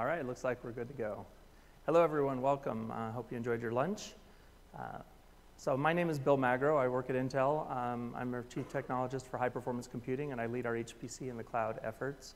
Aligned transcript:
All 0.00 0.06
right, 0.06 0.26
looks 0.26 0.44
like 0.44 0.64
we're 0.64 0.72
good 0.72 0.88
to 0.88 0.94
go. 0.94 1.26
Hello, 1.84 2.02
everyone. 2.02 2.40
Welcome. 2.40 2.90
I 2.90 3.08
uh, 3.08 3.12
hope 3.12 3.30
you 3.30 3.36
enjoyed 3.36 3.60
your 3.60 3.70
lunch. 3.70 4.14
Uh, 4.74 5.00
so 5.58 5.76
my 5.76 5.92
name 5.92 6.08
is 6.08 6.18
Bill 6.18 6.38
Magro. 6.38 6.78
I 6.78 6.88
work 6.88 7.10
at 7.10 7.16
Intel. 7.16 7.70
Um, 7.70 8.14
I'm 8.16 8.32
a 8.32 8.42
chief 8.44 8.72
technologist 8.72 9.26
for 9.26 9.36
high 9.36 9.50
performance 9.50 9.86
computing, 9.86 10.32
and 10.32 10.40
I 10.40 10.46
lead 10.46 10.64
our 10.64 10.72
HPC 10.72 11.28
in 11.28 11.36
the 11.36 11.42
cloud 11.42 11.80
efforts. 11.82 12.34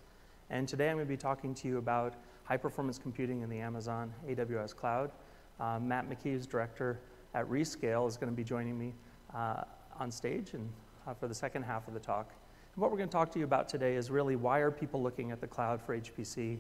And 0.51 0.69
today 0.69 0.91
I'm 0.91 0.97
going 0.97 1.07
to 1.07 1.11
be 1.11 1.17
talking 1.17 1.55
to 1.55 1.67
you 1.67 1.79
about 1.79 2.17
high 2.43 2.59
performance 2.59 2.99
computing 2.99 3.41
in 3.41 3.49
the 3.49 3.61
Amazon 3.61 4.13
AWS 4.29 4.77
cloud. 4.77 5.11
Uh, 5.59 5.79
Matt 5.81 6.07
McKeeves, 6.07 6.47
director 6.47 7.01
at 7.33 7.49
Rescale, 7.49 8.07
is 8.07 8.19
going 8.19 8.31
to 8.31 8.37
be 8.37 8.45
joining 8.45 8.79
me 8.79 8.93
uh, 9.35 9.63
on 9.99 10.11
stage 10.11 10.53
and 10.53 10.69
uh, 11.07 11.15
for 11.15 11.29
the 11.29 11.35
second 11.35 11.63
half 11.63 11.89
of 11.89 11.95
the 11.95 12.01
talk. 12.01 12.31
And 12.75 12.83
what 12.83 12.91
we're 12.91 12.99
going 12.99 13.09
to 13.09 13.17
talk 13.17 13.33
to 13.33 13.39
you 13.39 13.47
about 13.47 13.71
today 13.71 13.97
is 13.97 14.11
really 14.11 14.37
why 14.37 14.59
are 14.59 14.71
people 14.71 15.03
looking 15.03 15.31
at 15.31 15.41
the 15.41 15.47
cloud 15.47 15.81
for 15.81 15.99
HPC? 15.99 16.59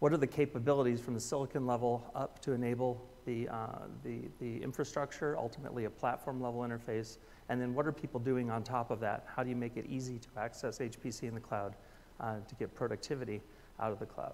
What 0.00 0.14
are 0.14 0.16
the 0.16 0.26
capabilities 0.26 0.98
from 1.00 1.12
the 1.12 1.20
silicon 1.20 1.66
level 1.66 2.10
up 2.14 2.40
to 2.40 2.52
enable 2.52 3.06
the, 3.26 3.48
uh, 3.48 3.82
the, 4.02 4.22
the 4.40 4.62
infrastructure, 4.62 5.36
ultimately 5.36 5.84
a 5.84 5.90
platform 5.90 6.40
level 6.40 6.60
interface? 6.60 7.18
And 7.50 7.60
then 7.60 7.74
what 7.74 7.86
are 7.86 7.92
people 7.92 8.18
doing 8.18 8.50
on 8.50 8.62
top 8.62 8.90
of 8.90 8.98
that? 9.00 9.26
How 9.26 9.42
do 9.42 9.50
you 9.50 9.56
make 9.56 9.76
it 9.76 9.84
easy 9.86 10.18
to 10.18 10.28
access 10.38 10.78
HPC 10.78 11.24
in 11.24 11.34
the 11.34 11.40
cloud 11.40 11.74
uh, 12.18 12.36
to 12.48 12.54
get 12.54 12.74
productivity 12.74 13.42
out 13.78 13.92
of 13.92 13.98
the 13.98 14.06
cloud? 14.06 14.32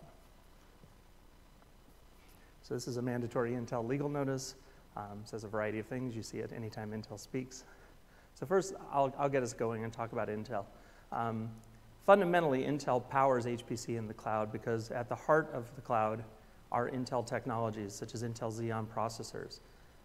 So 2.62 2.74
this 2.74 2.86
is 2.86 2.96
a 2.96 3.02
mandatory 3.02 3.52
Intel 3.52 3.86
legal 3.86 4.08
notice. 4.08 4.54
Um, 4.96 5.20
says 5.24 5.44
a 5.44 5.48
variety 5.48 5.80
of 5.80 5.86
things. 5.86 6.14
You 6.14 6.22
see 6.22 6.38
it 6.38 6.52
anytime 6.54 6.92
Intel 6.92 7.18
speaks. 7.18 7.64
So 8.34 8.46
first, 8.46 8.74
I'll, 8.92 9.12
I'll 9.18 9.28
get 9.28 9.42
us 9.42 9.52
going 9.52 9.82
and 9.82 9.92
talk 9.92 10.12
about 10.12 10.28
Intel. 10.28 10.64
Um, 11.10 11.50
fundamentally, 12.06 12.62
Intel 12.62 13.06
powers 13.08 13.44
HPC 13.44 13.98
in 13.98 14.06
the 14.06 14.14
cloud 14.14 14.52
because 14.52 14.90
at 14.90 15.08
the 15.08 15.14
heart 15.14 15.50
of 15.52 15.66
the 15.74 15.82
cloud 15.82 16.24
are 16.72 16.88
Intel 16.88 17.26
technologies, 17.26 17.92
such 17.92 18.14
as 18.14 18.22
Intel 18.22 18.52
Xeon 18.52 18.86
processors. 18.86 19.60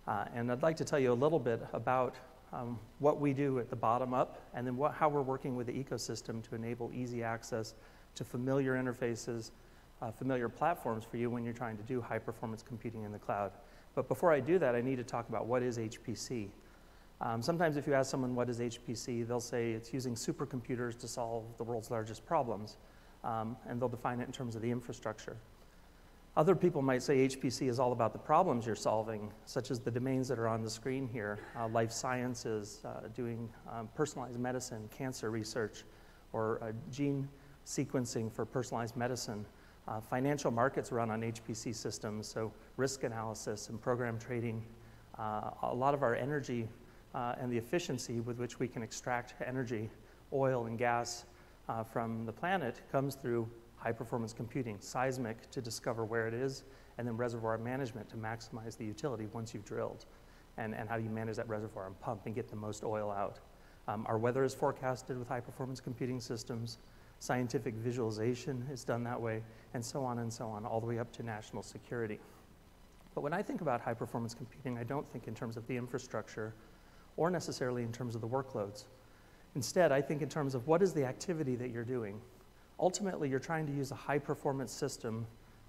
Uh, 0.07 0.25
and 0.33 0.51
I'd 0.51 0.63
like 0.63 0.75
to 0.77 0.85
tell 0.85 0.99
you 0.99 1.13
a 1.13 1.13
little 1.13 1.39
bit 1.39 1.61
about 1.73 2.15
um, 2.51 2.79
what 2.99 3.21
we 3.21 3.33
do 3.33 3.59
at 3.59 3.69
the 3.69 3.75
bottom 3.75 4.13
up, 4.13 4.41
and 4.53 4.65
then 4.65 4.75
what, 4.75 4.93
how 4.93 5.07
we're 5.07 5.21
working 5.21 5.55
with 5.55 5.67
the 5.67 5.73
ecosystem 5.73 6.43
to 6.49 6.55
enable 6.55 6.91
easy 6.93 7.23
access 7.23 7.75
to 8.15 8.25
familiar 8.25 8.73
interfaces, 8.73 9.51
uh, 10.01 10.11
familiar 10.11 10.49
platforms 10.49 11.05
for 11.05 11.17
you 11.17 11.29
when 11.29 11.45
you're 11.45 11.53
trying 11.53 11.77
to 11.77 11.83
do 11.83 12.01
high 12.01 12.19
performance 12.19 12.61
computing 12.61 13.03
in 13.03 13.11
the 13.11 13.19
cloud. 13.19 13.51
But 13.95 14.07
before 14.07 14.31
I 14.31 14.39
do 14.39 14.57
that, 14.59 14.75
I 14.75 14.81
need 14.81 14.97
to 14.97 15.03
talk 15.03 15.29
about 15.29 15.45
what 15.45 15.63
is 15.63 15.77
HPC. 15.77 16.49
Um, 17.21 17.41
sometimes 17.41 17.77
if 17.77 17.85
you 17.85 17.93
ask 17.93 18.09
someone 18.09 18.33
what 18.33 18.49
is 18.49 18.59
HPC, 18.59 19.27
they'll 19.27 19.39
say 19.39 19.71
it's 19.71 19.93
using 19.93 20.15
supercomputers 20.15 20.97
to 20.99 21.07
solve 21.07 21.45
the 21.57 21.63
world's 21.63 21.91
largest 21.91 22.25
problems, 22.25 22.77
um, 23.23 23.55
and 23.67 23.79
they'll 23.79 23.89
define 23.89 24.19
it 24.19 24.25
in 24.25 24.31
terms 24.31 24.55
of 24.55 24.63
the 24.63 24.71
infrastructure. 24.71 25.37
Other 26.35 26.55
people 26.55 26.81
might 26.81 27.03
say 27.03 27.27
HPC 27.27 27.67
is 27.67 27.77
all 27.77 27.91
about 27.91 28.13
the 28.13 28.19
problems 28.19 28.65
you're 28.65 28.75
solving, 28.75 29.31
such 29.45 29.69
as 29.69 29.79
the 29.79 29.91
domains 29.91 30.27
that 30.29 30.39
are 30.39 30.47
on 30.47 30.63
the 30.63 30.69
screen 30.69 31.07
here, 31.07 31.37
uh, 31.59 31.67
life 31.67 31.91
sciences, 31.91 32.79
uh, 32.85 33.07
doing 33.13 33.49
um, 33.71 33.89
personalized 33.95 34.39
medicine, 34.39 34.89
cancer 34.97 35.29
research, 35.29 35.83
or 36.33 36.59
uh, 36.63 36.71
gene 36.89 37.27
sequencing 37.65 38.31
for 38.33 38.45
personalized 38.45 38.95
medicine. 38.95 39.45
Uh, 39.87 39.99
financial 39.99 40.49
markets 40.49 40.91
run 40.91 41.11
on 41.11 41.21
HPC 41.21 41.75
systems, 41.75 42.27
so 42.27 42.51
risk 42.77 43.03
analysis 43.03 43.69
and 43.69 43.79
program 43.79 44.17
trading. 44.17 44.63
Uh, 45.19 45.51
a 45.63 45.75
lot 45.75 45.93
of 45.93 46.01
our 46.01 46.15
energy 46.15 46.67
uh, 47.13 47.35
and 47.39 47.51
the 47.51 47.57
efficiency 47.57 48.19
with 48.19 48.37
which 48.37 48.59
we 48.59 48.67
can 48.67 48.83
extract 48.83 49.33
energy, 49.45 49.89
oil 50.33 50.65
and 50.65 50.77
gas 50.77 51.25
uh, 51.69 51.83
from 51.83 52.25
the 52.25 52.31
planet 52.31 52.81
comes 52.91 53.15
through 53.15 53.49
high 53.75 53.91
performance 53.91 54.33
computing, 54.33 54.77
seismic 54.79 55.49
to 55.51 55.61
discover 55.61 56.05
where 56.05 56.27
it 56.27 56.33
is, 56.33 56.63
and 56.97 57.07
then 57.07 57.17
reservoir 57.17 57.57
management 57.57 58.07
to 58.09 58.15
maximize 58.15 58.77
the 58.77 58.85
utility 58.85 59.27
once 59.33 59.53
you've 59.53 59.65
drilled. 59.65 60.05
And, 60.57 60.75
and 60.75 60.87
how 60.87 60.97
do 60.97 61.03
you 61.03 61.09
manage 61.09 61.37
that 61.37 61.49
reservoir 61.49 61.87
and 61.87 61.99
pump 61.99 62.25
and 62.25 62.35
get 62.35 62.49
the 62.49 62.55
most 62.55 62.83
oil 62.83 63.09
out? 63.09 63.39
Um, 63.87 64.05
our 64.07 64.17
weather 64.17 64.43
is 64.43 64.53
forecasted 64.53 65.17
with 65.17 65.27
high 65.27 65.39
performance 65.39 65.79
computing 65.79 66.19
systems. 66.19 66.77
Scientific 67.19 67.73
visualization 67.75 68.65
is 68.71 68.83
done 68.83 69.03
that 69.03 69.19
way, 69.19 69.43
and 69.73 69.83
so 69.83 70.03
on 70.03 70.19
and 70.19 70.31
so 70.31 70.45
on, 70.45 70.65
all 70.65 70.79
the 70.79 70.85
way 70.85 70.99
up 70.99 71.11
to 71.13 71.23
national 71.23 71.63
security. 71.63 72.19
But 73.15 73.21
when 73.21 73.33
I 73.33 73.41
think 73.41 73.61
about 73.61 73.81
high 73.81 73.93
performance 73.93 74.33
computing, 74.33 74.77
I 74.77 74.83
don't 74.83 75.09
think 75.11 75.27
in 75.27 75.35
terms 75.35 75.57
of 75.57 75.65
the 75.67 75.75
infrastructure 75.75 76.53
or 77.17 77.29
necessarily 77.29 77.83
in 77.83 77.91
terms 77.91 78.15
of 78.15 78.21
the 78.21 78.27
workloads. 78.27 78.85
Instead, 79.55 79.91
I 79.91 80.01
think 80.01 80.21
in 80.21 80.29
terms 80.29 80.55
of 80.55 80.67
what 80.67 80.81
is 80.81 80.93
the 80.93 81.03
activity 81.03 81.55
that 81.55 81.71
you're 81.71 81.83
doing. 81.83 82.21
Ultimately, 82.79 83.29
you're 83.29 83.39
trying 83.39 83.67
to 83.67 83.73
use 83.73 83.91
a 83.91 83.95
high 83.95 84.17
performance 84.17 84.71
system 84.71 85.27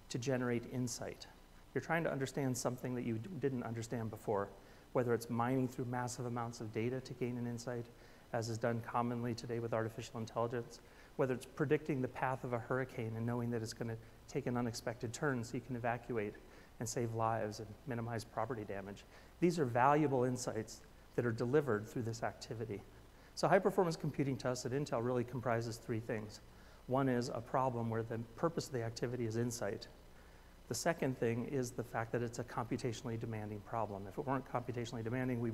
to 0.09 0.19
generate 0.19 0.65
insight. 0.73 1.27
You're 1.75 1.83
trying 1.83 2.05
to 2.05 2.13
understand 2.13 2.57
something 2.57 2.95
that 2.95 3.05
you 3.05 3.19
didn't 3.41 3.65
understand 3.65 4.11
before, 4.11 4.49
whether 4.93 5.15
it's 5.15 5.31
mining 5.31 5.69
through 5.69 5.87
massive 5.87 6.27
amounts 6.27 6.61
of 6.61 6.73
data 6.73 7.01
to 7.01 7.15
gain 7.15 7.39
an 7.39 7.47
insight, 7.47 7.87
as 8.33 8.49
is 8.49 8.59
done 8.59 8.83
commonly 8.87 9.35
today 9.35 9.59
with 9.59 9.75
artificial 9.75 10.21
intelligence, 10.21 10.81
whether 11.17 11.35
it's 11.35 11.47
predicting 11.47 12.01
the 12.01 12.09
path 12.09 12.45
of 12.45 12.53
a 12.53 12.59
hurricane 12.59 13.13
and 13.17 13.27
knowing 13.27 13.51
that 13.51 13.63
it's 13.63 13.73
going 13.73 13.89
to 13.89 13.97
take 14.29 14.47
an 14.47 14.57
unexpected 14.57 15.13
turn 15.13 15.43
so 15.43 15.55
you 15.55 15.61
can 15.61 15.77
evacuate 15.77 16.35
and 16.79 16.89
save 16.89 17.15
lives 17.15 17.59
and 17.59 17.69
minimize 17.87 18.25
property 18.25 18.65
damage. 18.65 19.05
These 19.41 19.59
are 19.59 19.65
valuable 19.65 20.25
insights 20.25 20.81
that 21.17 21.27
are 21.27 21.33
delivered 21.33 21.89
through 21.89 22.03
this 22.03 22.23
activity. 22.23 22.83
So 23.35 23.49
high 23.49 23.59
performance 23.59 23.97
computing 23.97 24.37
tests 24.37 24.67
at 24.67 24.73
Intel 24.73 25.05
really 25.05 25.25
comprises 25.25 25.77
three 25.77 26.01
things. 26.01 26.41
One 26.87 27.09
is 27.09 27.31
a 27.33 27.41
problem 27.41 27.89
where 27.91 28.03
the 28.03 28.19
purpose 28.37 28.67
of 28.67 28.73
the 28.73 28.83
activity 28.83 29.25
is 29.25 29.37
insight. 29.37 29.89
The 30.69 30.75
second 30.75 31.19
thing 31.19 31.47
is 31.47 31.71
the 31.71 31.83
fact 31.83 32.13
that 32.13 32.23
it's 32.23 32.39
a 32.39 32.45
computationally 32.45 33.19
demanding 33.19 33.61
problem. 33.61 34.07
If 34.09 34.19
it 34.19 34.27
weren't 34.27 34.51
computationally 34.51 35.05
demanding, 35.05 35.41
we 35.41 35.51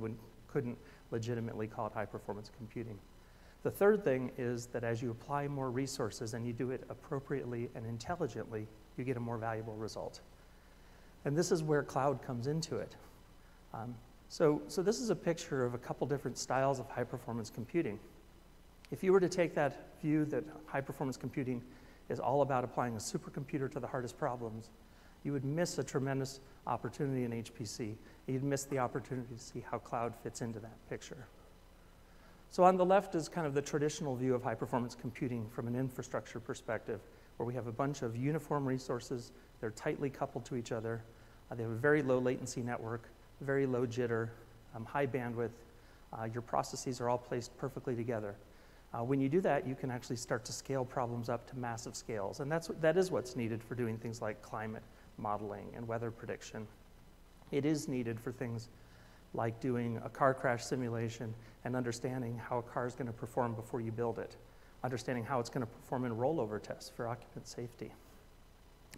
couldn't 0.47 0.77
legitimately 1.11 1.67
call 1.67 1.87
it 1.87 1.93
high 1.93 2.05
performance 2.05 2.49
computing. 2.55 2.97
The 3.63 3.71
third 3.71 4.03
thing 4.05 4.31
is 4.37 4.67
that 4.67 4.83
as 4.83 5.01
you 5.01 5.11
apply 5.11 5.47
more 5.47 5.69
resources 5.69 6.33
and 6.33 6.45
you 6.47 6.53
do 6.53 6.71
it 6.71 6.83
appropriately 6.89 7.69
and 7.75 7.85
intelligently, 7.85 8.67
you 8.97 9.03
get 9.03 9.17
a 9.17 9.19
more 9.19 9.37
valuable 9.37 9.75
result. 9.75 10.21
And 11.25 11.37
this 11.37 11.51
is 11.51 11.63
where 11.63 11.83
cloud 11.83 12.21
comes 12.21 12.47
into 12.47 12.77
it. 12.77 12.95
Um, 13.73 13.95
so, 14.29 14.61
so 14.67 14.83
this 14.83 14.99
is 14.99 15.09
a 15.09 15.15
picture 15.15 15.65
of 15.65 15.73
a 15.73 15.77
couple 15.79 16.05
different 16.05 16.37
styles 16.37 16.79
of 16.79 16.87
high 16.87 17.03
performance 17.03 17.49
computing. 17.49 17.99
If 18.91 19.03
you 19.03 19.11
were 19.11 19.19
to 19.19 19.29
take 19.29 19.55
that 19.55 19.87
view 20.01 20.23
that 20.25 20.43
high 20.67 20.81
performance 20.81 21.17
computing 21.17 21.63
is 22.09 22.19
all 22.19 22.43
about 22.43 22.63
applying 22.63 22.95
a 22.95 22.99
supercomputer 22.99 23.71
to 23.71 23.79
the 23.79 23.87
hardest 23.87 24.17
problems, 24.17 24.69
you 25.23 25.33
would 25.33 25.43
miss 25.43 25.77
a 25.79 25.83
tremendous 25.83 26.39
opportunity 26.67 27.23
in 27.23 27.43
HPC. 27.43 27.95
You'd 28.27 28.43
miss 28.43 28.63
the 28.65 28.77
opportunity 28.77 29.33
to 29.35 29.41
see 29.41 29.63
how 29.69 29.79
cloud 29.79 30.13
fits 30.23 30.41
into 30.41 30.59
that 30.59 30.89
picture. 30.89 31.27
So 32.51 32.63
on 32.63 32.77
the 32.77 32.85
left 32.85 33.15
is 33.15 33.29
kind 33.29 33.45
of 33.45 33.53
the 33.53 33.61
traditional 33.61 34.15
view 34.15 34.33
of 34.33 34.43
high 34.43 34.55
performance 34.55 34.95
computing 34.95 35.47
from 35.49 35.67
an 35.67 35.75
infrastructure 35.75 36.39
perspective, 36.39 36.99
where 37.37 37.45
we 37.45 37.53
have 37.55 37.67
a 37.67 37.71
bunch 37.71 38.03
of 38.03 38.15
uniform 38.15 38.67
resources. 38.67 39.31
They're 39.59 39.71
tightly 39.71 40.09
coupled 40.09 40.45
to 40.45 40.55
each 40.55 40.71
other. 40.71 41.03
Uh, 41.51 41.55
they 41.55 41.63
have 41.63 41.71
a 41.71 41.75
very 41.75 42.01
low 42.01 42.19
latency 42.19 42.61
network 42.61 43.09
very 43.41 43.65
low 43.65 43.85
jitter, 43.85 44.29
um, 44.75 44.85
high 44.85 45.07
bandwidth. 45.07 45.51
Uh, 46.11 46.25
your 46.25 46.41
processes 46.41 46.99
are 46.99 47.09
all 47.09 47.17
placed 47.17 47.55
perfectly 47.57 47.95
together. 47.95 48.35
Uh, 48.93 49.03
when 49.03 49.21
you 49.21 49.29
do 49.29 49.41
that, 49.41 49.67
you 49.67 49.75
can 49.75 49.91
actually 49.91 50.15
start 50.15 50.43
to 50.45 50.51
scale 50.51 50.83
problems 50.83 51.29
up 51.29 51.47
to 51.47 51.55
massive 51.55 51.95
scales. 51.95 52.39
And 52.39 52.51
that's, 52.51 52.69
that 52.81 52.97
is 52.97 53.11
what's 53.11 53.35
needed 53.35 53.63
for 53.63 53.75
doing 53.75 53.97
things 53.97 54.21
like 54.21 54.41
climate 54.41 54.83
modeling 55.17 55.67
and 55.75 55.87
weather 55.87 56.09
prediction. 56.09 56.67
It 57.51 57.65
is 57.65 57.87
needed 57.87 58.19
for 58.19 58.31
things 58.31 58.69
like 59.33 59.59
doing 59.59 60.01
a 60.03 60.09
car 60.09 60.33
crash 60.33 60.63
simulation 60.63 61.33
and 61.65 61.75
understanding 61.75 62.37
how 62.37 62.57
a 62.59 62.63
car 62.63 62.87
is 62.87 62.95
going 62.95 63.07
to 63.07 63.13
perform 63.13 63.53
before 63.53 63.81
you 63.81 63.91
build 63.91 64.17
it, 64.17 64.35
understanding 64.83 65.23
how 65.23 65.39
it's 65.39 65.49
going 65.49 65.65
to 65.65 65.71
perform 65.71 66.05
in 66.05 66.15
rollover 66.15 66.61
tests 66.61 66.89
for 66.89 67.07
occupant 67.07 67.47
safety. 67.47 67.93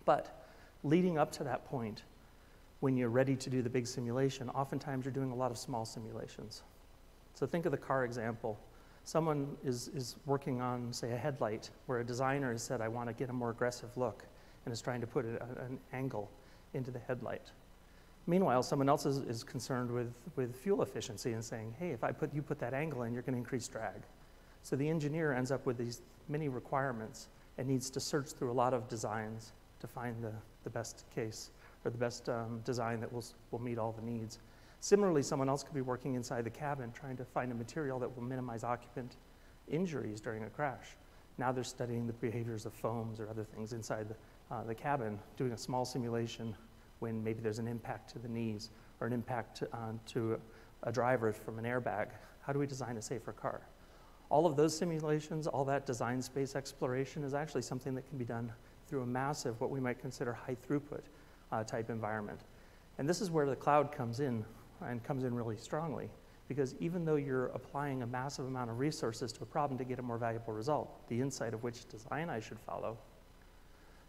But 0.06 0.46
leading 0.84 1.18
up 1.18 1.32
to 1.34 1.44
that 1.44 1.66
point, 1.66 2.04
when 2.82 2.98
you're 2.98 3.10
ready 3.10 3.36
to 3.36 3.50
do 3.50 3.62
the 3.62 3.70
big 3.70 3.88
simulation, 3.88 4.50
oftentimes 4.50 5.06
you're 5.06 5.14
doing 5.14 5.32
a 5.32 5.36
lot 5.36 5.52
of 5.52 5.58
small 5.58 5.86
simulations. 5.86 6.64
So 7.36 7.46
think 7.46 7.66
of 7.66 7.72
the 7.72 7.78
car 7.78 8.04
example. 8.04 8.60
Someone 9.04 9.56
is, 9.64 9.88
is 9.90 10.18
working 10.26 10.62
on, 10.62 10.92
say, 10.92 11.12
a 11.12 11.18
headlight 11.18 11.70
where 11.86 12.00
a 12.00 12.04
designer 12.04 12.52
has 12.52 12.62
said, 12.62 12.82
I 12.82 12.88
want 12.88 13.08
to 13.08 13.14
get 13.14 13.30
a 13.30 13.34
more 13.34 13.52
aggressive 13.52 13.96
look, 13.98 14.26
and 14.66 14.74
is 14.74 14.82
trying 14.82 15.02
to 15.02 15.08
put 15.08 15.26
an 15.26 15.80
angle 15.94 16.30
into 16.74 16.92
the 16.92 17.00
headlight. 17.00 17.52
Meanwhile, 18.28 18.64
someone 18.64 18.90
else 18.90 19.06
is, 19.06 19.18
is 19.20 19.44
concerned 19.44 19.92
with, 19.92 20.14
with 20.36 20.56
fuel 20.56 20.82
efficiency 20.82 21.34
and 21.34 21.44
saying, 21.44 21.76
hey, 21.80 21.90
if 21.90 22.04
I 22.04 22.12
put, 22.12 22.34
you 22.34 22.42
put 22.42 22.60
that 22.60 22.74
angle 22.74 23.04
in, 23.04 23.14
you're 23.14 23.24
going 23.24 23.34
to 23.34 23.40
increase 23.40 23.68
drag. 23.68 24.02
So 24.64 24.76
the 24.76 24.88
engineer 24.88 25.34
ends 25.34 25.52
up 25.52 25.66
with 25.66 25.78
these 25.78 26.02
many 26.30 26.48
requirements 26.48 27.28
and 27.58 27.68
needs 27.68 27.90
to 27.92 28.00
search 28.00 28.30
through 28.30 28.52
a 28.52 28.54
lot 28.54 28.74
of 28.74 28.88
designs 28.88 29.54
to 29.80 29.88
find 29.88 30.24
the, 30.24 30.34
the 30.64 30.70
best 30.70 31.06
case 31.14 31.50
or 31.84 31.92
the 31.92 31.98
best 31.98 32.30
um, 32.30 32.62
design 32.64 33.00
that 33.00 33.12
will, 33.12 33.24
will 33.52 33.60
meet 33.60 33.78
all 33.78 33.92
the 33.92 34.02
needs. 34.02 34.40
Similarly, 34.80 35.22
someone 35.22 35.50
else 35.50 35.64
could 35.64 35.76
be 35.76 35.82
working 35.82 36.16
inside 36.16 36.44
the 36.44 36.50
cabin 36.50 36.92
trying 36.92 37.18
to 37.18 37.26
find 37.26 37.52
a 37.52 37.56
material 37.56 38.00
that 38.00 38.16
will 38.16 38.24
minimize 38.24 38.64
occupant 38.64 39.18
injuries 39.68 40.20
during 40.20 40.44
a 40.44 40.50
crash. 40.50 40.98
Now 41.38 41.52
they're 41.52 41.64
studying 41.64 42.08
the 42.08 42.14
behaviors 42.14 42.66
of 42.66 42.74
foams 42.74 43.20
or 43.20 43.30
other 43.30 43.44
things 43.44 43.74
inside 43.74 44.08
the, 44.10 44.56
uh, 44.56 44.64
the 44.64 44.76
cabin, 44.76 45.20
doing 45.38 45.54
a 45.54 45.58
small 45.58 45.86
simulation 45.86 46.56
when 47.00 47.24
maybe 47.24 47.42
there's 47.42 47.60
an 47.60 47.68
impact 47.68 48.12
to 48.14 48.20
the 48.20 48.28
knees 48.28 48.70
or 49.00 49.08
an 49.08 49.14
impact 49.14 49.64
uh, 49.74 49.92
to 50.08 50.40
a 50.84 50.92
driver 50.92 51.32
from 51.32 51.58
an 51.60 51.66
airbag. 51.66 52.10
How 52.42 52.54
do 52.54 52.60
we 52.60 52.68
design 52.68 52.98
a 52.98 53.02
safer 53.02 53.34
car? 53.34 53.62
All 54.30 54.46
of 54.46 54.56
those 54.56 54.78
simulations, 54.78 55.46
all 55.48 55.66
that 55.66 55.86
design 55.86 56.22
space 56.22 56.56
exploration 56.56 57.24
is 57.24 57.34
actually 57.34 57.64
something 57.64 57.94
that 57.96 58.08
can 58.08 58.18
be 58.18 58.26
done 58.26 58.52
through 58.88 59.02
a 59.02 59.06
massive, 59.06 59.60
what 59.60 59.70
we 59.70 59.80
might 59.80 60.00
consider 60.00 60.34
high 60.34 60.56
throughput 60.56 61.04
uh, 61.52 61.64
type 61.64 61.90
environment. 61.90 62.40
And 62.98 63.08
this 63.08 63.22
is 63.22 63.32
where 63.32 63.46
the 63.46 63.56
cloud 63.56 63.92
comes 63.92 64.20
in 64.20 64.46
and 64.82 65.04
comes 65.04 65.24
in 65.24 65.34
really 65.34 65.58
strongly 65.58 66.10
because 66.48 66.76
even 66.82 67.06
though 67.06 67.16
you're 67.16 67.46
applying 67.48 68.02
a 68.02 68.08
massive 68.08 68.46
amount 68.46 68.70
of 68.70 68.78
resources 68.78 69.32
to 69.32 69.44
a 69.44 69.46
problem 69.46 69.78
to 69.78 69.86
get 69.86 70.00
a 70.00 70.02
more 70.02 70.18
valuable 70.18 70.54
result, 70.54 71.08
the 71.08 71.20
insight 71.20 71.54
of 71.54 71.64
which 71.64 71.88
design 71.88 72.30
I 72.30 72.42
should 72.42 72.60
follow, 72.60 72.98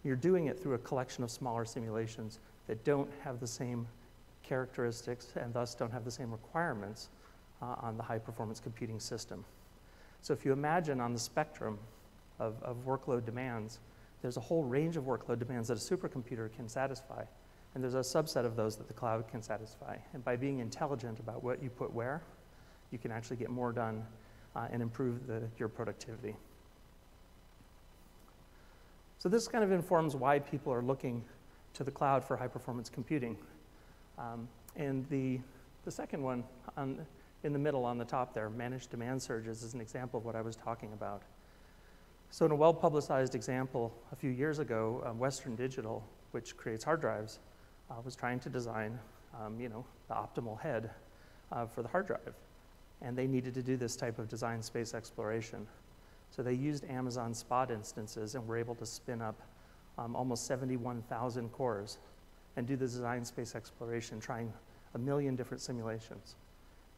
you're 0.02 0.16
doing 0.16 0.46
it 0.46 0.58
through 0.58 0.74
a 0.74 0.78
collection 0.78 1.22
of 1.22 1.30
smaller 1.30 1.64
simulations 1.64 2.40
that 2.66 2.82
don't 2.84 3.08
have 3.22 3.38
the 3.38 3.46
same 3.46 3.86
characteristics 4.42 5.34
and 5.36 5.54
thus 5.54 5.76
don't 5.76 5.92
have 5.92 6.04
the 6.04 6.10
same 6.10 6.32
requirements 6.32 7.10
uh, 7.62 7.76
on 7.78 7.96
the 7.96 8.02
high 8.02 8.18
performance 8.18 8.58
computing 8.58 8.98
system. 8.98 9.44
So 10.20 10.32
if 10.32 10.44
you 10.44 10.52
imagine 10.52 11.00
on 11.00 11.12
the 11.12 11.20
spectrum 11.20 11.78
of, 12.40 12.60
of 12.62 12.84
workload 12.84 13.24
demands, 13.24 13.78
there's 14.22 14.36
a 14.36 14.40
whole 14.40 14.62
range 14.62 14.96
of 14.96 15.04
workload 15.04 15.40
demands 15.40 15.68
that 15.68 15.76
a 15.76 15.80
supercomputer 15.80 16.52
can 16.54 16.68
satisfy. 16.68 17.24
And 17.74 17.82
there's 17.82 17.94
a 17.94 17.98
subset 17.98 18.44
of 18.44 18.54
those 18.54 18.76
that 18.76 18.86
the 18.86 18.94
cloud 18.94 19.28
can 19.28 19.42
satisfy. 19.42 19.96
And 20.14 20.24
by 20.24 20.36
being 20.36 20.60
intelligent 20.60 21.18
about 21.18 21.42
what 21.42 21.62
you 21.62 21.70
put 21.70 21.92
where, 21.92 22.22
you 22.90 22.98
can 22.98 23.10
actually 23.10 23.36
get 23.36 23.50
more 23.50 23.72
done 23.72 24.04
uh, 24.54 24.68
and 24.70 24.82
improve 24.82 25.26
the, 25.26 25.42
your 25.58 25.68
productivity. 25.68 26.36
So 29.18 29.28
this 29.28 29.48
kind 29.48 29.64
of 29.64 29.72
informs 29.72 30.14
why 30.14 30.38
people 30.38 30.72
are 30.72 30.82
looking 30.82 31.24
to 31.74 31.84
the 31.84 31.90
cloud 31.90 32.24
for 32.24 32.36
high 32.36 32.48
performance 32.48 32.88
computing. 32.88 33.36
Um, 34.18 34.48
and 34.76 35.08
the, 35.08 35.40
the 35.84 35.90
second 35.90 36.22
one 36.22 36.44
on, 36.76 37.06
in 37.42 37.52
the 37.52 37.58
middle 37.58 37.84
on 37.84 37.98
the 37.98 38.04
top 38.04 38.34
there, 38.34 38.50
managed 38.50 38.90
demand 38.90 39.22
surges, 39.22 39.62
is 39.62 39.74
an 39.74 39.80
example 39.80 40.18
of 40.18 40.26
what 40.26 40.36
I 40.36 40.42
was 40.42 40.56
talking 40.56 40.92
about. 40.92 41.22
So 42.32 42.46
in 42.46 42.50
a 42.50 42.56
well 42.56 42.72
publicized 42.72 43.34
example 43.34 43.92
a 44.10 44.16
few 44.16 44.30
years 44.30 44.58
ago, 44.58 45.02
um, 45.04 45.18
Western 45.18 45.54
Digital, 45.54 46.02
which 46.30 46.56
creates 46.56 46.82
hard 46.82 47.02
drives, 47.02 47.40
uh, 47.90 47.96
was 48.02 48.16
trying 48.16 48.40
to 48.40 48.48
design, 48.48 48.98
um, 49.38 49.60
you 49.60 49.68
know, 49.68 49.84
the 50.08 50.14
optimal 50.14 50.58
head 50.58 50.88
uh, 51.52 51.66
for 51.66 51.82
the 51.82 51.88
hard 51.88 52.06
drive. 52.06 52.34
And 53.02 53.18
they 53.18 53.26
needed 53.26 53.52
to 53.52 53.62
do 53.62 53.76
this 53.76 53.96
type 53.96 54.18
of 54.18 54.28
design 54.28 54.62
space 54.62 54.94
exploration. 54.94 55.66
So 56.30 56.42
they 56.42 56.54
used 56.54 56.84
Amazon 56.88 57.34
Spot 57.34 57.70
instances 57.70 58.34
and 58.34 58.48
were 58.48 58.56
able 58.56 58.76
to 58.76 58.86
spin 58.86 59.20
up 59.20 59.38
um, 59.98 60.16
almost 60.16 60.46
71,000 60.46 61.50
cores 61.50 61.98
and 62.56 62.66
do 62.66 62.76
the 62.76 62.86
design 62.86 63.26
space 63.26 63.54
exploration, 63.54 64.20
trying 64.20 64.50
a 64.94 64.98
million 64.98 65.36
different 65.36 65.60
simulations. 65.60 66.36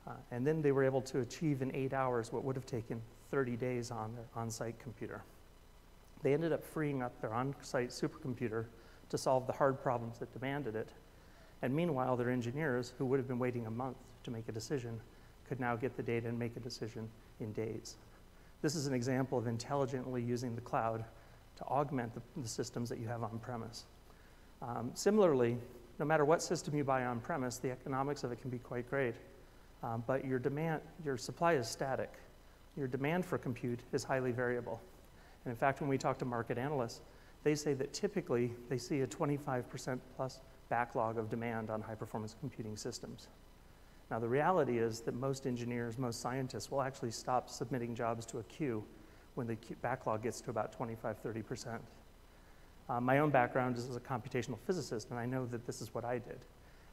Uh, 0.07 0.13
and 0.31 0.47
then 0.47 0.63
they 0.63 0.71
were 0.71 0.85
able 0.85 1.03
to 1.03 1.19
achieve 1.19 1.61
in 1.61 1.75
eight 1.75 1.93
hours 1.93 2.33
what 2.33 2.45
would 2.45 2.55
have 2.55 2.67
taken 2.67 3.03
30 3.31 3.57
days 3.57 3.91
on 3.91 4.15
their 4.15 4.25
on 4.37 4.51
site 4.51 4.79
computer. 4.79 5.23
They 6.23 6.33
ended 6.35 6.53
up 6.53 6.65
freeing 6.65 7.03
up 7.03 7.21
their 7.21 7.35
on 7.35 7.55
site 7.61 7.91
supercomputer 7.91 8.67
to 9.11 9.19
solve 9.19 9.47
the 9.47 9.53
hard 9.53 9.83
problems 9.83 10.19
that 10.19 10.33
demanded 10.33 10.75
it. 10.75 10.89
And 11.63 11.75
meanwhile, 11.75 12.17
their 12.17 12.31
engineers, 12.31 12.93
who 12.99 13.07
would 13.07 13.19
have 13.19 13.29
been 13.29 13.39
waiting 13.39 13.67
a 13.67 13.71
month 13.71 13.97
to 14.25 14.31
make 14.31 14.49
a 14.49 14.53
decision, 14.53 15.01
could 15.49 15.61
now 15.61 15.77
get 15.77 15.97
the 15.97 16.03
data 16.03 16.29
and 16.29 16.39
make 16.39 16.57
a 16.57 16.61
decision 16.61 17.09
in 17.41 17.53
days. 17.53 17.97
This 18.63 18.75
is 18.75 18.87
an 18.87 18.95
example 18.95 19.39
of 19.39 19.47
intelligently 19.47 20.23
using 20.23 20.55
the 20.55 20.61
cloud 20.63 21.05
to 21.57 21.65
augment 21.65 22.15
the, 22.15 22.23
the 22.41 22.49
systems 22.49 22.89
that 22.89 22.99
you 22.99 23.07
have 23.07 23.23
on 23.23 23.39
premise. 23.39 23.85
Um, 24.63 24.91
similarly, 24.95 25.59
no 25.99 26.05
matter 26.05 26.25
what 26.25 26.43
system 26.43 26.75
you 26.75 26.85
buy 26.85 27.05
on 27.05 27.21
premise, 27.21 27.59
the 27.59 27.71
economics 27.71 28.25
of 28.25 28.33
it 28.33 28.41
can 28.41 28.51
be 28.51 28.59
quite 28.59 28.89
great. 28.89 29.15
Um, 29.83 30.03
but 30.07 30.25
your 30.25 30.39
demand, 30.39 30.81
your 31.05 31.19
supply 31.19 31.55
is 31.55 31.69
static. 31.69 32.13
Your 32.77 32.89
demand 32.89 33.25
for 33.25 33.39
compute 33.39 33.81
is 33.93 34.05
highly 34.05 34.33
variable. 34.33 34.81
And 35.45 35.51
in 35.51 35.57
fact, 35.57 35.81
when 35.81 35.89
we 35.89 35.99
talk 35.99 36.19
to 36.19 36.25
market 36.25 36.59
analysts, 36.59 37.01
they 37.43 37.55
say 37.55 37.75
that 37.75 37.93
typically 37.93 38.53
they 38.69 38.79
see 38.79 39.01
a 39.01 39.07
25% 39.07 40.01
plus 40.17 40.41
backlog 40.71 41.19
of 41.19 41.29
demand 41.29 41.71
on 41.71 41.81
high 41.83 41.95
performance 41.95 42.35
computing 42.41 42.77
systems. 42.77 43.29
Now, 44.11 44.19
the 44.19 44.29
reality 44.29 44.79
is 44.79 45.01
that 45.01 45.15
most 45.15 45.47
engineers, 45.47 45.99
most 45.99 46.21
scientists 46.21 46.71
will 46.71 46.83
actually 46.83 47.11
stop 47.11 47.49
submitting 47.49 47.95
jobs 47.95 48.27
to 48.27 48.39
a 48.39 48.43
queue 48.45 48.85
when 49.35 49.47
the 49.47 49.57
backlog 49.83 50.23
gets 50.23 50.41
to 50.43 50.51
about 50.51 50.73
25, 50.73 51.23
30%. 51.23 51.79
Uh, 52.89 53.01
my 53.01 53.19
own 53.19 53.31
background 53.31 53.77
is 53.77 53.89
as 53.89 53.97
a 53.97 54.01
computational 54.01 54.59
physicist, 54.67 55.11
and 55.11 55.19
I 55.19 55.27
know 55.27 55.47
that 55.47 55.67
this 55.67 55.81
is 55.81 55.95
what 55.95 56.05
I 56.05 56.19
did. 56.19 56.39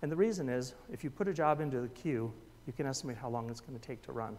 And 0.01 0.11
the 0.11 0.15
reason 0.15 0.49
is 0.49 0.73
if 0.91 1.03
you 1.03 1.09
put 1.09 1.27
a 1.27 1.33
job 1.33 1.59
into 1.59 1.81
the 1.81 1.89
queue, 1.89 2.33
you 2.65 2.73
can 2.73 2.85
estimate 2.85 3.17
how 3.17 3.29
long 3.29 3.49
it's 3.49 3.59
going 3.59 3.77
to 3.77 3.85
take 3.85 4.01
to 4.03 4.11
run. 4.11 4.37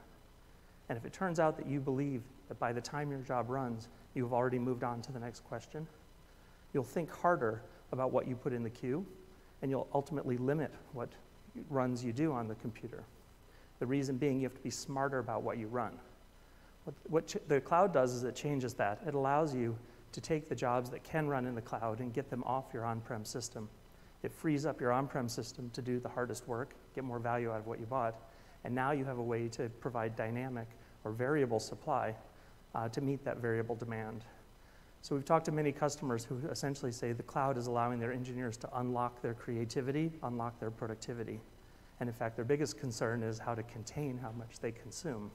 And 0.92 0.98
if 0.98 1.06
it 1.06 1.14
turns 1.14 1.40
out 1.40 1.56
that 1.56 1.66
you 1.66 1.80
believe 1.80 2.20
that 2.48 2.58
by 2.58 2.70
the 2.70 2.80
time 2.82 3.10
your 3.10 3.20
job 3.20 3.48
runs, 3.48 3.88
you've 4.12 4.34
already 4.34 4.58
moved 4.58 4.84
on 4.84 5.00
to 5.00 5.10
the 5.10 5.18
next 5.18 5.42
question, 5.42 5.86
you'll 6.74 6.84
think 6.84 7.10
harder 7.10 7.62
about 7.92 8.12
what 8.12 8.28
you 8.28 8.36
put 8.36 8.52
in 8.52 8.62
the 8.62 8.68
queue, 8.68 9.06
and 9.62 9.70
you'll 9.70 9.88
ultimately 9.94 10.36
limit 10.36 10.70
what 10.92 11.08
runs 11.70 12.04
you 12.04 12.12
do 12.12 12.30
on 12.30 12.46
the 12.46 12.54
computer. 12.56 13.04
The 13.78 13.86
reason 13.86 14.18
being 14.18 14.36
you 14.36 14.42
have 14.42 14.54
to 14.54 14.60
be 14.60 14.68
smarter 14.68 15.18
about 15.18 15.42
what 15.42 15.56
you 15.56 15.66
run. 15.66 15.92
What, 16.84 16.94
what 17.08 17.36
the 17.48 17.62
cloud 17.62 17.94
does 17.94 18.12
is 18.12 18.24
it 18.24 18.36
changes 18.36 18.74
that. 18.74 19.00
It 19.06 19.14
allows 19.14 19.54
you 19.54 19.74
to 20.12 20.20
take 20.20 20.50
the 20.50 20.54
jobs 20.54 20.90
that 20.90 21.02
can 21.02 21.26
run 21.26 21.46
in 21.46 21.54
the 21.54 21.62
cloud 21.62 22.00
and 22.00 22.12
get 22.12 22.28
them 22.28 22.44
off 22.44 22.66
your 22.74 22.84
on 22.84 23.00
prem 23.00 23.24
system. 23.24 23.66
It 24.22 24.30
frees 24.30 24.66
up 24.66 24.78
your 24.78 24.92
on 24.92 25.08
prem 25.08 25.30
system 25.30 25.70
to 25.72 25.80
do 25.80 25.98
the 25.98 26.10
hardest 26.10 26.46
work, 26.46 26.74
get 26.94 27.02
more 27.02 27.18
value 27.18 27.50
out 27.50 27.60
of 27.60 27.66
what 27.66 27.80
you 27.80 27.86
bought, 27.86 28.14
and 28.64 28.74
now 28.74 28.92
you 28.92 29.06
have 29.06 29.16
a 29.16 29.22
way 29.22 29.48
to 29.48 29.70
provide 29.80 30.16
dynamic 30.16 30.68
or 31.04 31.12
variable 31.12 31.60
supply 31.60 32.14
uh, 32.74 32.88
to 32.88 33.00
meet 33.00 33.24
that 33.24 33.38
variable 33.38 33.74
demand. 33.74 34.24
So 35.02 35.16
we've 35.16 35.24
talked 35.24 35.46
to 35.46 35.52
many 35.52 35.72
customers 35.72 36.24
who 36.24 36.38
essentially 36.48 36.92
say 36.92 37.12
the 37.12 37.24
cloud 37.24 37.58
is 37.58 37.66
allowing 37.66 37.98
their 37.98 38.12
engineers 38.12 38.56
to 38.58 38.78
unlock 38.78 39.20
their 39.20 39.34
creativity, 39.34 40.12
unlock 40.22 40.60
their 40.60 40.70
productivity. 40.70 41.40
And 41.98 42.08
in 42.08 42.14
fact, 42.14 42.36
their 42.36 42.44
biggest 42.44 42.78
concern 42.78 43.22
is 43.22 43.38
how 43.38 43.54
to 43.54 43.62
contain 43.64 44.16
how 44.16 44.30
much 44.32 44.60
they 44.60 44.70
consume, 44.70 45.30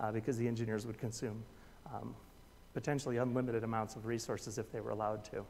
uh, 0.00 0.10
because 0.10 0.36
the 0.36 0.46
engineers 0.46 0.86
would 0.86 0.98
consume 0.98 1.42
um, 1.94 2.14
potentially 2.74 3.18
unlimited 3.18 3.62
amounts 3.62 3.94
of 3.94 4.06
resources 4.06 4.58
if 4.58 4.70
they 4.72 4.80
were 4.80 4.90
allowed 4.90 5.24
to. 5.26 5.44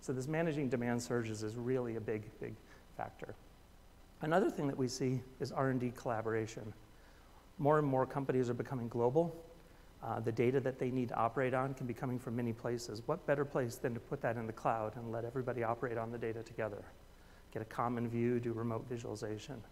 So 0.00 0.12
this 0.12 0.28
managing 0.28 0.68
demand 0.68 1.02
surges 1.02 1.42
is 1.42 1.56
really 1.56 1.96
a 1.96 2.00
big, 2.00 2.22
big 2.40 2.54
factor. 2.96 3.34
Another 4.22 4.50
thing 4.50 4.66
that 4.68 4.76
we 4.76 4.88
see 4.88 5.20
is 5.40 5.52
R&D 5.52 5.92
collaboration. 5.96 6.72
More 7.58 7.78
and 7.78 7.86
more 7.86 8.06
companies 8.06 8.50
are 8.50 8.54
becoming 8.54 8.88
global. 8.88 9.34
Uh, 10.02 10.20
the 10.20 10.32
data 10.32 10.60
that 10.60 10.78
they 10.78 10.90
need 10.90 11.08
to 11.08 11.16
operate 11.16 11.54
on 11.54 11.72
can 11.74 11.86
be 11.86 11.94
coming 11.94 12.18
from 12.18 12.36
many 12.36 12.52
places. 12.52 13.02
What 13.06 13.26
better 13.26 13.44
place 13.44 13.76
than 13.76 13.94
to 13.94 14.00
put 14.00 14.20
that 14.20 14.36
in 14.36 14.46
the 14.46 14.52
cloud 14.52 14.96
and 14.96 15.10
let 15.10 15.24
everybody 15.24 15.62
operate 15.62 15.96
on 15.96 16.12
the 16.12 16.18
data 16.18 16.42
together? 16.42 16.84
Get 17.52 17.62
a 17.62 17.66
common 17.66 18.08
view, 18.08 18.38
do 18.38 18.52
remote 18.52 18.84
visualization. 18.88 19.62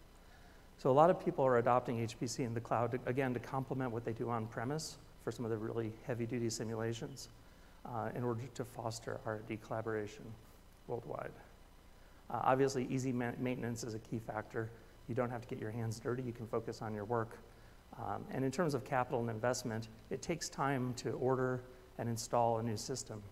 So 0.78 0.90
a 0.90 0.92
lot 0.92 1.10
of 1.10 1.22
people 1.22 1.44
are 1.44 1.58
adopting 1.58 2.06
HPC 2.06 2.40
in 2.40 2.54
the 2.54 2.60
cloud, 2.60 2.92
to, 2.92 3.00
again, 3.06 3.34
to 3.34 3.40
complement 3.40 3.90
what 3.90 4.04
they 4.04 4.12
do 4.12 4.30
on 4.30 4.46
premise 4.46 4.96
for 5.22 5.30
some 5.30 5.44
of 5.44 5.50
the 5.50 5.56
really 5.56 5.92
heavy-duty 6.06 6.50
simulations 6.50 7.28
uh, 7.84 8.08
in 8.14 8.24
order 8.24 8.40
to 8.54 8.64
foster 8.64 9.20
R&D 9.26 9.58
collaboration 9.66 10.24
worldwide. 10.86 11.30
Uh, 12.30 12.40
obviously, 12.44 12.86
easy 12.90 13.12
ma 13.12 13.32
maintenance 13.38 13.84
is 13.84 13.94
a 13.94 13.98
key 13.98 14.18
factor. 14.26 14.70
You 15.08 15.14
don't 15.14 15.30
have 15.30 15.42
to 15.42 15.48
get 15.48 15.60
your 15.60 15.70
hands 15.70 16.00
dirty. 16.00 16.22
You 16.22 16.32
can 16.32 16.46
focus 16.46 16.80
on 16.80 16.94
your 16.94 17.04
work. 17.04 17.36
Um, 17.98 18.24
and 18.30 18.44
in 18.44 18.50
terms 18.50 18.74
of 18.74 18.84
capital 18.84 19.20
and 19.20 19.30
investment, 19.30 19.88
it 20.10 20.22
takes 20.22 20.48
time 20.48 20.94
to 20.94 21.10
order 21.12 21.62
and 21.98 22.08
install 22.08 22.58
a 22.58 22.62
new 22.62 22.76
system. 22.76 23.22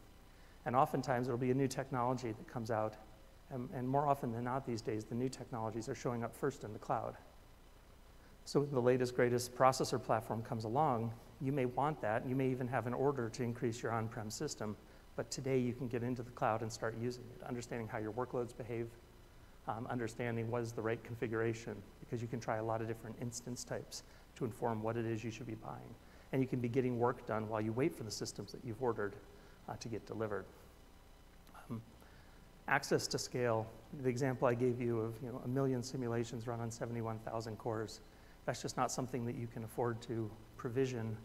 And 0.67 0.77
oftentimes, 0.77 1.29
it'll 1.29 1.39
be 1.39 1.51
a 1.51 1.55
new 1.55 1.69
technology 1.69 2.33
that 2.33 2.47
comes 2.47 2.71
out. 2.71 2.95
And, 3.51 3.69
and 3.75 3.89
more 3.89 4.07
often 4.07 4.33
than 4.33 4.45
not 4.45 4.67
these 4.67 4.83
days, 4.83 5.05
the 5.05 5.15
new 5.15 5.29
technologies 5.29 5.89
are 5.89 5.95
showing 5.95 6.23
up 6.23 6.37
first 6.37 6.63
in 6.65 6.73
the 6.73 6.79
cloud. 6.79 7.17
So 8.45 8.61
when 8.61 8.71
the 8.71 8.81
latest, 8.81 9.17
greatest 9.17 9.55
processor 9.55 10.03
platform 10.03 10.43
comes 10.43 10.65
along, 10.65 11.13
you 11.41 11.53
may 11.53 11.65
want 11.65 12.01
that. 12.03 12.29
You 12.29 12.37
may 12.37 12.49
even 12.51 12.69
have 12.69 12.87
an 12.87 12.95
order 12.95 13.29
to 13.31 13.43
increase 13.43 13.83
your 13.83 13.93
on-prem 13.93 14.31
system. 14.31 14.77
But 15.17 15.31
today 15.31 15.59
you 15.59 15.73
can 15.73 15.89
get 15.89 16.03
into 16.03 16.23
the 16.23 16.31
cloud 16.31 16.63
and 16.63 16.71
start 16.71 16.97
using 17.01 17.25
it, 17.35 17.47
understanding 17.47 17.89
how 17.89 17.99
your 17.99 18.13
workloads 18.13 18.57
behave, 18.57 18.89
um, 19.69 19.87
understanding 19.89 20.51
what 20.51 20.63
is 20.63 20.73
the 20.73 20.83
right 20.83 21.03
configuration, 21.03 21.77
because 22.01 22.23
you 22.23 22.29
can 22.29 22.41
try 22.41 22.57
a 22.57 22.65
lot 22.65 22.81
of 22.81 22.89
different 22.89 23.17
instance 23.21 23.65
types 23.65 24.03
to 24.41 24.47
inform 24.47 24.83
what 24.83 24.97
it 24.97 25.07
is 25.07 25.23
you 25.23 25.31
should 25.31 25.47
be 25.47 25.55
buying. 25.55 25.95
And 26.33 26.43
you 26.43 26.49
can 26.49 26.61
be 26.61 26.69
getting 26.69 26.99
work 26.99 27.27
done 27.27 27.49
while 27.49 27.61
you 27.61 27.73
wait 27.73 27.95
for 27.95 28.05
the 28.05 28.11
systems 28.11 28.53
that 28.53 28.61
you've 28.65 28.83
ordered 28.83 29.15
uh, 29.69 29.75
to 29.77 29.89
get 29.89 30.07
delivered. 30.07 30.47
Um, 31.71 31.83
access 32.67 33.07
to 33.09 33.19
scale, 33.19 33.67
the 34.03 34.09
example 34.09 34.49
I 34.49 34.55
gave 34.55 34.81
you 34.81 34.99
of 35.01 35.15
you 35.23 35.29
know, 35.29 35.43
a 35.45 35.49
million 35.49 35.83
simulations 35.83 36.47
run 36.47 36.61
on 36.61 36.71
71,000 36.71 37.57
cores, 37.59 38.01
that's 38.47 38.63
just 38.63 38.77
not 38.77 38.91
something 38.91 39.27
that 39.27 39.37
you 39.37 39.47
can 39.47 39.65
afford 39.65 40.01
to 40.03 40.31
provision 40.57 41.17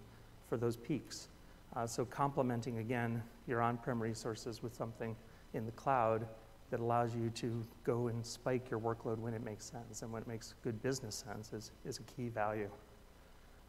for 0.50 0.58
those 0.58 0.76
peaks. 0.76 1.30
Uh, 1.76 1.88
so 1.88 2.06
complementing 2.06 2.80
again 2.80 3.24
your 3.48 3.62
on-prem 3.62 4.02
resources 4.02 4.62
with 4.62 4.76
something 4.76 5.16
in 5.54 5.66
the 5.66 5.72
cloud 5.72 6.28
that 6.72 6.80
allows 6.80 7.16
you 7.16 7.30
to 7.30 7.64
go 7.84 8.08
and 8.08 8.26
spike 8.26 8.70
your 8.70 8.80
workload 8.80 9.18
when 9.20 9.34
it 9.34 9.44
makes 9.44 9.66
sense 9.66 10.02
and 10.02 10.12
when 10.12 10.22
it 10.22 10.28
makes 10.28 10.56
good 10.64 10.82
business 10.82 11.24
sense 11.28 11.54
is, 11.54 11.72
is 11.86 12.00
a 12.00 12.04
key 12.04 12.28
value. 12.28 12.70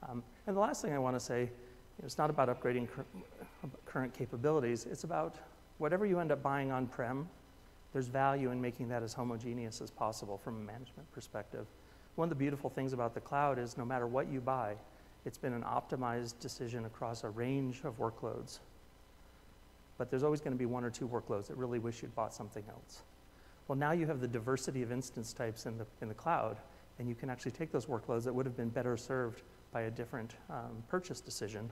Um, 0.09 0.23
and 0.47 0.57
the 0.57 0.61
last 0.61 0.83
thing 0.83 0.93
I 0.93 0.99
want 0.99 1.17
to 1.17 1.21
say, 1.21 1.41
you 1.41 2.03
know, 2.03 2.05
it's 2.05 2.19
not 2.19 2.31
about 2.31 2.49
upgrading 2.49 2.89
cur 2.91 3.05
current 3.85 4.13
capabilities, 4.13 4.87
it's 4.91 5.05
about 5.05 5.37
whatever 5.79 6.07
you 6.07 6.21
end 6.21 6.31
up 6.31 6.43
buying 6.43 6.71
on-prem, 6.71 7.29
there's 7.93 8.09
value 8.09 8.51
in 8.51 8.61
making 8.61 8.89
that 8.89 9.03
as 9.03 9.13
homogeneous 9.15 9.81
as 9.81 9.91
possible 9.91 10.39
from 10.39 10.57
a 10.57 10.61
management 10.61 11.11
perspective. 11.13 11.67
One 12.17 12.27
of 12.27 12.31
the 12.31 12.37
beautiful 12.37 12.71
things 12.71 12.93
about 12.93 13.15
the 13.15 13.21
cloud 13.21 13.59
is 13.59 13.77
no 13.77 13.85
matter 13.85 14.07
what 14.07 14.29
you 14.31 14.41
buy, 14.41 14.75
it's 15.25 15.39
been 15.39 15.53
an 15.53 15.63
optimized 15.63 16.39
decision 16.39 16.85
across 16.85 17.25
a 17.25 17.29
range 17.31 17.81
of 17.85 17.99
workloads. 17.99 18.59
But 19.99 20.11
there's 20.11 20.23
always 20.23 20.41
going 20.41 20.53
to 20.53 20.59
be 20.59 20.67
one 20.67 20.85
or 20.85 20.91
two 20.91 21.09
workloads 21.09 21.47
that 21.49 21.57
really 21.57 21.79
wish 21.79 22.03
you'd 22.03 22.15
bought 22.15 22.35
something 22.35 22.65
else. 22.69 23.03
Well, 23.67 23.77
now 23.77 23.93
you 23.93 24.07
have 24.07 24.21
the 24.21 24.29
diversity 24.29 24.83
of 24.83 24.93
instance 24.93 25.33
types 25.33 25.67
in 25.67 25.79
the, 25.79 25.87
in 26.01 26.09
the 26.09 26.15
cloud, 26.15 26.59
and 26.99 27.09
you 27.09 27.15
can 27.15 27.31
actually 27.31 27.53
take 27.53 27.73
those 27.73 27.87
workloads 27.87 28.25
that 28.25 28.35
would 28.35 28.47
have 28.47 28.57
been 28.57 28.69
better 28.69 28.97
served 28.97 29.43
by 29.77 29.83
a 29.83 29.91
different 29.91 30.37
um, 30.49 30.83
purchase 30.89 31.21
decision 31.21 31.69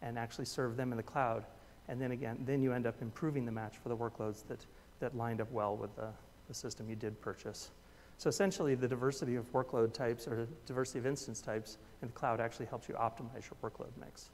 and 0.00 0.16
actually 0.16 0.44
serve 0.44 0.76
them 0.76 0.92
in 0.92 0.96
the 0.96 1.02
cloud. 1.02 1.44
And 1.88 2.00
then 2.00 2.12
again, 2.12 2.38
then 2.46 2.62
you 2.62 2.72
end 2.72 2.86
up 2.86 3.02
improving 3.02 3.44
the 3.44 3.50
match 3.50 3.78
for 3.82 3.88
the 3.88 3.96
workloads 3.96 4.46
that, 4.46 4.64
that 5.00 5.16
lined 5.16 5.40
up 5.40 5.50
well 5.50 5.76
with 5.76 5.92
the, 5.96 6.06
the 6.46 6.54
system 6.54 6.88
you 6.88 6.94
did 6.94 7.20
purchase. 7.20 7.72
So 8.16 8.28
essentially, 8.28 8.76
the 8.76 8.86
diversity 8.86 9.34
of 9.34 9.50
workload 9.52 9.92
types 9.92 10.28
or 10.28 10.46
diversity 10.66 11.00
of 11.00 11.06
instance 11.06 11.40
types 11.40 11.78
in 12.00 12.06
the 12.06 12.14
cloud 12.14 12.40
actually 12.40 12.66
helps 12.66 12.88
you 12.88 12.94
optimize 12.94 13.50
your 13.50 13.58
workload 13.60 13.90
mix. 13.98 14.30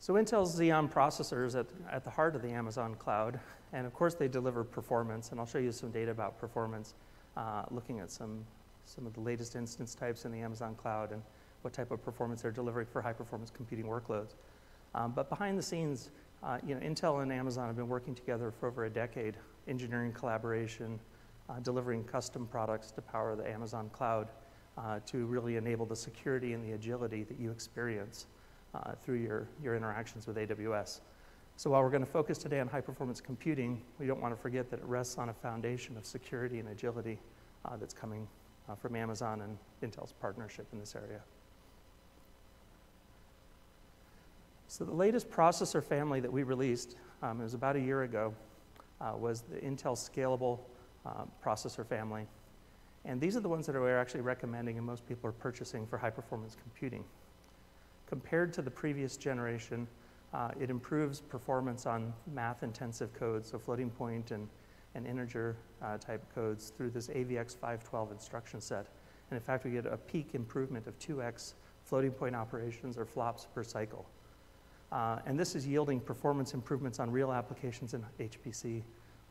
So 0.00 0.14
Intel's 0.14 0.58
Xeon 0.58 0.92
processors 0.92 1.56
at, 1.56 1.66
at 1.88 2.02
the 2.02 2.10
heart 2.10 2.34
of 2.34 2.42
the 2.42 2.50
Amazon 2.50 2.96
cloud, 2.96 3.38
and 3.72 3.86
of 3.86 3.94
course 3.94 4.14
they 4.14 4.26
deliver 4.26 4.64
performance, 4.64 5.30
and 5.30 5.38
I'll 5.38 5.46
show 5.46 5.58
you 5.58 5.70
some 5.70 5.92
data 5.92 6.10
about 6.10 6.40
performance, 6.40 6.94
uh, 7.36 7.62
looking 7.70 8.00
at 8.00 8.10
some, 8.10 8.44
some 8.88 9.06
of 9.06 9.12
the 9.12 9.20
latest 9.20 9.54
instance 9.54 9.94
types 9.94 10.24
in 10.24 10.32
the 10.32 10.40
Amazon 10.40 10.74
cloud 10.74 11.12
and 11.12 11.22
what 11.62 11.74
type 11.74 11.90
of 11.90 12.02
performance 12.02 12.42
they're 12.42 12.50
delivering 12.50 12.86
for 12.86 13.02
high 13.02 13.12
performance 13.12 13.50
computing 13.50 13.86
workloads. 13.86 14.34
Um, 14.94 15.12
but 15.12 15.28
behind 15.28 15.58
the 15.58 15.62
scenes, 15.62 16.10
uh, 16.42 16.58
you 16.66 16.74
know, 16.74 16.80
Intel 16.80 17.22
and 17.22 17.32
Amazon 17.32 17.66
have 17.66 17.76
been 17.76 17.88
working 17.88 18.14
together 18.14 18.50
for 18.50 18.68
over 18.68 18.86
a 18.86 18.90
decade, 18.90 19.36
engineering 19.66 20.12
collaboration, 20.12 20.98
uh, 21.48 21.58
delivering 21.60 22.04
custom 22.04 22.46
products 22.46 22.90
to 22.92 23.02
power 23.02 23.36
the 23.36 23.48
Amazon 23.48 23.90
cloud 23.92 24.28
uh, 24.78 25.00
to 25.06 25.26
really 25.26 25.56
enable 25.56 25.84
the 25.84 25.96
security 25.96 26.52
and 26.52 26.64
the 26.64 26.72
agility 26.72 27.24
that 27.24 27.38
you 27.38 27.50
experience 27.50 28.26
uh, 28.74 28.92
through 29.02 29.16
your, 29.16 29.48
your 29.62 29.76
interactions 29.76 30.26
with 30.26 30.36
AWS. 30.36 31.00
So 31.56 31.70
while 31.70 31.82
we're 31.82 31.90
going 31.90 32.04
to 32.04 32.10
focus 32.10 32.38
today 32.38 32.60
on 32.60 32.68
high 32.68 32.80
performance 32.80 33.20
computing, 33.20 33.82
we 33.98 34.06
don't 34.06 34.20
want 34.20 34.34
to 34.34 34.40
forget 34.40 34.70
that 34.70 34.78
it 34.78 34.84
rests 34.84 35.18
on 35.18 35.28
a 35.28 35.34
foundation 35.34 35.96
of 35.96 36.06
security 36.06 36.60
and 36.60 36.68
agility 36.68 37.18
uh, 37.64 37.76
that's 37.76 37.94
coming 37.94 38.28
uh, 38.68 38.74
from 38.74 38.96
Amazon 38.96 39.42
and 39.42 39.58
Intel's 39.82 40.12
partnership 40.12 40.66
in 40.72 40.78
this 40.78 40.94
area. 40.94 41.20
So 44.68 44.84
the 44.84 44.92
latest 44.92 45.30
processor 45.30 45.82
family 45.82 46.20
that 46.20 46.32
we 46.32 46.42
released, 46.42 46.96
um, 47.22 47.40
it 47.40 47.44
was 47.44 47.54
about 47.54 47.76
a 47.76 47.80
year 47.80 48.02
ago, 48.02 48.34
uh, 49.00 49.14
was 49.16 49.42
the 49.42 49.56
Intel 49.56 49.96
Scalable 49.96 50.60
uh, 51.06 51.24
processor 51.42 51.86
family. 51.86 52.26
And 53.04 53.20
these 53.20 53.36
are 53.36 53.40
the 53.40 53.48
ones 53.48 53.66
that 53.66 53.74
we're 53.74 53.98
actually 53.98 54.20
recommending 54.20 54.76
and 54.76 54.86
most 54.86 55.06
people 55.08 55.28
are 55.28 55.32
purchasing 55.32 55.86
for 55.86 55.96
high 55.96 56.10
performance 56.10 56.56
computing. 56.60 57.04
Compared 58.06 58.52
to 58.54 58.62
the 58.62 58.70
previous 58.70 59.16
generation, 59.16 59.86
uh, 60.34 60.50
it 60.60 60.68
improves 60.68 61.20
performance 61.20 61.86
on 61.86 62.12
math 62.34 62.62
intensive 62.62 63.14
codes, 63.14 63.50
so 63.50 63.58
floating 63.58 63.88
point 63.88 64.30
and, 64.30 64.48
and 64.94 65.06
integer 65.06 65.56
uh, 65.82 65.96
type 65.98 66.24
codes 66.34 66.72
through 66.76 66.90
this 66.90 67.08
AVX 67.08 67.56
512 67.56 68.12
instruction 68.12 68.60
set. 68.60 68.86
And 69.30 69.36
in 69.36 69.42
fact, 69.42 69.64
we 69.64 69.70
get 69.70 69.86
a 69.86 69.96
peak 69.96 70.30
improvement 70.34 70.86
of 70.86 70.98
2x 70.98 71.54
floating 71.84 72.10
point 72.10 72.34
operations 72.34 72.96
or 72.96 73.04
flops 73.04 73.46
per 73.54 73.62
cycle. 73.62 74.06
Uh, 74.90 75.18
and 75.26 75.38
this 75.38 75.54
is 75.54 75.66
yielding 75.66 76.00
performance 76.00 76.54
improvements 76.54 76.98
on 76.98 77.10
real 77.10 77.30
applications 77.30 77.94
in 77.94 78.04
HPC, 78.18 78.82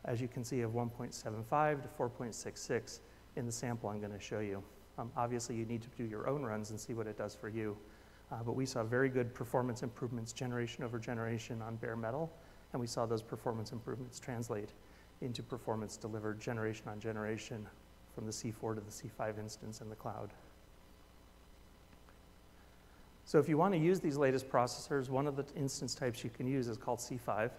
as 0.05 0.21
you 0.21 0.27
can 0.27 0.43
see, 0.43 0.61
of 0.61 0.71
1.75 0.71 1.81
to 1.81 1.87
4.66 1.97 2.99
in 3.35 3.45
the 3.45 3.51
sample 3.51 3.89
I'm 3.89 3.99
going 3.99 4.11
to 4.11 4.19
show 4.19 4.39
you. 4.39 4.63
Um, 4.99 5.11
obviously, 5.15 5.55
you 5.55 5.65
need 5.65 5.81
to 5.81 5.89
do 5.89 6.03
your 6.03 6.27
own 6.27 6.43
runs 6.43 6.71
and 6.71 6.79
see 6.79 6.93
what 6.93 7.07
it 7.07 7.17
does 7.17 7.35
for 7.35 7.49
you. 7.49 7.75
Uh, 8.31 8.37
but 8.45 8.55
we 8.55 8.65
saw 8.65 8.83
very 8.83 9.09
good 9.09 9.33
performance 9.33 9.83
improvements 9.83 10.33
generation 10.33 10.83
over 10.83 10.99
generation 10.99 11.61
on 11.61 11.75
bare 11.77 11.95
metal, 11.95 12.31
and 12.73 12.81
we 12.81 12.87
saw 12.87 13.05
those 13.05 13.21
performance 13.21 13.71
improvements 13.71 14.19
translate 14.19 14.69
into 15.21 15.43
performance 15.43 15.97
delivered 15.97 16.39
generation 16.39 16.87
on 16.87 16.99
generation 16.99 17.65
from 18.13 18.25
the 18.25 18.31
C4 18.31 18.75
to 18.75 18.81
the 18.81 18.91
C5 18.91 19.39
instance 19.39 19.81
in 19.81 19.89
the 19.89 19.95
cloud. 19.95 20.31
So 23.25 23.39
if 23.39 23.49
you 23.49 23.57
want 23.57 23.73
to 23.73 23.79
use 23.79 23.99
these 23.99 24.15
latest 24.15 24.49
processors, 24.49 25.09
one 25.09 25.27
of 25.27 25.35
the 25.35 25.45
instance 25.55 25.93
types 25.93 26.23
you 26.23 26.29
can 26.29 26.47
use 26.47 26.67
is 26.67 26.77
called 26.77 26.99
C5, 26.99 27.51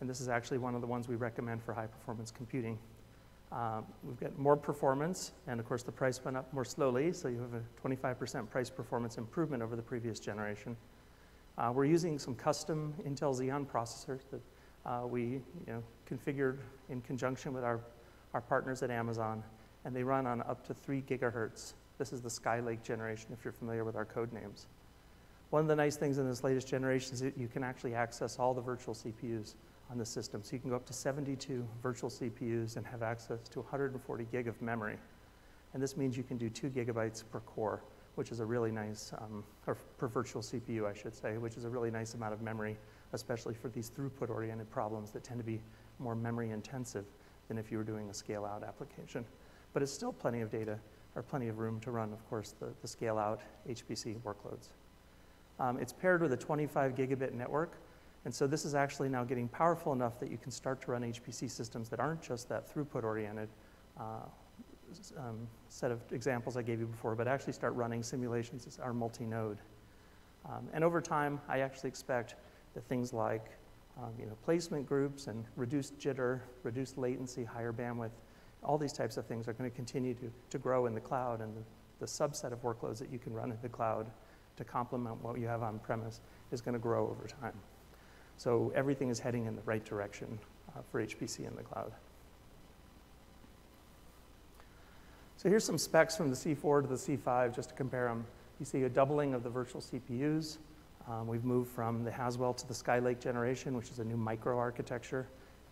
and 0.00 0.10
this 0.10 0.20
is 0.20 0.28
actually 0.28 0.58
one 0.58 0.74
of 0.74 0.82
the 0.82 0.86
ones 0.86 1.08
we 1.08 1.16
recommend 1.16 1.62
for 1.62 1.72
high 1.72 1.86
performance 1.86 2.30
computing. 2.30 2.78
Um, 3.50 3.86
we've 4.02 4.20
got 4.20 4.36
more 4.38 4.56
performance, 4.56 5.32
and 5.46 5.60
of 5.60 5.66
course 5.66 5.82
the 5.82 5.92
price 5.92 6.22
went 6.24 6.36
up 6.36 6.52
more 6.52 6.64
slowly, 6.64 7.12
so 7.12 7.28
you 7.28 7.40
have 7.40 7.54
a 7.54 7.62
25% 7.88 8.50
price 8.50 8.68
performance 8.68 9.16
improvement 9.16 9.62
over 9.62 9.76
the 9.76 9.82
previous 9.82 10.20
generation. 10.20 10.76
Uh, 11.56 11.70
we're 11.72 11.84
using 11.84 12.18
some 12.18 12.34
custom 12.34 12.92
Intel 13.08 13.34
Xeon 13.34 13.64
processors 13.66 14.28
that 14.30 14.40
we 15.06 15.22
you 15.22 15.42
know, 15.66 15.82
configured 16.08 16.58
in 16.88 17.00
conjunction 17.02 17.52
with 17.52 17.64
our, 17.64 17.80
our 18.32 18.40
partners 18.40 18.82
at 18.82 18.90
Amazon, 18.90 19.42
and 19.84 19.94
they 19.94 20.02
run 20.02 20.26
on 20.26 20.40
up 20.42 20.66
to 20.66 20.74
3 20.74 21.02
gigahertz. 21.02 21.74
This 21.98 22.12
is 22.12 22.20
the 22.20 22.28
Skylake 22.28 22.82
generation, 22.82 23.28
if 23.32 23.44
you're 23.44 23.52
familiar 23.52 23.84
with 23.84 23.96
our 23.96 24.04
code 24.04 24.32
names. 24.32 24.66
One 25.50 25.62
of 25.62 25.68
the 25.68 25.76
nice 25.76 25.96
things 25.96 26.18
in 26.18 26.28
this 26.28 26.42
latest 26.42 26.66
generation 26.66 27.14
is 27.14 27.20
that 27.20 27.38
you 27.38 27.46
can 27.46 27.62
actually 27.62 27.94
access 27.94 28.38
all 28.38 28.54
the 28.54 28.60
virtual 28.60 28.94
CPUs 28.94 29.54
on 29.90 29.98
the 29.98 30.04
system. 30.04 30.42
So 30.42 30.54
you 30.54 30.58
can 30.58 30.70
go 30.70 30.76
up 30.76 30.86
to 30.86 30.92
72 30.92 31.66
virtual 31.82 32.10
CPUs 32.10 32.76
and 32.76 32.86
have 32.86 33.02
access 33.02 33.48
to 33.50 33.60
140 33.60 34.26
gig 34.32 34.48
of 34.48 34.60
memory. 34.60 34.96
And 35.72 35.82
this 35.82 35.96
means 35.96 36.16
you 36.16 36.22
can 36.22 36.38
do 36.38 36.48
two 36.48 36.70
gigabytes 36.70 37.22
per 37.30 37.40
core, 37.40 37.82
which 38.14 38.32
is 38.32 38.40
a 38.40 38.44
really 38.44 38.70
nice, 38.70 39.12
um, 39.18 39.44
or 39.66 39.76
per 39.98 40.08
virtual 40.08 40.42
CPU, 40.42 40.86
I 40.86 40.94
should 40.94 41.14
say, 41.14 41.36
which 41.36 41.56
is 41.56 41.64
a 41.64 41.68
really 41.68 41.90
nice 41.90 42.14
amount 42.14 42.32
of 42.32 42.42
memory, 42.42 42.76
especially 43.14 43.54
for 43.54 43.68
these 43.68 43.90
throughput-oriented 43.90 44.70
problems 44.70 45.10
that 45.12 45.24
tend 45.24 45.38
to 45.38 45.44
be 45.44 45.60
more 45.98 46.14
memory 46.14 46.50
intensive 46.50 47.04
than 47.48 47.58
if 47.58 47.70
you 47.70 47.78
were 47.78 47.84
doing 47.84 48.10
a 48.10 48.14
scale-out 48.14 48.62
application. 48.62 49.24
But 49.72 49.82
it's 49.82 49.92
still 49.92 50.12
plenty 50.12 50.40
of 50.40 50.50
data, 50.50 50.78
or 51.14 51.22
plenty 51.22 51.48
of 51.48 51.58
room 51.58 51.80
to 51.80 51.90
run, 51.90 52.12
of 52.12 52.28
course, 52.28 52.54
the, 52.58 52.68
the 52.82 52.88
scale-out 52.88 53.40
HPC 53.68 54.16
workloads. 54.20 54.68
Um, 55.60 55.78
it's 55.78 55.92
paired 55.92 56.20
with 56.20 56.32
a 56.32 56.36
25 56.36 56.94
gigabit 56.94 57.32
network. 57.32 57.78
And 58.24 58.34
so 58.34 58.46
this 58.46 58.64
is 58.64 58.74
actually 58.74 59.08
now 59.08 59.22
getting 59.22 59.48
powerful 59.48 59.92
enough 59.92 60.18
that 60.18 60.30
you 60.30 60.38
can 60.38 60.50
start 60.50 60.80
to 60.82 60.90
run 60.92 61.02
HPC 61.02 61.50
systems 61.50 61.88
that 61.90 62.00
aren't 62.00 62.22
just 62.22 62.48
that 62.48 62.72
throughput 62.72 63.04
oriented 63.04 63.48
uh, 64.00 64.02
um, 65.18 65.46
set 65.68 65.90
of 65.90 66.00
examples 66.10 66.56
I 66.56 66.62
gave 66.62 66.80
you 66.80 66.86
before, 66.86 67.14
but 67.14 67.28
actually 67.28 67.52
start 67.52 67.74
running 67.74 68.02
simulations 68.02 68.64
that 68.64 68.82
are 68.82 68.92
multi-node. 68.92 69.58
Um, 70.46 70.68
and 70.72 70.82
over 70.82 71.00
time, 71.00 71.40
I 71.48 71.60
actually 71.60 71.88
expect 71.88 72.34
that 72.74 72.84
things 72.84 73.12
like 73.12 73.52
um, 74.02 74.12
you 74.18 74.26
know, 74.26 74.36
placement 74.44 74.86
groups 74.86 75.28
and 75.28 75.44
reduced 75.56 75.98
jitter, 75.98 76.40
reduced 76.62 76.98
latency, 76.98 77.44
higher 77.44 77.72
bandwidth, 77.72 78.10
all 78.62 78.78
these 78.78 78.92
types 78.92 79.16
of 79.16 79.26
things 79.26 79.46
are 79.46 79.52
going 79.52 79.70
to 79.70 79.76
continue 79.76 80.14
to, 80.14 80.32
to 80.50 80.58
grow 80.58 80.86
in 80.86 80.94
the 80.94 81.00
cloud 81.00 81.40
and 81.40 81.54
the, 81.56 81.62
the 82.00 82.06
subset 82.06 82.52
of 82.52 82.62
workloads 82.62 82.98
that 82.98 83.10
you 83.12 83.18
can 83.18 83.32
run 83.32 83.50
in 83.50 83.58
the 83.62 83.68
cloud 83.68 84.06
to 84.56 84.64
complement 84.64 85.22
what 85.22 85.38
you 85.38 85.46
have 85.46 85.62
on 85.62 85.78
premise 85.80 86.20
is 86.50 86.60
going 86.60 86.72
to 86.72 86.78
grow 86.78 87.08
over 87.08 87.26
time. 87.28 87.54
So 88.36 88.72
everything 88.74 89.10
is 89.10 89.18
heading 89.18 89.46
in 89.46 89.54
the 89.54 89.62
right 89.62 89.84
direction 89.84 90.38
uh, 90.76 90.80
for 90.90 91.04
HPC 91.04 91.46
in 91.46 91.54
the 91.54 91.62
cloud. 91.62 91.92
So 95.36 95.48
here's 95.48 95.64
some 95.64 95.78
specs 95.78 96.16
from 96.16 96.30
the 96.30 96.36
C4 96.36 96.82
to 96.82 96.88
the 96.88 96.94
C5 96.94 97.54
just 97.54 97.70
to 97.70 97.74
compare 97.74 98.08
them. 98.08 98.24
You 98.58 98.66
see 98.66 98.82
a 98.84 98.88
doubling 98.88 99.34
of 99.34 99.42
the 99.42 99.50
virtual 99.50 99.80
CPUs. 99.80 100.58
Um, 101.08 101.26
we've 101.26 101.44
moved 101.44 101.70
from 101.70 102.02
the 102.02 102.10
Haswell 102.10 102.54
to 102.54 102.66
the 102.66 102.74
Skylake 102.74 103.20
generation, 103.20 103.76
which 103.76 103.90
is 103.90 103.98
a 103.98 104.04
new 104.04 104.16
microarchitecture. 104.16 105.26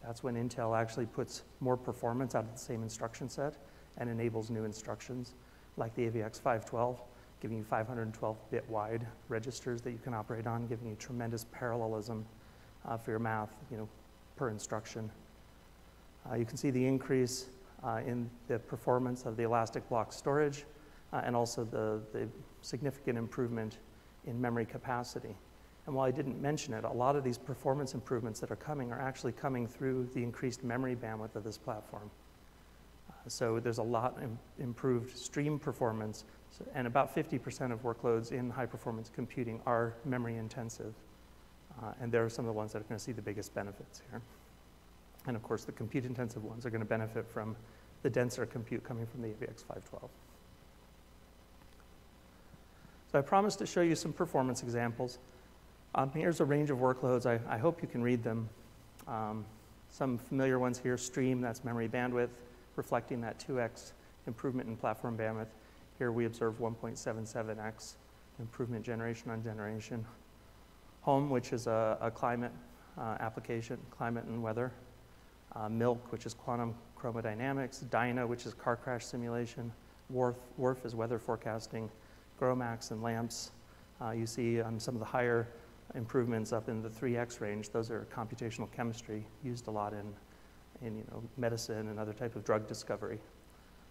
That's 0.05 0.23
when 0.23 0.35
Intel 0.35 0.79
actually 0.79 1.07
puts 1.07 1.43
more 1.61 1.77
performance 1.77 2.35
out 2.35 2.45
of 2.45 2.53
the 2.53 2.59
same 2.59 2.83
instruction 2.83 3.29
set 3.29 3.57
and 3.99 4.11
enables 4.11 4.51
new 4.51 4.65
instructions 4.65 5.35
like 5.77 5.95
the 5.95 6.03
AVX 6.03 6.41
512 6.41 7.01
giving 7.43 7.59
you 7.59 7.65
512 7.65 8.37
bit 8.53 8.65
wide 8.71 9.05
registers 9.29 9.83
that 9.83 9.91
you 9.91 9.99
can 9.99 10.15
operate 10.15 10.47
on, 10.47 10.69
giving 10.69 10.89
you 10.89 10.95
tremendous 10.95 11.45
parallelism 11.51 12.25
uh, 12.87 12.97
for 12.97 13.11
your 13.11 13.19
math, 13.19 13.51
you 13.69 13.77
know, 13.77 13.89
per 14.37 14.49
instruction. 14.49 15.11
Uh, 16.31 16.37
you 16.37 16.45
can 16.45 16.57
see 16.57 16.71
the 16.71 16.87
increase 16.87 17.47
uh, 17.83 18.01
in 18.07 18.31
the 18.47 18.61
performance 18.61 19.27
of 19.27 19.37
the 19.37 19.43
elastic 19.43 19.87
block 19.89 20.13
storage 20.13 20.65
uh, 21.13 21.23
and 21.25 21.35
also 21.35 21.65
the, 21.65 22.01
the 22.17 22.29
significant 22.61 23.19
improvement 23.19 23.79
in 24.27 24.41
memory 24.41 24.67
capacity. 24.67 25.35
And 25.87 25.95
while 25.95 26.07
I 26.07 26.11
didn't 26.11 26.41
mention 26.41 26.75
it, 26.75 26.85
a 26.85 26.93
lot 26.93 27.17
of 27.17 27.25
these 27.25 27.39
performance 27.39 27.95
improvements 27.95 28.39
that 28.41 28.51
are 28.51 28.57
coming 28.57 28.93
are 28.93 29.01
actually 29.01 29.33
coming 29.33 29.67
through 29.67 30.09
the 30.15 30.23
increased 30.23 30.63
memory 30.63 30.95
bandwidth 30.95 31.35
of 31.35 31.43
this 31.43 31.59
platform. 31.59 32.09
Uh, 33.11 33.15
so 33.29 33.59
there's 33.59 33.79
a 33.79 33.83
lot 33.83 34.17
Im 34.23 34.39
improved 34.61 35.17
stream 35.17 35.59
performance, 35.59 36.25
so, 36.51 36.65
and 36.75 36.87
about 36.87 37.15
50% 37.15 37.73
of 37.73 37.83
workloads 37.83 38.31
in 38.31 38.49
high 38.49 38.67
performance 38.67 39.11
computing 39.13 39.61
are 39.67 39.95
memory 40.05 40.37
intensive. 40.37 40.95
Uh, 41.83 41.93
and 42.01 42.13
they're 42.13 42.29
some 42.29 42.45
of 42.45 42.49
the 42.49 42.53
ones 42.53 42.73
that 42.73 42.81
are 42.81 42.85
going 42.85 42.99
to 42.99 43.05
see 43.05 43.13
the 43.13 43.23
biggest 43.23 43.55
benefits 43.55 44.03
here. 44.11 44.21
And 45.27 45.37
of 45.37 45.43
course, 45.43 45.65
the 45.65 45.73
compute 45.73 46.05
intensive 46.05 46.45
ones 46.45 46.67
are 46.67 46.71
going 46.71 46.83
to 46.83 46.87
benefit 46.87 47.27
from 47.27 47.57
the 48.03 48.11
denser 48.11 48.45
compute 48.47 48.85
coming 48.85 49.07
from 49.07 49.23
the 49.23 49.29
AVX 49.29 49.61
512. 49.61 50.11
So 53.13 53.19
I 53.19 53.23
promised 53.23 53.59
to 53.59 53.67
show 53.67 53.83
you 53.83 53.95
some 53.95 54.11
performance 54.11 54.63
examples. 54.63 55.19
Um, 55.95 56.11
here's 56.15 56.41
a 56.41 56.47
range 56.47 56.71
of 56.71 56.79
workloads. 56.79 57.27
I, 57.27 57.39
I 57.47 57.59
hope 57.59 57.83
you 57.83 57.89
can 57.89 58.03
read 58.03 58.25
them. 58.25 58.49
Um, 59.07 59.45
some 59.91 60.17
familiar 60.17 60.59
ones 60.59 60.79
here, 60.79 60.97
stream, 60.97 61.43
that's 61.43 61.63
memory 61.63 61.89
bandwidth, 61.89 62.31
reflecting 62.77 63.21
that 63.21 63.39
2x 63.47 63.93
improvement 64.27 64.67
in 64.71 64.77
platform 64.77 65.19
bandwidth. 65.19 65.49
Here 65.99 66.11
we 66.11 66.25
observe 66.25 66.59
1.77x 66.59 67.97
improvement 68.39 68.83
generation 68.83 69.31
on 69.31 69.43
generation. 69.43 70.07
HOMME, 71.03 71.29
which 71.29 71.53
is 71.53 71.67
a, 71.67 71.99
a 72.01 72.11
climate 72.11 72.53
uh, 72.97 73.17
application, 73.21 73.77
climate 73.91 74.25
and 74.25 74.43
weather. 74.43 74.73
Uh, 75.55 75.69
MILC, 75.69 75.99
which 76.09 76.25
is 76.25 76.33
quantum 76.33 76.75
chromodynamics. 76.99 77.91
Dyna, 77.91 78.27
which 78.27 78.47
is 78.47 78.55
car 78.55 78.77
crash 78.77 79.05
simulation. 79.05 79.71
WRF, 80.11 80.35
WRF 80.59 80.87
is 80.87 80.95
weather 80.95 81.19
forecasting. 81.19 81.91
GROMACS 82.43 82.91
and 82.91 83.01
LAMMPS. 83.05 83.53
Uh, 84.01 84.11
you 84.11 84.27
see 84.27 84.61
on 84.61 84.81
some 84.81 84.97
of 84.97 84.99
the 84.99 85.07
higher 85.07 85.47
improvements 85.95 86.53
up 86.53 86.69
in 86.69 86.83
the 86.83 86.89
3x 86.89 87.41
range. 87.41 87.71
Those 87.71 87.89
are 87.89 88.05
computational 88.13 88.69
chemistry 88.73 89.25
used 89.45 89.69
a 89.69 89.71
lot 89.71 89.93
in, 89.93 90.13
in 90.85 90.97
you 90.97 91.05
know, 91.13 91.23
medicine 91.37 91.87
and 91.87 92.01
other 92.01 92.13
type 92.13 92.35
of 92.35 92.45
drug 92.45 92.67
discovery. 92.67 93.21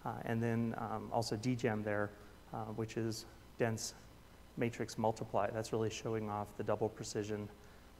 Uh, 0.03 0.15
and 0.25 0.43
then 0.43 0.75
um, 0.79 1.07
also 1.13 1.37
DGEMM 1.37 1.81
there, 1.85 2.09
uh, 2.53 2.65
which 2.75 2.97
is 2.97 3.25
dense 3.57 3.93
matrix 4.57 4.97
multiply. 4.97 5.49
That's 5.49 5.71
really 5.71 5.89
showing 5.89 6.29
off 6.29 6.47
the 6.57 6.63
double 6.63 6.89
precision 6.89 7.47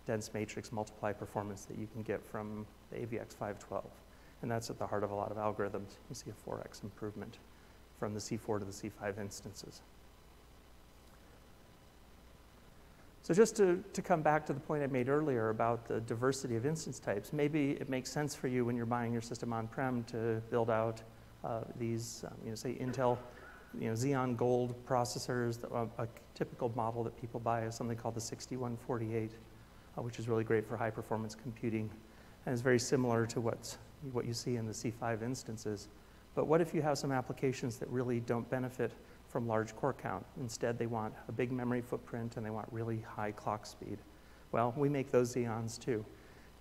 dense 0.05 0.33
matrix 0.33 0.73
multiply 0.73 1.13
performance 1.13 1.63
that 1.63 1.77
you 1.77 1.87
can 1.93 2.01
get 2.01 2.25
from 2.25 2.65
the 2.91 2.97
AVX 2.97 3.37
512. 3.37 3.85
And 4.41 4.51
that's 4.51 4.69
at 4.69 4.77
the 4.77 4.87
heart 4.87 5.05
of 5.05 5.11
a 5.11 5.15
lot 5.15 5.31
of 5.31 5.37
algorithms. 5.37 5.95
You 6.09 6.15
see 6.15 6.29
a 6.29 6.49
4x 6.49 6.83
improvement 6.83 7.37
from 7.97 8.13
the 8.13 8.19
C4 8.19 8.59
to 8.59 8.65
the 8.65 8.71
C5 8.71 9.17
instances. 9.17 9.81
So 13.23 13.35
just 13.35 13.55
to, 13.57 13.83
to 13.93 14.01
come 14.01 14.23
back 14.23 14.45
to 14.47 14.53
the 14.53 14.59
point 14.59 14.81
I 14.81 14.87
made 14.87 15.07
earlier 15.07 15.49
about 15.49 15.87
the 15.87 16.01
diversity 16.01 16.55
of 16.55 16.65
instance 16.65 16.99
types, 16.99 17.31
maybe 17.31 17.71
it 17.71 17.87
makes 17.87 18.11
sense 18.11 18.33
for 18.33 18.47
you 18.47 18.65
when 18.65 18.75
you're 18.75 18.87
buying 18.87 19.13
your 19.13 19.21
system 19.21 19.53
on-prem 19.53 20.03
to 20.05 20.41
build 20.49 20.71
out 20.71 21.01
uh, 21.43 21.61
these, 21.77 22.23
um, 22.27 22.33
you 22.43 22.49
know, 22.49 22.55
say 22.55 22.73
Intel, 22.73 23.17
you 23.79 23.87
know, 23.87 23.93
Xeon 23.93 24.35
Gold 24.35 24.73
processors. 24.85 25.63
A, 25.71 26.03
a, 26.03 26.07
typical 26.33 26.71
model 26.75 27.03
that 27.03 27.19
people 27.21 27.39
buy 27.39 27.63
is 27.65 27.75
something 27.75 27.95
called 27.95 28.15
the 28.15 28.21
6148, 28.21 29.31
uh, 29.97 30.01
which 30.01 30.17
is 30.17 30.27
really 30.27 30.43
great 30.43 30.67
for 30.67 30.75
high 30.75 30.89
performance 30.89 31.35
computing 31.35 31.87
and 32.45 32.53
is 32.53 32.61
very 32.61 32.79
similar 32.79 33.27
to 33.27 33.39
what's, 33.39 33.77
what 34.11 34.25
you 34.25 34.33
see 34.33 34.55
in 34.55 34.65
the 34.65 34.71
C5 34.71 35.21
instances. 35.21 35.87
But 36.33 36.47
what 36.47 36.59
if 36.59 36.73
you 36.73 36.81
have 36.81 36.97
some 36.97 37.11
applications 37.11 37.77
that 37.77 37.89
really 37.89 38.21
don't 38.21 38.49
benefit 38.49 38.91
from 39.31 39.47
large 39.47 39.75
core 39.75 39.93
count. 39.93 40.25
Instead, 40.39 40.77
they 40.77 40.87
want 40.87 41.13
a 41.27 41.31
big 41.31 41.51
memory 41.51 41.81
footprint 41.81 42.37
and 42.37 42.45
they 42.45 42.49
want 42.49 42.67
really 42.71 42.99
high 42.99 43.31
clock 43.31 43.65
speed. 43.65 43.97
Well, 44.51 44.73
we 44.75 44.89
make 44.89 45.11
those 45.11 45.33
Xeons 45.33 45.79
too. 45.79 46.05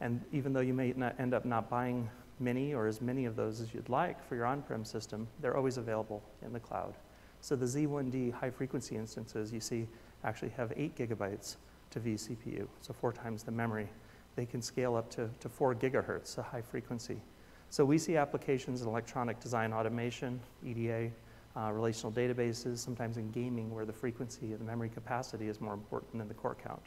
And 0.00 0.24
even 0.32 0.52
though 0.52 0.60
you 0.60 0.72
may 0.72 0.94
end 1.18 1.34
up 1.34 1.44
not 1.44 1.68
buying 1.68 2.08
many 2.38 2.72
or 2.72 2.86
as 2.86 3.00
many 3.00 3.26
of 3.26 3.36
those 3.36 3.60
as 3.60 3.74
you'd 3.74 3.88
like 3.88 4.24
for 4.26 4.34
your 4.34 4.46
on-prem 4.46 4.84
system, 4.84 5.26
they're 5.40 5.56
always 5.56 5.76
available 5.76 6.22
in 6.42 6.52
the 6.52 6.60
cloud. 6.60 6.94
So 7.40 7.56
the 7.56 7.66
Z1D 7.66 8.32
high 8.32 8.50
frequency 8.50 8.96
instances 8.96 9.52
you 9.52 9.60
see 9.60 9.86
actually 10.24 10.50
have 10.50 10.72
eight 10.76 10.96
gigabytes 10.96 11.56
to 11.90 12.00
vCPU, 12.00 12.68
so 12.80 12.92
four 12.92 13.12
times 13.12 13.42
the 13.42 13.50
memory. 13.50 13.88
They 14.36 14.46
can 14.46 14.62
scale 14.62 14.94
up 14.94 15.10
to, 15.10 15.28
to 15.40 15.48
four 15.48 15.74
gigahertz, 15.74 16.38
a 16.38 16.42
high 16.42 16.62
frequency. 16.62 17.20
So 17.68 17.84
we 17.84 17.98
see 17.98 18.16
applications 18.16 18.82
in 18.82 18.88
electronic 18.88 19.40
design 19.40 19.72
automation, 19.72 20.40
EDA, 20.64 21.10
uh, 21.56 21.70
relational 21.72 22.12
databases, 22.12 22.78
sometimes 22.78 23.16
in 23.16 23.30
gaming 23.30 23.74
where 23.74 23.84
the 23.84 23.92
frequency 23.92 24.52
and 24.52 24.60
the 24.60 24.64
memory 24.64 24.88
capacity 24.88 25.48
is 25.48 25.60
more 25.60 25.74
important 25.74 26.18
than 26.18 26.28
the 26.28 26.34
core 26.34 26.56
count. 26.62 26.82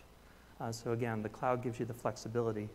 Uh, 0.62 0.72
so 0.72 0.92
again, 0.92 1.22
the 1.22 1.30
cloud 1.30 1.62
gives 1.62 1.80
you 1.80 1.86
the 1.86 1.94
flexibility 1.94 2.70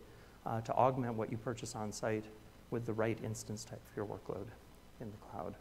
uh, 0.45 0.61
to 0.61 0.73
augment 0.73 1.15
what 1.15 1.31
you 1.31 1.37
purchase 1.37 1.75
on 1.75 1.91
site 1.91 2.25
with 2.71 2.85
the 2.85 2.93
right 2.93 3.17
instance 3.23 3.65
type 3.65 3.81
for 3.87 3.99
your 3.99 4.05
workload 4.05 4.45
in 5.01 5.09
the 5.09 5.17
cloud. 5.31 5.55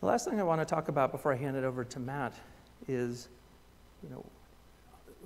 The 0.00 0.06
last 0.06 0.28
thing 0.28 0.40
I 0.40 0.42
want 0.42 0.60
to 0.60 0.64
talk 0.64 0.88
about 0.88 1.10
before 1.12 1.32
I 1.32 1.36
hand 1.36 1.56
it 1.56 1.64
over 1.64 1.84
to 1.84 1.98
Matt 1.98 2.34
is, 2.86 3.28
you 4.02 4.10
know, 4.10 4.24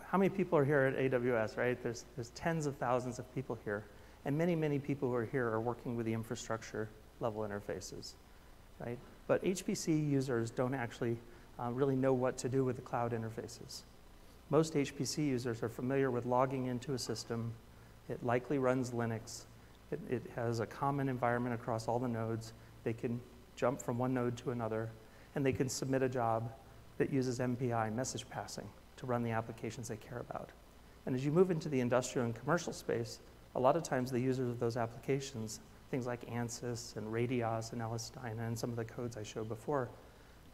how 0.06 0.18
many 0.18 0.28
people 0.28 0.58
are 0.58 0.64
here 0.64 0.82
at 0.82 0.96
AWS, 0.96 1.56
right? 1.56 1.80
There's, 1.82 2.04
there's 2.16 2.30
tens 2.30 2.66
of 2.66 2.76
thousands 2.76 3.18
of 3.18 3.34
people 3.34 3.58
here. 3.64 3.84
And 4.24 4.36
many, 4.36 4.54
many 4.54 4.78
people 4.78 5.08
who 5.08 5.14
are 5.14 5.24
here 5.24 5.46
are 5.46 5.60
working 5.60 5.96
with 5.96 6.06
the 6.06 6.12
infrastructure 6.12 6.88
level 7.20 7.42
interfaces, 7.42 8.14
right? 8.78 8.98
But 9.26 9.42
HPC 9.44 9.88
users 10.10 10.50
don't 10.50 10.74
actually 10.74 11.16
uh, 11.58 11.70
really 11.70 11.96
know 11.96 12.12
what 12.12 12.36
to 12.38 12.48
do 12.48 12.64
with 12.64 12.76
the 12.76 12.82
cloud 12.82 13.12
interfaces. 13.12 13.82
Most 14.50 14.74
HPC 14.74 15.18
users 15.18 15.62
are 15.62 15.68
familiar 15.68 16.10
with 16.10 16.26
logging 16.26 16.66
into 16.66 16.94
a 16.94 16.98
system. 16.98 17.52
It 18.08 18.24
likely 18.24 18.58
runs 18.58 18.90
Linux. 18.90 19.44
It, 19.90 20.00
it 20.10 20.22
has 20.34 20.60
a 20.60 20.66
common 20.66 21.08
environment 21.08 21.54
across 21.54 21.88
all 21.88 21.98
the 21.98 22.08
nodes. 22.08 22.52
They 22.84 22.92
can 22.92 23.20
jump 23.56 23.80
from 23.80 23.98
one 23.98 24.12
node 24.12 24.36
to 24.38 24.50
another, 24.50 24.90
and 25.34 25.46
they 25.46 25.52
can 25.52 25.68
submit 25.68 26.02
a 26.02 26.08
job 26.08 26.50
that 26.98 27.12
uses 27.12 27.38
MPI, 27.38 27.94
message 27.94 28.28
passing, 28.28 28.68
to 28.96 29.06
run 29.06 29.22
the 29.22 29.30
applications 29.30 29.88
they 29.88 29.96
care 29.96 30.18
about. 30.18 30.50
And 31.06 31.14
as 31.14 31.24
you 31.24 31.30
move 31.30 31.50
into 31.50 31.68
the 31.68 31.80
industrial 31.80 32.26
and 32.26 32.34
commercial 32.34 32.72
space, 32.72 33.20
a 33.54 33.60
lot 33.60 33.76
of 33.76 33.82
times 33.82 34.10
the 34.10 34.20
users 34.20 34.48
of 34.48 34.60
those 34.60 34.76
applications, 34.76 35.60
things 35.90 36.06
like 36.06 36.24
ANSYS 36.30 36.96
and 36.96 37.12
Radioss 37.12 37.72
and 37.72 37.82
LS-DYNA 37.82 38.46
and 38.46 38.58
some 38.58 38.70
of 38.70 38.76
the 38.76 38.84
codes 38.84 39.16
I 39.16 39.22
showed 39.22 39.48
before, 39.48 39.88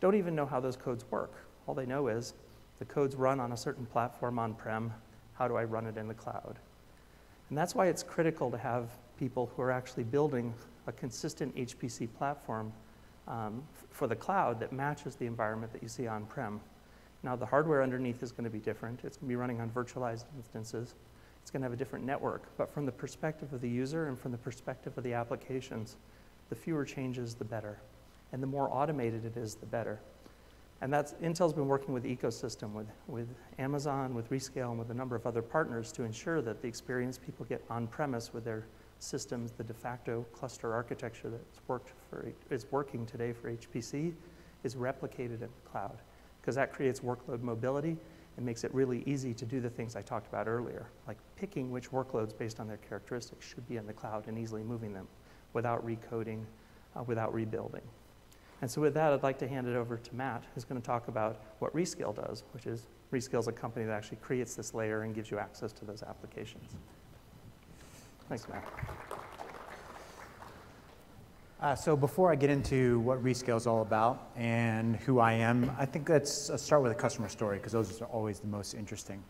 don't 0.00 0.14
even 0.14 0.34
know 0.34 0.46
how 0.46 0.60
those 0.60 0.76
codes 0.76 1.04
work. 1.10 1.32
All 1.66 1.74
they 1.74 1.86
know 1.86 2.08
is 2.08 2.34
the 2.78 2.84
codes 2.84 3.16
run 3.16 3.40
on 3.40 3.52
a 3.52 3.56
certain 3.56 3.86
platform 3.86 4.38
on-prem, 4.38 4.92
how 5.34 5.48
do 5.48 5.56
I 5.56 5.64
run 5.64 5.86
it 5.86 5.96
in 5.96 6.08
the 6.08 6.14
cloud? 6.14 6.58
And 7.48 7.56
that's 7.56 7.74
why 7.74 7.86
it's 7.86 8.02
critical 8.02 8.50
to 8.50 8.58
have 8.58 8.90
people 9.18 9.50
who 9.54 9.62
are 9.62 9.70
actually 9.70 10.04
building 10.04 10.52
a 10.86 10.92
consistent 10.92 11.54
HPC 11.56 12.08
platform 12.16 12.72
um, 13.28 13.62
for 13.90 14.06
the 14.06 14.16
cloud 14.16 14.60
that 14.60 14.72
matches 14.72 15.16
the 15.16 15.26
environment 15.26 15.72
that 15.72 15.82
you 15.82 15.88
see 15.88 16.06
on-prem. 16.06 16.60
Now 17.22 17.36
the 17.36 17.46
hardware 17.46 17.82
underneath 17.82 18.22
is 18.22 18.32
going 18.32 18.44
to 18.44 18.50
be 18.50 18.58
different. 18.58 19.00
It's 19.04 19.16
going 19.16 19.28
to 19.28 19.32
be 19.32 19.36
running 19.36 19.60
on 19.60 19.70
virtualized 19.70 20.24
instances 20.36 20.94
it's 21.46 21.52
going 21.52 21.62
to 21.62 21.66
have 21.66 21.72
a 21.72 21.76
different 21.76 22.04
network. 22.04 22.42
But 22.58 22.68
from 22.68 22.86
the 22.86 22.92
perspective 22.92 23.52
of 23.52 23.60
the 23.60 23.68
user 23.68 24.08
and 24.08 24.18
from 24.18 24.32
the 24.32 24.38
perspective 24.38 24.98
of 24.98 25.04
the 25.04 25.12
applications, 25.12 25.96
the 26.48 26.56
fewer 26.56 26.84
changes, 26.84 27.36
the 27.36 27.44
better. 27.44 27.78
And 28.32 28.42
the 28.42 28.48
more 28.48 28.68
automated 28.68 29.24
it 29.24 29.36
is, 29.36 29.54
the 29.54 29.66
better. 29.66 30.00
And 30.80 30.92
that's, 30.92 31.12
Intel's 31.22 31.52
been 31.52 31.68
working 31.68 31.94
with 31.94 32.02
the 32.02 32.16
ecosystem, 32.16 32.72
with, 32.72 32.88
with 33.06 33.28
Amazon, 33.60 34.12
with 34.12 34.28
Rescale, 34.28 34.70
and 34.70 34.78
with 34.80 34.90
a 34.90 34.94
number 34.94 35.14
of 35.14 35.24
other 35.24 35.40
partners 35.40 35.92
to 35.92 36.02
ensure 36.02 36.42
that 36.42 36.62
the 36.62 36.66
experience 36.66 37.16
people 37.16 37.46
get 37.46 37.62
on-premise 37.70 38.34
with 38.34 38.44
their 38.44 38.66
systems, 38.98 39.52
the 39.52 39.62
de 39.62 39.72
facto 39.72 40.26
cluster 40.32 40.74
architecture 40.74 41.30
that's 41.30 41.60
worked 41.68 41.92
for, 42.10 42.32
is 42.50 42.66
working 42.72 43.06
today 43.06 43.32
for 43.32 43.52
HPC, 43.52 44.12
is 44.64 44.74
replicated 44.74 45.42
in 45.42 45.48
the 45.62 45.70
cloud. 45.70 45.98
Because 46.40 46.56
that 46.56 46.72
creates 46.72 46.98
workload 46.98 47.40
mobility 47.40 47.96
it 48.36 48.44
makes 48.44 48.64
it 48.64 48.74
really 48.74 49.02
easy 49.06 49.32
to 49.32 49.46
do 49.46 49.60
the 49.60 49.70
things 49.70 49.96
I 49.96 50.02
talked 50.02 50.26
about 50.26 50.46
earlier, 50.46 50.86
like 51.06 51.16
picking 51.36 51.70
which 51.70 51.90
workloads 51.90 52.36
based 52.36 52.60
on 52.60 52.68
their 52.68 52.76
characteristics 52.76 53.46
should 53.46 53.66
be 53.68 53.76
in 53.76 53.86
the 53.86 53.92
cloud 53.92 54.28
and 54.28 54.38
easily 54.38 54.62
moving 54.62 54.92
them 54.92 55.08
without 55.54 55.84
recoding, 55.86 56.44
uh, 56.94 57.02
without 57.04 57.32
rebuilding. 57.32 57.82
And 58.62 58.70
so 58.70 58.80
with 58.80 58.94
that, 58.94 59.12
I'd 59.12 59.22
like 59.22 59.38
to 59.38 59.48
hand 59.48 59.66
it 59.68 59.76
over 59.76 59.96
to 59.96 60.14
Matt, 60.14 60.44
who's 60.54 60.64
going 60.64 60.80
to 60.80 60.86
talk 60.86 61.08
about 61.08 61.40
what 61.58 61.74
Rescale 61.74 62.14
does, 62.14 62.44
which 62.52 62.66
is 62.66 62.86
Rescale 63.12 63.40
is 63.40 63.48
a 63.48 63.52
company 63.52 63.84
that 63.86 63.92
actually 63.92 64.18
creates 64.18 64.54
this 64.54 64.74
layer 64.74 65.02
and 65.02 65.14
gives 65.14 65.30
you 65.30 65.38
access 65.38 65.72
to 65.72 65.84
those 65.84 66.02
applications. 66.02 66.74
Thanks, 68.28 68.48
Matt. 68.48 68.64
Uh, 71.58 71.74
so 71.74 71.96
before 71.96 72.30
I 72.30 72.34
get 72.34 72.50
into 72.50 73.00
what 73.00 73.24
Rescale 73.24 73.56
is 73.56 73.66
all 73.66 73.80
about 73.80 74.30
and 74.36 74.96
who 74.96 75.20
I 75.20 75.32
am, 75.32 75.74
I 75.78 75.86
think 75.86 76.06
let's, 76.06 76.50
let's 76.50 76.62
start 76.62 76.82
with 76.82 76.92
a 76.92 76.94
customer 76.94 77.30
story 77.30 77.56
because 77.56 77.72
those 77.72 78.02
are 78.02 78.08
always 78.08 78.40
the 78.40 78.46
most 78.46 78.74
interesting. 78.74 79.22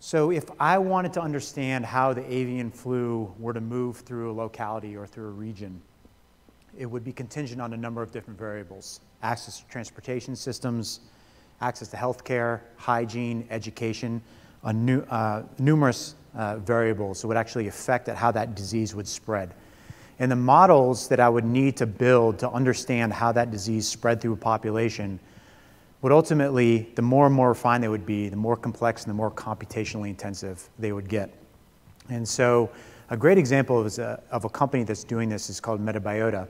So 0.00 0.30
if 0.30 0.44
I 0.58 0.78
wanted 0.78 1.12
to 1.14 1.20
understand 1.20 1.84
how 1.84 2.14
the 2.14 2.24
avian 2.32 2.70
flu 2.70 3.34
were 3.38 3.52
to 3.52 3.60
move 3.60 3.98
through 3.98 4.30
a 4.30 4.32
locality 4.32 4.96
or 4.96 5.06
through 5.06 5.26
a 5.26 5.32
region, 5.32 5.82
it 6.76 6.86
would 6.86 7.04
be 7.04 7.12
contingent 7.12 7.60
on 7.60 7.74
a 7.74 7.76
number 7.76 8.00
of 8.00 8.10
different 8.10 8.38
variables. 8.38 9.00
access 9.22 9.60
to 9.60 9.66
transportation 9.66 10.34
systems, 10.34 11.00
access 11.60 11.88
to 11.88 11.98
healthcare, 11.98 12.60
hygiene, 12.76 13.46
education, 13.50 14.22
nu 14.72 15.02
uh, 15.10 15.42
numerous 15.58 16.14
uh, 16.34 16.56
variables 16.56 17.20
that 17.20 17.28
would 17.28 17.36
actually 17.36 17.68
affect 17.68 18.08
how 18.08 18.30
that 18.30 18.54
disease 18.54 18.94
would 18.94 19.08
spread. 19.08 19.52
And 20.18 20.30
the 20.30 20.36
models 20.36 21.08
that 21.08 21.20
I 21.20 21.28
would 21.28 21.44
need 21.44 21.76
to 21.76 21.86
build 21.86 22.38
to 22.40 22.50
understand 22.50 23.12
how 23.12 23.32
that 23.32 23.50
disease 23.50 23.86
spread 23.86 24.20
through 24.20 24.32
a 24.32 24.36
population 24.36 25.20
would 26.02 26.12
ultimately, 26.12 26.90
the 26.94 27.02
more 27.02 27.26
and 27.26 27.34
more 27.34 27.48
refined 27.48 27.82
they 27.82 27.88
would 27.88 28.06
be, 28.06 28.28
the 28.28 28.36
more 28.36 28.56
complex 28.56 29.04
and 29.04 29.10
the 29.10 29.14
more 29.14 29.30
computationally 29.30 30.08
intensive 30.08 30.68
they 30.78 30.92
would 30.92 31.08
get. 31.08 31.32
And 32.08 32.28
so 32.28 32.70
a 33.10 33.16
great 33.16 33.38
example 33.38 33.80
of 33.80 33.98
a, 33.98 34.22
of 34.30 34.44
a 34.44 34.48
company 34.48 34.84
that's 34.84 35.04
doing 35.04 35.28
this 35.28 35.50
is 35.50 35.60
called 35.60 35.84
Metabiota. 35.84 36.46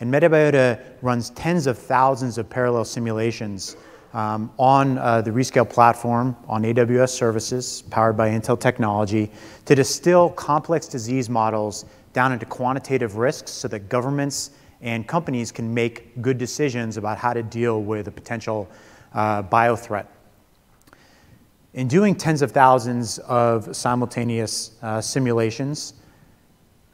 And 0.00 0.12
Metabiota 0.12 0.80
runs 1.02 1.30
tens 1.30 1.66
of 1.66 1.78
thousands 1.78 2.38
of 2.38 2.48
parallel 2.48 2.84
simulations 2.84 3.76
um, 4.12 4.50
on 4.58 4.98
uh, 4.98 5.20
the 5.20 5.30
Rescale 5.30 5.68
platform 5.68 6.36
on 6.48 6.62
AWS 6.62 7.10
services 7.10 7.82
powered 7.90 8.16
by 8.16 8.30
Intel 8.30 8.58
technology 8.58 9.30
to 9.66 9.74
distill 9.74 10.30
complex 10.30 10.88
disease 10.88 11.28
models 11.28 11.84
down 12.12 12.32
into 12.32 12.46
quantitative 12.46 13.16
risks 13.16 13.50
so 13.50 13.68
that 13.68 13.88
governments 13.88 14.50
and 14.80 15.06
companies 15.06 15.52
can 15.52 15.72
make 15.72 16.20
good 16.22 16.38
decisions 16.38 16.96
about 16.96 17.18
how 17.18 17.32
to 17.32 17.42
deal 17.42 17.82
with 17.82 18.08
a 18.08 18.10
potential 18.10 18.68
uh, 19.14 19.42
bio 19.42 19.76
threat. 19.76 20.10
In 21.74 21.86
doing 21.86 22.16
tens 22.16 22.42
of 22.42 22.50
thousands 22.50 23.18
of 23.18 23.74
simultaneous 23.76 24.72
uh, 24.82 25.00
simulations, 25.00 25.94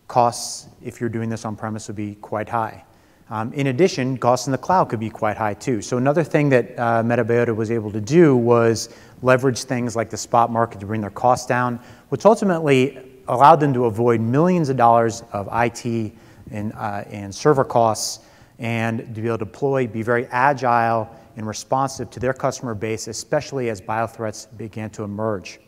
costs, 0.08 0.68
if 0.84 1.00
you're 1.00 1.10
doing 1.10 1.28
this 1.28 1.44
on 1.44 1.56
premise, 1.56 1.88
would 1.88 1.96
be 1.96 2.16
quite 2.16 2.48
high. 2.48 2.84
Um, 3.28 3.52
in 3.54 3.68
addition, 3.68 4.18
costs 4.18 4.46
in 4.46 4.52
the 4.52 4.58
cloud 4.58 4.88
could 4.88 5.00
be 5.00 5.10
quite 5.10 5.36
high 5.36 5.54
too. 5.54 5.82
So 5.82 5.96
another 5.96 6.22
thing 6.22 6.48
that 6.50 6.78
uh, 6.78 7.02
Metabiota 7.02 7.54
was 7.54 7.72
able 7.72 7.90
to 7.90 8.00
do 8.00 8.36
was 8.36 8.88
leverage 9.22 9.64
things 9.64 9.96
like 9.96 10.10
the 10.10 10.16
spot 10.16 10.52
market 10.52 10.78
to 10.80 10.86
bring 10.86 11.00
their 11.00 11.10
costs 11.10 11.46
down, 11.46 11.80
which 12.10 12.24
ultimately 12.24 13.15
allowed 13.28 13.56
them 13.56 13.74
to 13.74 13.86
avoid 13.86 14.20
millions 14.20 14.68
of 14.68 14.76
dollars 14.76 15.22
of 15.32 15.48
IT 15.52 16.12
and, 16.50 16.72
uh, 16.72 17.04
and 17.10 17.34
server 17.34 17.64
costs 17.64 18.24
and 18.58 18.98
to 19.14 19.20
be 19.20 19.26
able 19.26 19.38
to 19.38 19.44
deploy, 19.44 19.86
be 19.86 20.02
very 20.02 20.26
agile 20.26 21.08
and 21.36 21.46
responsive 21.46 22.10
to 22.10 22.20
their 22.20 22.32
customer 22.32 22.74
base, 22.74 23.08
especially 23.08 23.68
as 23.68 23.80
biothreats 23.80 24.46
began 24.56 24.88
to 24.90 25.02
emerge. 25.04 25.60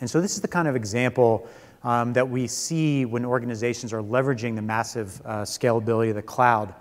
And 0.00 0.08
so 0.08 0.20
this 0.20 0.34
is 0.34 0.40
the 0.40 0.48
kind 0.48 0.68
of 0.68 0.76
example 0.76 1.48
um, 1.82 2.12
that 2.12 2.28
we 2.28 2.46
see 2.46 3.04
when 3.04 3.24
organizations 3.24 3.92
are 3.92 4.02
leveraging 4.02 4.54
the 4.54 4.62
massive 4.62 5.20
uh, 5.24 5.42
scalability 5.42 6.10
of 6.10 6.14
the 6.14 6.22
cloud. 6.22 6.74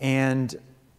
And 0.00 0.54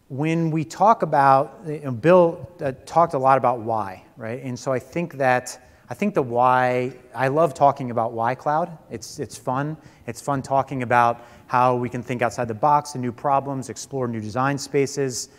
when 0.08 0.50
we 0.50 0.64
talk 0.64 1.02
about, 1.02 1.64
Bill 2.00 2.48
uh, 2.60 2.72
talked 2.84 3.14
a 3.14 3.18
lot 3.18 3.38
about 3.38 3.60
why, 3.60 4.04
right? 4.16 4.42
And 4.42 4.58
so 4.58 4.72
I 4.72 4.78
think 4.78 5.14
that 5.14 5.69
I 5.90 5.94
think 5.94 6.14
the 6.14 6.22
why, 6.22 6.92
I 7.16 7.26
love 7.26 7.52
talking 7.52 7.90
about 7.90 8.12
why 8.12 8.36
cloud. 8.36 8.78
It's, 8.90 9.18
it's 9.18 9.36
fun. 9.36 9.76
It's 10.06 10.20
fun 10.20 10.40
talking 10.40 10.84
about 10.84 11.26
how 11.48 11.74
we 11.74 11.88
can 11.88 12.00
think 12.00 12.22
outside 12.22 12.46
the 12.46 12.54
box 12.54 12.94
and 12.94 13.02
new 13.02 13.10
problems, 13.10 13.68
explore 13.68 14.06
new 14.06 14.20
design 14.20 14.56
spaces. 14.56 15.30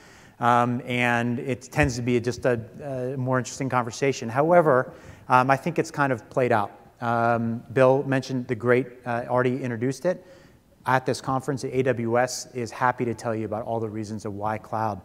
Um, 0.42 0.82
and 0.86 1.40
it 1.40 1.62
tends 1.72 1.96
to 1.96 2.02
be 2.02 2.20
just 2.20 2.46
a, 2.46 2.60
a 2.84 3.18
more 3.18 3.38
interesting 3.38 3.70
conversation. 3.70 4.28
However, 4.28 4.92
um, 5.30 5.50
I 5.50 5.56
think 5.56 5.80
it's 5.80 5.90
kind 5.90 6.12
of 6.12 6.30
played 6.30 6.52
out. 6.52 6.72
Um, 7.00 7.64
Bill 7.72 8.04
mentioned 8.04 8.50
the 8.50 8.56
great, 8.56 8.88
uh, 9.06 9.24
already 9.30 9.64
introduced 9.64 10.06
it. 10.06 10.26
At 10.86 11.06
this 11.06 11.22
conference, 11.22 11.64
AWS 11.64 12.54
is 12.54 12.72
happy 12.72 13.06
to 13.06 13.14
tell 13.14 13.34
you 13.34 13.46
about 13.46 13.64
all 13.64 13.80
the 13.80 13.90
reasons 13.90 14.26
of 14.26 14.34
why 14.34 14.58
cloud. 14.58 15.00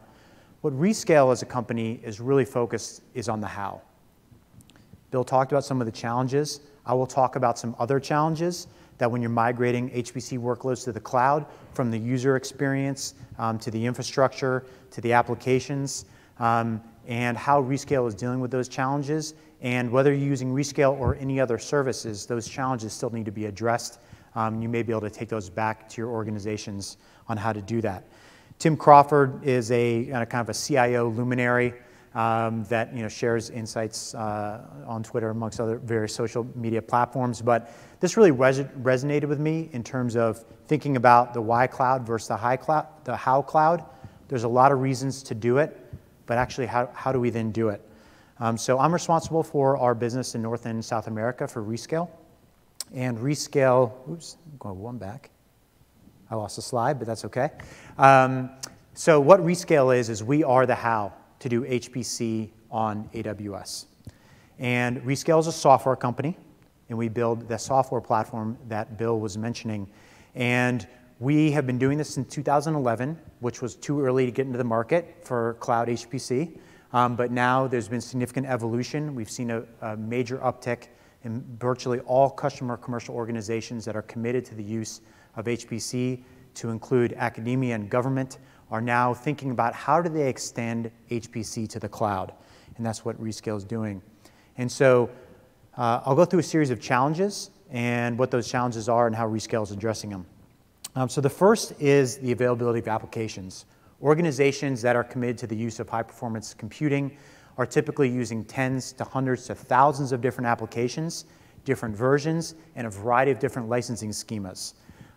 What 0.62 0.72
Rescale 0.72 1.30
as 1.30 1.42
a 1.42 1.46
company 1.46 2.00
is 2.02 2.18
really 2.18 2.44
focused 2.44 3.02
is 3.14 3.28
on 3.28 3.40
the 3.40 3.46
how. 3.46 3.80
Bill 5.10 5.24
talked 5.24 5.52
about 5.52 5.64
some 5.64 5.80
of 5.80 5.86
the 5.86 5.92
challenges. 5.92 6.60
I 6.84 6.94
will 6.94 7.06
talk 7.06 7.36
about 7.36 7.58
some 7.58 7.74
other 7.78 8.00
challenges 8.00 8.66
that 8.98 9.10
when 9.10 9.20
you're 9.20 9.30
migrating 9.30 9.90
HPC 9.90 10.38
workloads 10.38 10.84
to 10.84 10.92
the 10.92 11.00
cloud, 11.00 11.46
from 11.74 11.90
the 11.90 11.98
user 11.98 12.36
experience 12.36 13.14
um, 13.38 13.58
to 13.58 13.70
the 13.70 13.84
infrastructure 13.84 14.64
to 14.90 15.00
the 15.00 15.12
applications, 15.12 16.06
um, 16.38 16.82
and 17.06 17.36
how 17.36 17.62
Rescale 17.62 18.08
is 18.08 18.14
dealing 18.14 18.40
with 18.40 18.50
those 18.50 18.68
challenges. 18.68 19.34
And 19.60 19.90
whether 19.90 20.12
you're 20.12 20.28
using 20.28 20.52
Rescale 20.52 20.98
or 20.98 21.16
any 21.16 21.40
other 21.40 21.58
services, 21.58 22.26
those 22.26 22.48
challenges 22.48 22.92
still 22.92 23.10
need 23.10 23.24
to 23.26 23.32
be 23.32 23.46
addressed. 23.46 24.00
Um, 24.34 24.60
you 24.60 24.68
may 24.68 24.82
be 24.82 24.92
able 24.92 25.02
to 25.02 25.10
take 25.10 25.28
those 25.28 25.48
back 25.48 25.88
to 25.90 26.00
your 26.00 26.10
organizations 26.10 26.98
on 27.28 27.36
how 27.36 27.52
to 27.52 27.62
do 27.62 27.80
that. 27.80 28.04
Tim 28.58 28.76
Crawford 28.76 29.44
is 29.44 29.70
a 29.70 30.06
kind 30.06 30.34
of 30.34 30.48
a 30.48 30.54
CIO 30.54 31.08
luminary 31.08 31.74
um, 32.16 32.64
that 32.64 32.94
you 32.94 33.02
know, 33.02 33.08
shares 33.08 33.50
insights 33.50 34.14
uh, 34.14 34.62
on 34.86 35.02
Twitter 35.02 35.28
amongst 35.28 35.60
other 35.60 35.76
various 35.76 36.14
social 36.14 36.46
media 36.54 36.80
platforms. 36.80 37.42
But 37.42 37.70
this 38.00 38.16
really 38.16 38.30
res 38.30 38.60
resonated 38.80 39.26
with 39.26 39.38
me 39.38 39.68
in 39.72 39.84
terms 39.84 40.16
of 40.16 40.42
thinking 40.66 40.96
about 40.96 41.34
the 41.34 41.42
why 41.42 41.66
cloud 41.66 42.06
versus 42.06 42.28
the, 42.28 42.36
high 42.36 42.56
the 43.04 43.14
how 43.14 43.42
cloud. 43.42 43.84
There's 44.28 44.44
a 44.44 44.48
lot 44.48 44.72
of 44.72 44.80
reasons 44.80 45.22
to 45.24 45.34
do 45.34 45.58
it, 45.58 45.78
but 46.24 46.38
actually 46.38 46.66
how, 46.66 46.88
how 46.94 47.12
do 47.12 47.20
we 47.20 47.28
then 47.28 47.52
do 47.52 47.68
it? 47.68 47.82
Um, 48.40 48.56
so 48.56 48.78
I'm 48.78 48.92
responsible 48.92 49.42
for 49.42 49.76
our 49.76 49.94
business 49.94 50.34
in 50.34 50.42
North 50.42 50.64
and 50.64 50.82
South 50.82 51.08
America 51.08 51.46
for 51.46 51.62
Rescale. 51.62 52.08
And 52.94 53.18
Rescale, 53.18 53.92
oops, 54.10 54.38
I'm 54.44 54.56
going 54.58 54.80
one 54.80 54.96
back. 54.96 55.30
I 56.30 56.34
lost 56.34 56.56
a 56.56 56.62
slide, 56.62 56.98
but 56.98 57.06
that's 57.06 57.26
okay. 57.26 57.50
Um, 57.98 58.50
so 58.94 59.20
what 59.20 59.40
Rescale 59.40 59.96
is, 59.96 60.08
is 60.08 60.24
we 60.24 60.42
are 60.42 60.64
the 60.64 60.74
how 60.74 61.12
to 61.40 61.48
do 61.48 61.62
HPC 61.62 62.50
on 62.70 63.08
AWS. 63.14 63.86
And 64.58 65.02
Rescale 65.02 65.40
is 65.40 65.46
a 65.46 65.52
software 65.52 65.96
company, 65.96 66.36
and 66.88 66.96
we 66.96 67.08
build 67.08 67.48
the 67.48 67.58
software 67.58 68.00
platform 68.00 68.56
that 68.68 68.96
Bill 68.96 69.20
was 69.20 69.36
mentioning. 69.36 69.88
And 70.34 70.86
we 71.18 71.50
have 71.52 71.66
been 71.66 71.78
doing 71.78 71.98
this 71.98 72.10
since 72.10 72.32
2011, 72.32 73.18
which 73.40 73.62
was 73.62 73.74
too 73.74 74.02
early 74.02 74.26
to 74.26 74.32
get 74.32 74.46
into 74.46 74.58
the 74.58 74.64
market 74.64 75.16
for 75.22 75.54
cloud 75.54 75.88
HPC. 75.88 76.58
Um, 76.92 77.16
but 77.16 77.30
now 77.30 77.66
there's 77.66 77.88
been 77.88 78.00
significant 78.00 78.46
evolution. 78.46 79.14
We've 79.14 79.30
seen 79.30 79.50
a, 79.50 79.64
a 79.82 79.96
major 79.96 80.38
uptick 80.38 80.88
in 81.24 81.44
virtually 81.58 82.00
all 82.00 82.30
customer 82.30 82.76
commercial 82.76 83.14
organizations 83.14 83.84
that 83.84 83.96
are 83.96 84.02
committed 84.02 84.44
to 84.46 84.54
the 84.54 84.62
use 84.62 85.00
of 85.34 85.46
HPC 85.46 86.22
to 86.54 86.70
include 86.70 87.12
academia 87.14 87.74
and 87.74 87.90
government 87.90 88.38
are 88.70 88.80
now 88.80 89.14
thinking 89.14 89.50
about 89.50 89.74
how 89.74 90.02
do 90.02 90.08
they 90.08 90.28
extend 90.28 90.90
HPC 91.10 91.68
to 91.68 91.78
the 91.78 91.88
cloud. 91.88 92.32
And 92.76 92.84
that's 92.84 93.04
what 93.04 93.20
Rescale 93.22 93.56
is 93.56 93.64
doing. 93.64 94.02
And 94.58 94.70
so 94.70 95.10
uh, 95.76 96.00
I'll 96.04 96.16
go 96.16 96.24
through 96.24 96.40
a 96.40 96.44
series 96.44 96.70
of 96.70 96.80
challenges 96.80 97.50
and 97.70 98.18
what 98.18 98.30
those 98.30 98.48
challenges 98.48 98.88
are 98.88 99.06
and 99.06 99.14
how 99.14 99.28
Rescale 99.28 99.62
is 99.62 99.70
addressing 99.70 100.10
them. 100.10 100.26
Um, 100.94 101.08
so 101.08 101.20
the 101.20 101.30
first 101.30 101.80
is 101.80 102.18
the 102.18 102.32
availability 102.32 102.78
of 102.78 102.88
applications. 102.88 103.66
Organizations 104.02 104.82
that 104.82 104.96
are 104.96 105.04
committed 105.04 105.38
to 105.38 105.46
the 105.46 105.56
use 105.56 105.78
of 105.78 105.88
high 105.88 106.02
performance 106.02 106.54
computing 106.54 107.16
are 107.58 107.66
typically 107.66 108.08
using 108.08 108.44
tens 108.44 108.92
to 108.92 109.04
hundreds 109.04 109.46
to 109.46 109.54
thousands 109.54 110.12
of 110.12 110.20
different 110.20 110.46
applications, 110.46 111.24
different 111.64 111.96
versions, 111.96 112.54
and 112.76 112.86
a 112.86 112.90
variety 112.90 113.30
of 113.30 113.38
different 113.38 113.68
licensing 113.68 114.10
schemas. 114.10 114.74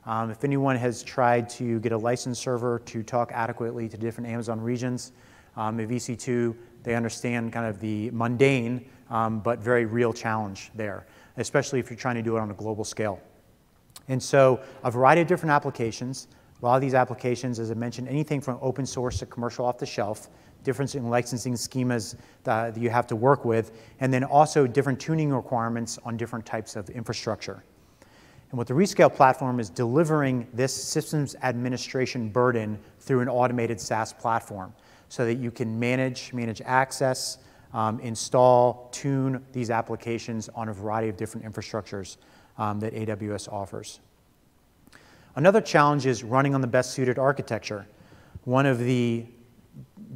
Um, 0.10 0.32
if 0.32 0.44
anyone 0.44 0.76
has 0.76 1.04
tried 1.04 1.48
to 1.52 1.80
get 1.82 1.92
a 1.92 1.98
license 1.98 2.40
server 2.40 2.80
to 2.80 3.04
talk 3.04 3.32
adequately 3.32 3.88
to 3.90 3.96
different 3.96 4.28
Amazon 4.28 4.60
regions, 4.60 5.12
um, 5.56 5.80
at 5.80 5.88
EC2, 5.88 6.56
they 6.82 6.96
understand 6.96 7.54
kind 7.54 7.68
of 7.68 7.80
the 7.80 8.10
mundane 8.10 8.90
um, 9.12 9.40
but 9.40 9.60
very 9.60 9.86
real 9.86 10.12
challenge 10.12 10.72
there, 10.74 11.06
especially 11.38 11.80
if 11.80 11.92
you're 11.92 12.00
trying 12.00 12.16
to 12.16 12.24
do 12.24 12.36
it 12.36 12.40
on 12.40 12.50
a 12.50 12.56
global 12.56 12.84
scale. 12.84 13.22
And 14.08 14.22
so 14.22 14.60
a 14.84 14.90
variety 14.90 15.22
of 15.22 15.28
different 15.28 15.52
applications, 15.52 16.28
a 16.60 16.66
lot 16.66 16.74
of 16.74 16.82
these 16.82 16.96
applications, 16.96 17.60
as 17.60 17.70
I 17.70 17.76
mentioned, 17.76 18.08
anything 18.08 18.42
from 18.42 18.58
open 18.64 18.88
source 18.88 19.20
to 19.20 19.28
commercial 19.28 19.64
off 19.64 19.78
the 19.78 19.86
shelf, 19.86 20.30
different 20.64 20.96
in 20.96 21.08
licensing 21.12 21.54
schemas 21.54 22.16
that 22.46 22.76
you 22.76 22.90
have 22.90 23.06
to 23.06 23.16
work 23.16 23.46
with, 23.46 23.80
and 24.00 24.12
then 24.12 24.24
also 24.24 24.66
different 24.66 25.00
tuning 25.00 25.32
requirements 25.32 26.00
on 26.04 26.18
different 26.18 26.48
types 26.48 26.76
of 26.76 26.90
infrastructure. 26.90 27.64
And 28.52 28.58
what 28.58 28.68
the 28.68 28.74
Rescale 28.74 29.14
platform 29.14 29.60
is 29.60 29.70
delivering 29.70 30.48
this 30.54 30.74
systems 30.74 31.36
administration 31.44 32.30
burden 32.30 32.80
through 33.00 33.20
an 33.20 33.30
automated 33.30 33.80
SaaS 33.80 34.12
platform 34.12 34.74
so 35.08 35.26
that 35.26 35.36
you 35.36 35.52
can 35.52 35.80
manage, 35.80 36.34
manage 36.34 36.62
access, 36.66 37.38
um, 37.74 38.00
install, 38.00 38.90
tune 38.92 39.46
these 39.52 39.70
applications 39.70 40.50
on 40.50 40.70
a 40.70 40.74
variety 40.74 41.10
of 41.10 41.18
different 41.18 41.46
infrastructures 41.46 42.18
um, 42.58 42.80
that 42.80 42.94
AWS 42.94 43.52
offers. 43.52 44.00
Another 45.36 45.62
challenge 45.62 46.08
is 46.08 46.24
running 46.24 46.56
on 46.56 46.62
the 46.62 46.68
best 46.68 46.92
suited 46.92 47.20
architecture. 47.20 47.88
One 48.46 48.66
of 48.66 48.80
the, 48.80 49.26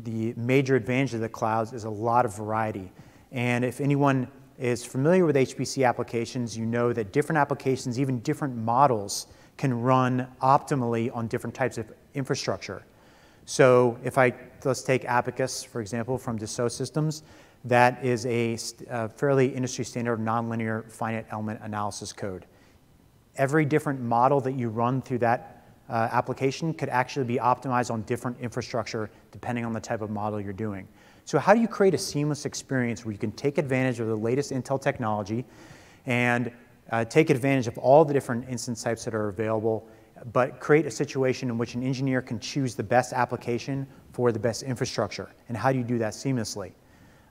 the 0.04 0.34
major 0.36 0.76
advantages 0.76 1.16
of 1.16 1.22
the 1.22 1.30
clouds 1.30 1.72
is 1.72 1.84
a 1.84 1.90
lot 1.90 2.26
of 2.26 2.36
variety. 2.36 2.92
And 3.32 3.64
if 3.64 3.80
anyone 3.80 4.28
is 4.60 4.86
familiar 4.86 5.26
with 5.26 5.36
HPC 5.36 5.88
applications, 5.88 6.58
you 6.58 6.66
know 6.66 6.94
that 6.94 7.12
different 7.12 7.38
applications, 7.38 8.00
even 8.00 8.20
different 8.20 8.56
models, 8.56 9.28
can 9.58 9.82
run 9.82 10.28
optimally 10.42 11.16
on 11.16 11.28
different 11.28 11.56
types 11.56 11.78
of 11.78 11.92
infrastructure. 12.14 12.84
So 13.46 13.98
if 14.04 14.18
I, 14.18 14.34
let's 14.64 14.84
take 14.84 15.04
Abaqus, 15.04 15.66
for 15.66 15.82
example, 15.82 16.18
from 16.18 16.40
Dassault 16.40 16.72
Systems, 16.72 17.24
that 17.66 18.04
is 18.04 18.26
a, 18.26 18.58
a 18.90 19.10
fairly 19.10 19.48
industry 19.48 19.86
standard 19.86 20.20
nonlinear 20.20 20.90
finite 20.92 21.26
element 21.32 21.60
analysis 21.64 22.12
code. 22.14 22.46
Every 23.36 23.66
different 23.66 24.02
model 24.02 24.40
that 24.42 24.54
you 24.54 24.70
run 24.70 25.02
through 25.02 25.20
that 25.20 25.66
uh, 25.90 26.10
application 26.12 26.74
could 26.74 26.90
actually 26.90 27.26
be 27.26 27.38
optimized 27.38 27.92
on 27.92 28.02
different 28.04 28.40
infrastructure 28.40 29.10
depending 29.32 29.66
on 29.66 29.74
the 29.74 29.80
type 29.80 30.02
of 30.02 30.10
model 30.10 30.40
you're 30.40 30.54
doing. 30.54 30.88
So 31.26 31.40
how 31.40 31.54
do 31.54 31.62
you 31.62 31.68
create 31.68 31.94
a 31.94 31.98
seamless 31.98 32.46
experience 32.46 33.06
where 33.06 33.12
you 33.12 33.18
can 33.18 33.32
take 33.32 33.58
advantage 33.58 34.00
of 34.00 34.08
the 34.08 34.16
latest 34.16 34.52
Intel 34.52 34.82
technology 34.82 35.46
and 36.06 36.52
uh, 36.92 37.06
take 37.06 37.30
advantage 37.30 37.68
of 37.68 37.78
all 37.78 38.04
the 38.04 38.14
different 38.14 38.48
instance 38.50 38.84
types 38.84 39.06
that 39.06 39.16
are 39.16 39.30
available, 39.30 39.88
but 40.34 40.60
create 40.60 40.86
a 40.86 40.92
situation 40.92 41.50
in 41.50 41.58
which 41.58 41.76
an 41.76 41.84
engineer 41.84 42.22
can 42.22 42.40
choose 42.40 42.76
the 42.76 42.84
best 42.84 43.14
application 43.14 43.88
for 44.12 44.32
the 44.32 44.40
best 44.40 44.64
infrastructure? 44.64 45.30
And 45.48 45.58
how 45.58 45.72
do 45.72 45.78
you 45.78 45.84
do 45.84 45.98
that 46.00 46.14
seamlessly? 46.14 46.72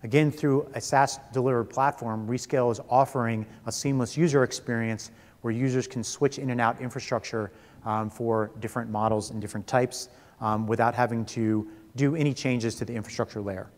Again, 0.04 0.32
through 0.32 0.68
a 0.74 0.80
SaaS 0.80 1.20
delivered 1.32 1.64
platform, 1.64 2.26
Rescale 2.26 2.72
is 2.72 2.80
offering 2.90 3.46
a 3.66 3.72
seamless 3.72 4.16
user 4.16 4.42
experience 4.42 5.12
where 5.42 5.52
users 5.52 5.86
can 5.86 6.02
switch 6.02 6.38
in 6.38 6.50
and 6.50 6.60
out 6.60 6.80
infrastructure 6.80 7.52
um, 7.84 8.10
for 8.10 8.50
different 8.60 8.90
models 8.90 9.30
and 9.30 9.40
different 9.40 9.66
types 9.66 10.08
um, 10.40 10.66
without 10.66 10.94
having 10.94 11.24
to 11.26 11.68
do 11.94 12.16
any 12.16 12.32
changes 12.32 12.74
to 12.76 12.84
the 12.84 12.94
infrastructure 12.94 13.40
layer. 13.40 13.70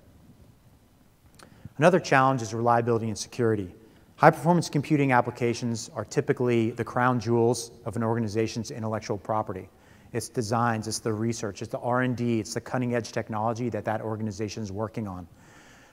Another 1.79 1.99
challenge 1.99 2.41
is 2.41 2.55
reliability 2.55 3.09
and 3.09 3.19
security. 3.19 3.75
High 4.17 4.31
performance 4.31 4.69
computing 4.69 5.11
applications 5.11 5.91
are 5.97 6.05
typically 6.05 6.71
the 6.71 6.85
crown 6.85 7.19
jewels 7.19 7.73
of 7.85 7.97
an 7.97 8.05
organization's 8.05 8.71
intellectual 8.71 9.19
property. 9.19 9.69
It's 10.13 10.29
designs, 10.29 10.87
it's 10.87 11.01
the 11.01 11.13
research, 11.13 11.63
it's 11.63 11.73
the 11.73 11.81
R&D, 11.81 12.39
it's 12.39 12.55
the 12.55 12.61
cutting 12.61 12.95
edge 12.95 13.11
technology 13.11 13.71
that 13.71 13.85
that 13.87 14.03
organization 14.03 14.63
is 14.63 14.71
working 14.71 15.09
on. 15.09 15.27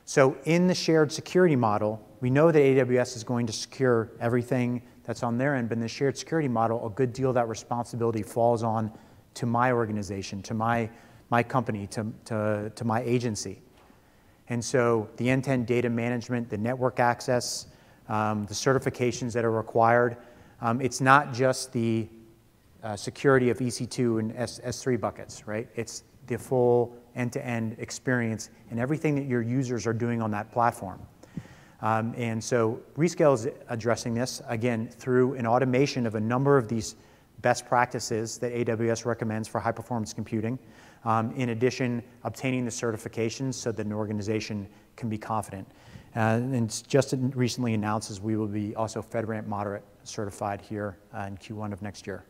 So 0.05 0.37
in 0.45 0.67
the 0.67 0.75
shared 0.75 1.11
security 1.11 1.55
model, 1.55 1.99
we 2.19 2.29
know 2.29 2.51
that 2.51 2.59
AWS 2.59 3.15
is 3.15 3.23
going 3.23 3.47
to 3.47 3.53
secure 3.53 4.11
everything 4.19 4.83
that's 5.03 5.23
on 5.23 5.39
their 5.39 5.55
end, 5.55 5.69
but 5.69 5.79
in 5.79 5.81
the 5.81 5.87
shared 5.87 6.15
security 6.15 6.47
model, 6.47 6.85
a 6.85 6.91
good 6.91 7.11
deal 7.11 7.29
of 7.29 7.35
that 7.35 7.47
responsibility 7.47 8.21
falls 8.21 8.61
on 8.61 8.91
to 9.33 9.47
my 9.47 9.71
organization, 9.71 10.43
to 10.43 10.53
my, 10.53 10.87
my 11.31 11.41
company, 11.41 11.87
to, 11.87 12.05
to, 12.25 12.71
to 12.75 12.85
my 12.85 13.01
agency. 13.01 13.63
And 14.51 14.61
so 14.61 15.07
the 15.15 15.29
end-to-end 15.29 15.65
data 15.65 15.89
management, 15.89 16.49
the 16.49 16.57
network 16.57 16.99
access, 16.99 17.67
um, 18.09 18.45
the 18.47 18.53
certifications 18.53 19.31
that 19.31 19.45
are 19.45 19.51
required, 19.51 20.17
um, 20.59 20.81
it's 20.81 20.99
not 20.99 21.33
just 21.33 21.71
the 21.71 22.09
uh, 22.83 22.97
security 22.97 23.49
of 23.49 23.59
EC2 23.59 24.19
and 24.19 24.35
S, 24.35 24.59
S3 24.59 24.99
buckets, 24.99 25.47
right? 25.47 25.69
It's 25.75 26.03
the 26.27 26.37
full 26.37 26.93
end-to-end 27.15 27.77
experience 27.79 28.49
and 28.71 28.77
everything 28.77 29.15
that 29.15 29.25
your 29.25 29.41
users 29.41 29.87
are 29.87 29.93
doing 29.93 30.21
on 30.21 30.31
that 30.31 30.51
platform. 30.51 30.99
Um, 31.81 32.13
and 32.17 32.43
so 32.43 32.81
Rescale 32.97 33.35
is 33.35 33.47
addressing 33.69 34.13
this, 34.13 34.41
again, 34.49 34.89
through 34.89 35.35
an 35.35 35.47
automation 35.47 36.05
of 36.05 36.15
a 36.15 36.19
number 36.19 36.57
of 36.57 36.67
these 36.67 36.97
best 37.41 37.65
practices 37.65 38.37
that 38.39 38.51
AWS 38.51 39.05
recommends 39.05 39.47
for 39.47 39.61
high-performance 39.61 40.13
computing. 40.13 40.59
Um, 41.03 41.31
in 41.31 41.49
addition, 41.49 42.03
obtaining 42.23 42.63
the 42.63 42.71
certifications 42.71 43.55
so 43.55 43.71
that 43.71 43.85
an 43.85 43.93
organization 43.93 44.67
can 44.95 45.09
be 45.09 45.17
confident. 45.17 45.67
Uh, 46.15 46.39
and 46.41 46.87
just 46.87 47.13
recently 47.33 47.73
announced 47.73 48.11
as 48.11 48.19
we 48.19 48.35
will 48.35 48.47
be 48.47 48.75
also 48.75 49.01
FedRAMP 49.01 49.47
Moderate 49.47 49.83
certified 50.03 50.61
here 50.61 50.97
uh, 51.13 51.21
in 51.21 51.37
Q1 51.37 51.71
of 51.71 51.81
next 51.81 52.05
year. 52.05 52.23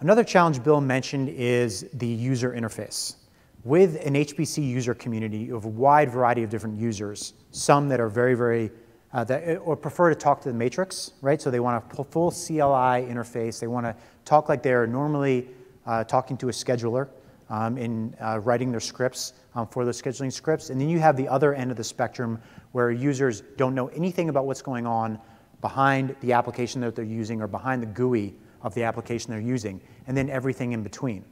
Another 0.00 0.22
challenge 0.22 0.62
Bill 0.62 0.80
mentioned 0.80 1.28
is 1.30 1.86
the 1.94 2.06
user 2.06 2.52
interface. 2.52 3.16
With 3.64 3.96
an 4.06 4.14
HPC 4.14 4.64
user 4.64 4.94
community, 4.94 5.48
have 5.48 5.64
a 5.64 5.68
wide 5.68 6.10
variety 6.10 6.44
of 6.44 6.50
different 6.50 6.78
users, 6.78 7.34
some 7.50 7.88
that 7.88 7.98
are 7.98 8.08
very, 8.08 8.34
very, 8.34 8.70
uh, 9.12 9.24
that, 9.24 9.56
or 9.56 9.76
prefer 9.76 10.10
to 10.10 10.14
talk 10.14 10.40
to 10.42 10.48
the 10.48 10.54
matrix, 10.54 11.12
right? 11.20 11.42
So 11.42 11.50
they 11.50 11.58
want 11.58 11.84
a 11.98 12.04
full 12.04 12.30
CLI 12.30 13.10
interface. 13.10 13.58
They 13.58 13.66
want 13.66 13.86
to 13.86 13.96
talk 14.24 14.48
like 14.48 14.62
they're 14.62 14.86
normally 14.86 15.48
uh, 15.48 15.52
talking 16.04 16.36
to 16.36 16.48
a 16.48 16.52
scheduler 16.52 17.08
um, 17.50 17.78
in 17.78 18.14
uh, 18.20 18.38
writing 18.40 18.70
their 18.70 18.80
scripts 18.80 19.32
um, 19.54 19.66
for 19.66 19.84
those 19.84 20.00
scheduling 20.00 20.32
scripts. 20.32 20.70
And 20.70 20.80
then 20.80 20.88
you 20.88 20.98
have 20.98 21.16
the 21.16 21.28
other 21.28 21.54
end 21.54 21.70
of 21.70 21.76
the 21.76 21.84
spectrum 21.84 22.40
where 22.72 22.90
users 22.90 23.42
don't 23.56 23.74
know 23.74 23.88
anything 23.88 24.28
about 24.28 24.46
what's 24.46 24.62
going 24.62 24.86
on 24.86 25.18
behind 25.60 26.14
the 26.20 26.32
application 26.32 26.80
that 26.82 26.94
they're 26.94 27.04
using 27.04 27.40
or 27.40 27.46
behind 27.46 27.82
the 27.82 27.86
GUI 27.86 28.34
of 28.62 28.74
the 28.74 28.82
application 28.82 29.30
they're 29.30 29.40
using, 29.40 29.80
and 30.06 30.16
then 30.16 30.28
everything 30.30 30.72
in 30.72 30.82
between. 30.82 31.24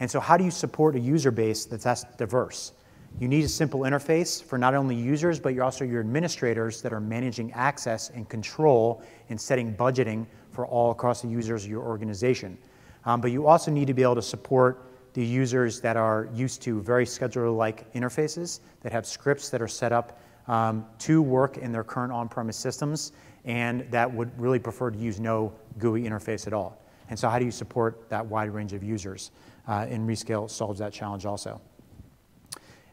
And 0.00 0.10
so 0.10 0.20
how 0.20 0.36
do 0.36 0.44
you 0.44 0.50
support 0.50 0.96
a 0.96 1.00
user 1.00 1.30
base 1.30 1.64
that's 1.64 1.84
that 1.84 2.18
diverse? 2.18 2.72
You 3.18 3.28
need 3.28 3.44
a 3.44 3.48
simple 3.48 3.80
interface 3.80 4.42
for 4.42 4.58
not 4.58 4.74
only 4.74 4.94
users, 4.94 5.40
but 5.40 5.54
you're 5.54 5.64
also 5.64 5.84
your 5.84 6.00
administrators 6.00 6.82
that 6.82 6.92
are 6.92 7.00
managing 7.00 7.50
access 7.52 8.10
and 8.10 8.28
control 8.28 9.02
and 9.30 9.40
setting 9.40 9.74
budgeting 9.74 10.26
for 10.50 10.66
all 10.66 10.90
across 10.90 11.22
the 11.22 11.28
users 11.28 11.64
of 11.64 11.70
your 11.70 11.82
organization. 11.82 12.58
Um, 13.06 13.20
but 13.20 13.30
you 13.30 13.46
also 13.46 13.70
need 13.70 13.86
to 13.86 13.94
be 13.94 14.02
able 14.02 14.16
to 14.16 14.22
support 14.22 14.82
the 15.14 15.24
users 15.24 15.80
that 15.80 15.96
are 15.96 16.28
used 16.34 16.60
to 16.62 16.82
very 16.82 17.06
scheduler-like 17.06 17.90
interfaces 17.94 18.60
that 18.82 18.92
have 18.92 19.06
scripts 19.06 19.48
that 19.48 19.62
are 19.62 19.68
set 19.68 19.92
up 19.92 20.20
um, 20.48 20.84
to 20.98 21.22
work 21.22 21.56
in 21.56 21.72
their 21.72 21.84
current 21.84 22.12
on-premise 22.12 22.56
systems 22.56 23.12
and 23.46 23.86
that 23.90 24.12
would 24.12 24.38
really 24.38 24.58
prefer 24.58 24.90
to 24.90 24.98
use 24.98 25.18
no 25.18 25.52
GUI 25.78 26.02
interface 26.02 26.46
at 26.46 26.52
all. 26.52 26.82
And 27.08 27.18
so 27.18 27.28
how 27.28 27.38
do 27.38 27.44
you 27.44 27.50
support 27.52 28.08
that 28.10 28.26
wide 28.26 28.50
range 28.50 28.72
of 28.72 28.82
users? 28.82 29.30
Uh, 29.68 29.86
and 29.88 30.08
Rescale 30.08 30.50
solves 30.50 30.80
that 30.80 30.92
challenge 30.92 31.24
also. 31.24 31.60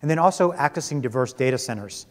And 0.02 0.10
then 0.10 0.20
also 0.20 0.52
accessing 0.54 1.02
diverse 1.02 1.34
data 1.34 1.58
centers. 1.58 2.06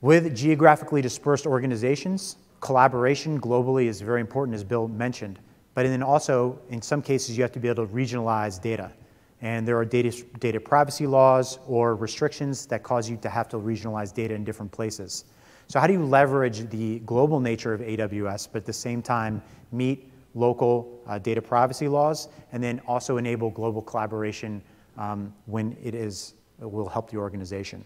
With 0.00 0.34
geographically 0.34 1.02
dispersed 1.02 1.46
organizations, 1.46 2.36
collaboration 2.60 3.40
globally 3.40 3.86
is 3.86 4.00
very 4.00 4.20
important, 4.20 4.54
as 4.54 4.62
Bill 4.62 4.86
mentioned. 4.86 5.40
But 5.74 5.84
then 5.84 6.02
also, 6.02 6.58
in 6.68 6.82
some 6.82 7.02
cases, 7.02 7.36
you 7.36 7.42
have 7.42 7.52
to 7.52 7.60
be 7.60 7.68
able 7.68 7.86
to 7.86 7.92
regionalize 7.92 8.60
data. 8.60 8.92
And 9.40 9.66
there 9.66 9.76
are 9.76 9.84
data, 9.84 10.22
data 10.38 10.60
privacy 10.60 11.06
laws 11.06 11.58
or 11.66 11.96
restrictions 11.96 12.66
that 12.66 12.82
cause 12.82 13.08
you 13.08 13.16
to 13.18 13.28
have 13.28 13.48
to 13.48 13.56
regionalize 13.56 14.14
data 14.14 14.34
in 14.34 14.44
different 14.44 14.70
places. 14.70 15.24
So 15.66 15.80
how 15.80 15.86
do 15.86 15.94
you 15.94 16.04
leverage 16.04 16.68
the 16.70 16.98
global 17.00 17.40
nature 17.40 17.72
of 17.72 17.80
AWS, 17.80 18.48
but 18.52 18.58
at 18.62 18.66
the 18.66 18.72
same 18.72 19.02
time 19.02 19.42
meet 19.72 20.12
local 20.34 21.00
uh, 21.06 21.18
data 21.18 21.42
privacy 21.42 21.88
laws, 21.88 22.28
and 22.52 22.62
then 22.62 22.80
also 22.86 23.16
enable 23.16 23.50
global 23.50 23.82
collaboration 23.82 24.62
um, 24.98 25.32
when 25.46 25.76
it 25.82 25.94
is 25.94 26.34
it 26.60 26.70
will 26.70 26.88
help 26.88 27.10
the 27.10 27.16
organization. 27.16 27.84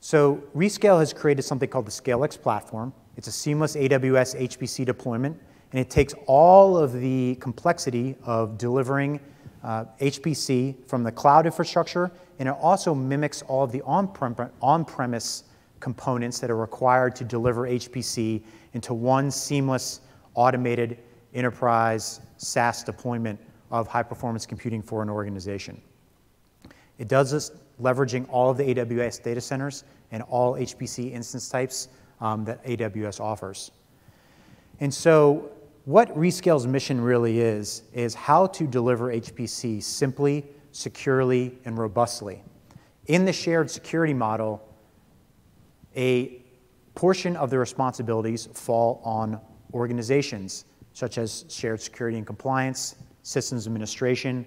So 0.00 0.42
Rescale 0.54 0.98
has 0.98 1.14
created 1.14 1.42
something 1.42 1.68
called 1.68 1.86
the 1.86 1.90
ScaleX 1.90 2.40
platform. 2.40 2.92
It's 3.16 3.26
a 3.26 3.32
seamless 3.32 3.74
AWS 3.74 4.38
HPC 4.48 4.84
deployment, 4.84 5.40
and 5.74 5.80
it 5.80 5.90
takes 5.90 6.14
all 6.28 6.78
of 6.78 6.92
the 6.92 7.34
complexity 7.40 8.14
of 8.22 8.56
delivering 8.56 9.18
uh, 9.64 9.86
HPC 10.00 10.86
from 10.86 11.02
the 11.02 11.10
cloud 11.10 11.46
infrastructure, 11.46 12.12
and 12.38 12.48
it 12.48 12.54
also 12.60 12.94
mimics 12.94 13.42
all 13.42 13.64
of 13.64 13.72
the 13.72 13.82
on-premise 13.82 15.44
components 15.80 16.38
that 16.38 16.48
are 16.48 16.56
required 16.56 17.16
to 17.16 17.24
deliver 17.24 17.62
HPC 17.62 18.40
into 18.74 18.94
one 18.94 19.32
seamless, 19.32 20.02
automated 20.36 20.96
enterprise 21.34 22.20
SaaS 22.36 22.84
deployment 22.84 23.40
of 23.72 23.88
high 23.88 24.04
performance 24.04 24.46
computing 24.46 24.80
for 24.80 25.02
an 25.02 25.10
organization. 25.10 25.82
It 26.98 27.08
does 27.08 27.32
this 27.32 27.50
leveraging 27.82 28.28
all 28.30 28.48
of 28.48 28.58
the 28.58 28.62
AWS 28.62 29.24
data 29.24 29.40
centers 29.40 29.82
and 30.12 30.22
all 30.22 30.54
HPC 30.54 31.10
instance 31.10 31.48
types 31.48 31.88
um, 32.20 32.44
that 32.44 32.64
AWS 32.64 33.18
offers. 33.18 33.72
And 34.78 34.94
so, 34.94 35.50
what 35.84 36.16
Rescale's 36.16 36.66
mission 36.66 37.00
really 37.00 37.40
is, 37.40 37.82
is 37.92 38.14
how 38.14 38.46
to 38.46 38.66
deliver 38.66 39.12
HPC 39.12 39.82
simply, 39.82 40.46
securely, 40.72 41.58
and 41.64 41.76
robustly. 41.76 42.42
In 43.06 43.24
the 43.24 43.32
shared 43.32 43.70
security 43.70 44.14
model, 44.14 44.66
a 45.94 46.42
portion 46.94 47.36
of 47.36 47.50
the 47.50 47.58
responsibilities 47.58 48.48
fall 48.54 49.02
on 49.04 49.38
organizations, 49.74 50.64
such 50.94 51.18
as 51.18 51.44
shared 51.48 51.80
security 51.80 52.16
and 52.16 52.26
compliance, 52.26 52.96
systems 53.22 53.66
administration, 53.66 54.46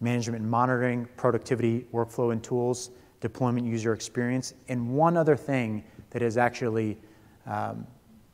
management 0.00 0.42
and 0.42 0.50
monitoring, 0.50 1.06
productivity, 1.16 1.86
workflow 1.92 2.32
and 2.32 2.42
tools, 2.42 2.90
deployment 3.20 3.66
user 3.66 3.92
experience, 3.92 4.54
and 4.68 4.88
one 4.88 5.16
other 5.16 5.36
thing 5.36 5.84
that 6.10 6.22
has 6.22 6.36
actually 6.36 6.98
um, 7.46 7.86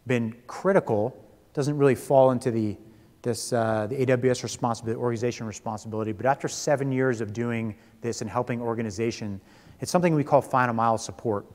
been 0.07 0.35
critical, 0.47 1.26
doesn't 1.57 1.79
really 1.79 1.95
fall 1.95 2.33
into 2.33 2.51
the, 2.51 2.77
this, 3.23 3.51
uh, 3.51 3.87
the 3.89 4.05
AWS 4.05 4.43
responsibility, 4.43 5.01
organization 5.01 5.47
responsibility, 5.47 6.13
but 6.13 6.27
after 6.27 6.49
seven 6.49 6.93
years 6.93 7.23
of 7.23 7.33
doing 7.33 7.75
this 8.03 8.21
and 8.21 8.29
helping 8.29 8.61
organization, 8.61 9.41
it's 9.81 9.91
something 9.91 10.15
we 10.15 10.23
call 10.23 10.43
final 10.43 10.75
mile 10.75 10.99
support. 10.99 11.47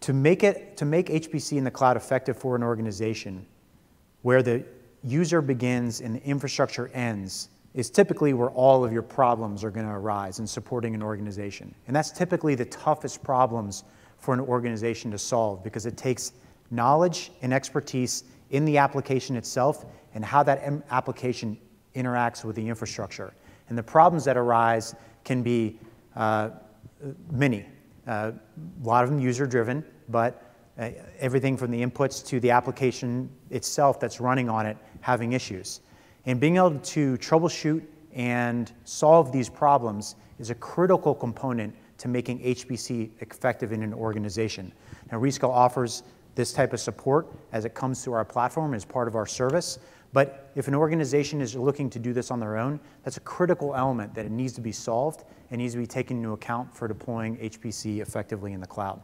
To 0.00 0.14
make, 0.14 0.44
it, 0.44 0.78
to 0.78 0.86
make 0.86 1.08
HPC 1.08 1.58
in 1.58 1.64
the 1.64 1.70
cloud 1.70 1.98
effective 1.98 2.38
for 2.38 2.56
an 2.56 2.62
organization 2.62 3.44
where 4.22 4.42
the 4.42 4.64
user 5.04 5.42
begins 5.42 6.00
and 6.00 6.16
the 6.16 6.24
infrastructure 6.24 6.88
ends 6.94 7.50
is 7.74 7.90
typically 7.90 8.32
where 8.32 8.48
all 8.50 8.82
of 8.82 8.94
your 8.94 9.02
problems 9.02 9.62
are 9.62 9.70
going 9.70 9.84
to 9.84 9.92
arise 9.92 10.38
in 10.38 10.46
supporting 10.46 10.94
an 10.94 11.02
organization. 11.02 11.74
And 11.86 11.94
that's 11.94 12.12
typically 12.12 12.54
the 12.54 12.64
toughest 12.64 13.22
problems 13.22 13.84
for 14.16 14.32
an 14.32 14.40
organization 14.40 15.10
to 15.10 15.18
solve 15.18 15.62
because 15.62 15.84
it 15.84 15.98
takes 15.98 16.32
knowledge 16.70 17.30
and 17.42 17.52
expertise 17.52 18.24
in 18.50 18.64
the 18.64 18.78
application 18.78 19.36
itself 19.36 19.84
and 20.14 20.24
how 20.24 20.42
that 20.42 20.62
application 20.90 21.58
interacts 21.94 22.44
with 22.44 22.56
the 22.56 22.66
infrastructure. 22.66 23.34
And 23.68 23.76
the 23.76 23.82
problems 23.82 24.24
that 24.24 24.36
arise 24.36 24.94
can 25.24 25.42
be 25.42 25.78
uh, 26.16 26.50
many. 27.30 27.66
Uh, 28.06 28.32
a 28.82 28.86
lot 28.86 29.04
of 29.04 29.10
them 29.10 29.18
user 29.18 29.46
driven, 29.46 29.84
but 30.08 30.54
uh, 30.78 30.90
everything 31.18 31.56
from 31.56 31.70
the 31.70 31.84
inputs 31.84 32.24
to 32.26 32.40
the 32.40 32.50
application 32.50 33.28
itself 33.50 34.00
that's 34.00 34.20
running 34.20 34.48
on 34.48 34.64
it 34.64 34.76
having 35.00 35.32
issues. 35.32 35.80
And 36.24 36.40
being 36.40 36.56
able 36.56 36.78
to 36.78 37.16
troubleshoot 37.18 37.84
and 38.14 38.72
solve 38.84 39.32
these 39.32 39.48
problems 39.48 40.16
is 40.38 40.50
a 40.50 40.54
critical 40.54 41.14
component 41.14 41.74
to 41.98 42.08
making 42.08 42.40
HPC 42.40 43.10
effective 43.20 43.72
in 43.72 43.82
an 43.82 43.92
organization. 43.92 44.72
Now, 45.10 45.18
Rescale 45.18 45.50
offers 45.50 46.04
this 46.38 46.52
type 46.52 46.72
of 46.72 46.78
support 46.78 47.26
as 47.50 47.64
it 47.64 47.74
comes 47.74 48.04
through 48.04 48.12
our 48.12 48.24
platform 48.24 48.72
as 48.72 48.84
part 48.84 49.08
of 49.08 49.16
our 49.16 49.26
service. 49.26 49.80
But 50.12 50.52
if 50.54 50.68
an 50.68 50.74
organization 50.76 51.40
is 51.40 51.56
looking 51.56 51.90
to 51.90 51.98
do 51.98 52.12
this 52.12 52.30
on 52.30 52.38
their 52.38 52.56
own, 52.56 52.78
that's 53.02 53.16
a 53.16 53.20
critical 53.20 53.74
element 53.74 54.14
that 54.14 54.24
it 54.24 54.30
needs 54.30 54.52
to 54.52 54.60
be 54.60 54.70
solved 54.70 55.24
and 55.50 55.58
needs 55.58 55.74
to 55.74 55.80
be 55.80 55.86
taken 55.86 56.18
into 56.18 56.34
account 56.34 56.72
for 56.72 56.86
deploying 56.86 57.36
HPC 57.38 57.98
effectively 57.98 58.52
in 58.52 58.60
the 58.60 58.68
cloud. 58.68 59.02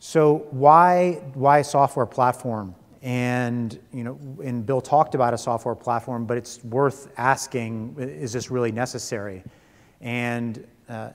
So 0.00 0.48
why, 0.50 1.22
why 1.34 1.62
software 1.62 2.04
platform? 2.04 2.74
And, 3.00 3.78
you 3.92 4.02
know, 4.02 4.18
and 4.42 4.66
Bill 4.66 4.80
talked 4.80 5.14
about 5.14 5.32
a 5.34 5.38
software 5.38 5.76
platform, 5.76 6.26
but 6.26 6.36
it's 6.36 6.64
worth 6.64 7.12
asking, 7.16 7.94
is 7.96 8.32
this 8.32 8.50
really 8.50 8.72
necessary? 8.72 9.44
And 10.00 10.66
uh, 10.88 11.10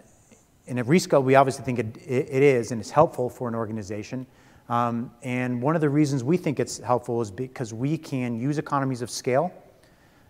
in 0.70 0.78
at 0.78 0.86
Rescale, 0.86 1.24
we 1.24 1.34
obviously 1.34 1.66
think 1.66 1.80
it, 1.80 1.98
it 2.06 2.44
is, 2.44 2.72
and 2.72 2.80
it's 2.80 2.92
helpful 2.92 3.28
for 3.28 3.48
an 3.48 3.56
organization. 3.56 4.26
Um, 4.70 5.12
and 5.24 5.60
one 5.60 5.74
of 5.74 5.82
the 5.82 5.90
reasons 5.90 6.24
we 6.24 6.38
think 6.38 6.60
it's 6.60 6.78
helpful 6.78 7.22
is 7.22 7.32
because 7.32 7.74
we 7.74 7.98
can 7.98 8.40
use 8.40 8.60
economies 8.60 9.02
of 9.02 9.10
scale 9.10 9.52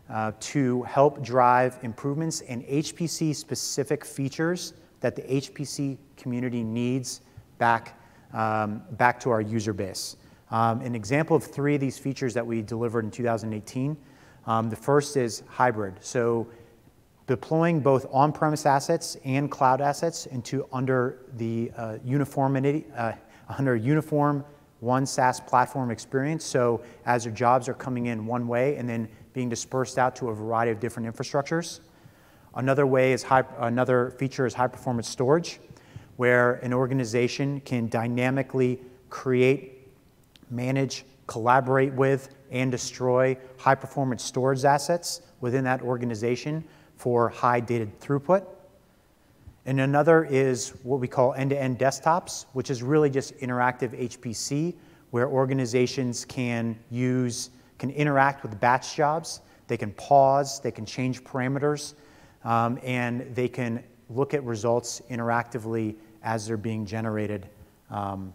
uh, 0.10 0.32
to 0.40 0.82
help 0.84 1.22
drive 1.22 1.78
improvements 1.84 2.40
in 2.40 2.64
HPC 2.64 3.36
specific 3.36 4.06
features 4.06 4.74
that 5.02 5.16
the 5.16 5.24
HPC 5.24 5.98
community 6.16 6.64
needs 6.64 7.20
back, 7.58 8.00
um, 8.34 8.82
back 8.92 9.20
to 9.20 9.30
our 9.30 9.42
user 9.42 9.74
base. 9.74 10.16
Um, 10.52 10.80
an 10.82 10.96
example 10.96 11.36
of 11.36 11.44
three 11.44 11.76
of 11.76 11.82
these 11.82 11.98
features 11.98 12.34
that 12.34 12.48
we 12.48 12.62
delivered 12.62 13.04
in 13.04 13.12
2018. 13.12 13.98
Um, 14.48 14.70
the 14.70 14.76
first 14.76 15.18
is 15.18 15.44
hybrid. 15.48 15.96
So 16.00 16.48
deploying 17.30 17.80
both 17.80 18.08
on-premise 18.12 18.66
assets 18.66 19.16
and 19.24 19.52
cloud 19.52 19.82
assets 19.82 20.26
into 20.26 20.68
under 20.74 21.20
the 21.38 21.72
uh, 21.78 22.00
uniformity, 22.04 22.88
uh, 22.98 23.12
under 23.60 23.76
uniform 23.76 24.44
one 24.80 25.06
SaaS 25.06 25.40
platform 25.40 25.92
experience. 25.92 26.44
So 26.44 26.82
as 27.06 27.26
your 27.26 27.34
jobs 27.36 27.70
are 27.70 27.76
coming 27.76 28.08
in 28.08 28.26
one 28.26 28.48
way 28.48 28.78
and 28.78 28.90
then 28.90 29.08
being 29.34 29.48
dispersed 29.48 30.00
out 30.00 30.16
to 30.16 30.30
a 30.30 30.34
variety 30.34 30.72
of 30.72 30.80
different 30.80 31.08
infrastructures. 31.08 31.82
Another 32.56 32.88
way 32.88 33.14
is 33.14 33.22
high, 33.22 33.44
another 33.60 34.16
feature 34.18 34.48
is 34.48 34.56
high 34.56 34.68
performance 34.68 35.08
storage, 35.08 35.60
where 36.18 36.54
an 36.64 36.74
organization 36.74 37.62
can 37.62 37.90
dynamically 37.90 38.80
create, 39.12 39.88
manage, 40.50 41.06
collaborate 41.28 41.94
with, 41.94 42.30
and 42.50 42.72
destroy 42.72 43.38
high 43.60 43.76
performance 43.76 44.24
storage 44.24 44.66
assets 44.66 45.22
within 45.42 45.64
that 45.64 45.84
organization 45.84 46.64
for 47.00 47.30
high 47.30 47.62
data 47.62 47.88
throughput. 48.02 48.46
And 49.66 49.80
another 49.80 50.26
is 50.26 50.74
what 50.84 51.00
we 51.00 51.08
call 51.08 51.34
end-to-end 51.34 51.80
desktops, 51.80 52.46
which 52.52 52.70
is 52.70 52.84
really 52.84 53.10
just 53.10 53.38
interactive 53.38 53.98
HPC, 53.98 54.76
where 55.12 55.30
organizations 55.30 56.26
can 56.26 56.78
use, 56.92 57.52
can 57.78 57.90
interact 57.90 58.44
with 58.44 58.60
batch 58.60 58.98
jobs, 58.98 59.40
they 59.68 59.78
can 59.78 59.94
pause, 59.94 60.60
they 60.60 60.72
can 60.72 60.86
change 60.86 61.24
parameters, 61.24 61.94
um, 62.44 62.78
and 62.84 63.34
they 63.34 63.48
can 63.48 63.82
look 64.10 64.34
at 64.34 64.44
results 64.44 65.02
interactively 65.10 65.96
as 66.22 66.46
they're 66.46 66.58
being 66.58 66.86
generated 66.86 67.48
um, 67.92 68.34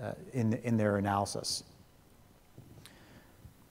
uh, 0.00 0.12
in, 0.32 0.52
in 0.62 0.76
their 0.76 0.98
analysis. 0.98 1.64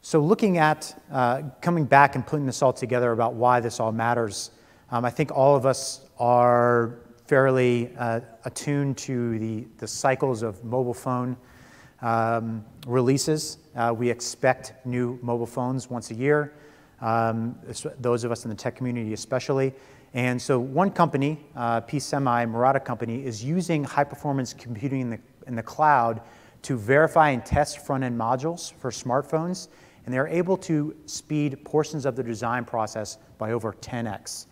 So 0.07 0.21
looking 0.21 0.57
at, 0.57 0.97
uh, 1.11 1.41
coming 1.59 1.83
back 1.83 2.15
and 2.15 2.25
putting 2.25 2.45
this 2.45 2.61
all 2.61 2.71
together 2.71 3.11
about 3.11 3.33
why 3.33 3.59
this 3.59 3.81
all 3.81 3.91
matters, 3.91 4.51
um, 4.89 5.03
I 5.03 5.09
think 5.09 5.33
all 5.35 5.53
of 5.53 5.65
us 5.65 5.99
are 6.17 6.99
fairly 7.25 7.91
uh, 7.97 8.21
attuned 8.45 8.97
to 8.99 9.37
the, 9.37 9.67
the 9.79 9.85
cycles 9.85 10.43
of 10.43 10.63
mobile 10.63 10.93
phone 10.93 11.35
um, 12.01 12.63
releases. 12.87 13.57
Uh, 13.75 13.93
we 13.93 14.09
expect 14.09 14.71
new 14.85 15.19
mobile 15.21 15.45
phones 15.45 15.89
once 15.89 16.09
a 16.11 16.15
year, 16.15 16.53
um, 17.01 17.59
those 17.99 18.23
of 18.23 18.31
us 18.31 18.45
in 18.45 18.49
the 18.49 18.55
tech 18.55 18.77
community 18.77 19.11
especially. 19.11 19.73
And 20.13 20.41
so 20.41 20.57
one 20.57 20.89
company, 20.89 21.37
uh, 21.53 21.81
pSemi, 21.81 22.49
Murata 22.49 22.79
company, 22.79 23.25
is 23.25 23.43
using 23.43 23.83
high 23.83 24.05
performance 24.05 24.53
computing 24.53 25.01
in 25.01 25.09
the, 25.09 25.19
in 25.47 25.55
the 25.57 25.63
cloud 25.63 26.21
to 26.61 26.77
verify 26.77 27.31
and 27.31 27.45
test 27.45 27.85
front 27.85 28.05
end 28.05 28.17
modules 28.17 28.71
for 28.71 28.89
smartphones 28.89 29.67
and 30.07 30.13
they're 30.13 30.29
able 30.29 30.55
to 30.55 30.95
speed 31.05 31.65
portions 31.65 32.05
of 32.05 32.15
the 32.15 32.23
design 32.23 32.63
process 32.63 33.17
by 33.37 33.51
over 33.51 33.73
10x. 33.73 34.45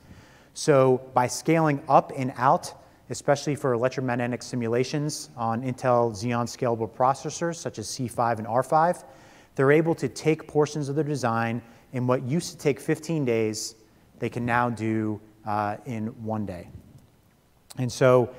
So 0.54 1.02
by 1.14 1.28
scaling 1.28 1.82
up 1.88 2.12
and 2.14 2.34
out, 2.36 2.74
especially 3.10 3.56
for 3.56 3.72
electromagnetic 3.72 4.44
simulations 4.44 5.30
on 5.38 5.62
Intel 5.62 6.12
Xeon 6.12 6.44
scalable 6.44 6.90
processors 6.90 7.56
such 7.56 7.80
as 7.80 7.88
C5 7.88 8.40
and 8.40 8.48
R5, 8.48 9.06
they're 9.56 9.72
able 9.72 9.96
to 9.96 10.10
take 10.10 10.46
portions 10.46 10.90
of 10.90 10.98
the 10.98 11.04
design 11.06 11.62
in 11.94 12.06
what 12.06 12.24
used 12.24 12.52
to 12.52 12.58
take 12.58 12.78
15 12.78 13.24
days, 13.24 13.76
they 14.20 14.28
can 14.28 14.46
now 14.46 14.70
do 14.70 15.22
uh, 15.46 15.78
in 15.86 16.08
one 16.26 16.46
day. 16.46 16.68
And 17.78 17.90
so 17.90 18.30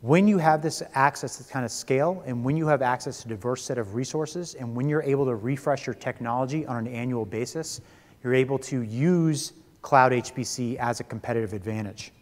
when 0.00 0.28
you 0.28 0.38
have 0.38 0.62
this 0.62 0.82
access 0.94 1.38
to 1.38 1.52
kind 1.52 1.64
of 1.64 1.72
scale 1.72 2.22
and 2.24 2.44
when 2.44 2.56
you 2.56 2.66
have 2.68 2.82
access 2.82 3.22
to 3.22 3.28
a 3.28 3.30
diverse 3.30 3.64
set 3.64 3.78
of 3.78 3.94
resources 3.94 4.54
and 4.54 4.76
when 4.76 4.88
you're 4.88 5.02
able 5.02 5.24
to 5.24 5.34
refresh 5.34 5.86
your 5.86 5.94
technology 5.94 6.64
on 6.66 6.86
an 6.86 6.92
annual 6.92 7.24
basis, 7.24 7.80
you're 8.22 8.34
able 8.34 8.58
to 8.58 8.82
use 8.82 9.54
cloud 9.82 10.12
HPC 10.12 10.76
as 10.76 11.00
a 11.00 11.04
competitive 11.04 11.52
advantage. 11.52 12.12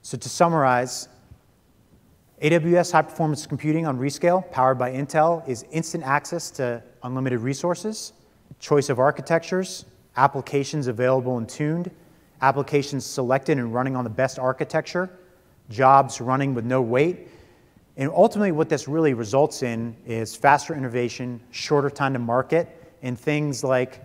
So 0.00 0.16
to 0.16 0.28
summarize, 0.28 1.08
AWS 2.40 2.90
high 2.90 3.02
performance 3.02 3.46
computing 3.46 3.86
on 3.86 3.98
Rescale, 3.98 4.50
powered 4.50 4.78
by 4.78 4.92
Intel, 4.92 5.46
is 5.46 5.64
instant 5.70 6.04
access 6.04 6.50
to 6.52 6.82
unlimited 7.02 7.40
resources, 7.40 8.14
choice 8.58 8.88
of 8.88 8.98
architectures, 8.98 9.84
applications 10.16 10.86
available 10.86 11.38
and 11.38 11.48
tuned, 11.48 11.90
applications 12.40 13.04
selected 13.06 13.58
and 13.58 13.72
running 13.72 13.94
on 13.94 14.04
the 14.04 14.10
best 14.10 14.38
architecture, 14.38 15.10
jobs 15.72 16.20
running 16.20 16.54
with 16.54 16.64
no 16.64 16.82
wait. 16.82 17.28
And 17.96 18.10
ultimately, 18.10 18.52
what 18.52 18.68
this 18.68 18.88
really 18.88 19.14
results 19.14 19.62
in 19.62 19.96
is 20.06 20.34
faster 20.34 20.74
innovation, 20.74 21.40
shorter 21.50 21.90
time 21.90 22.12
to 22.12 22.18
market, 22.18 22.94
and 23.02 23.18
things 23.18 23.62
like 23.62 24.00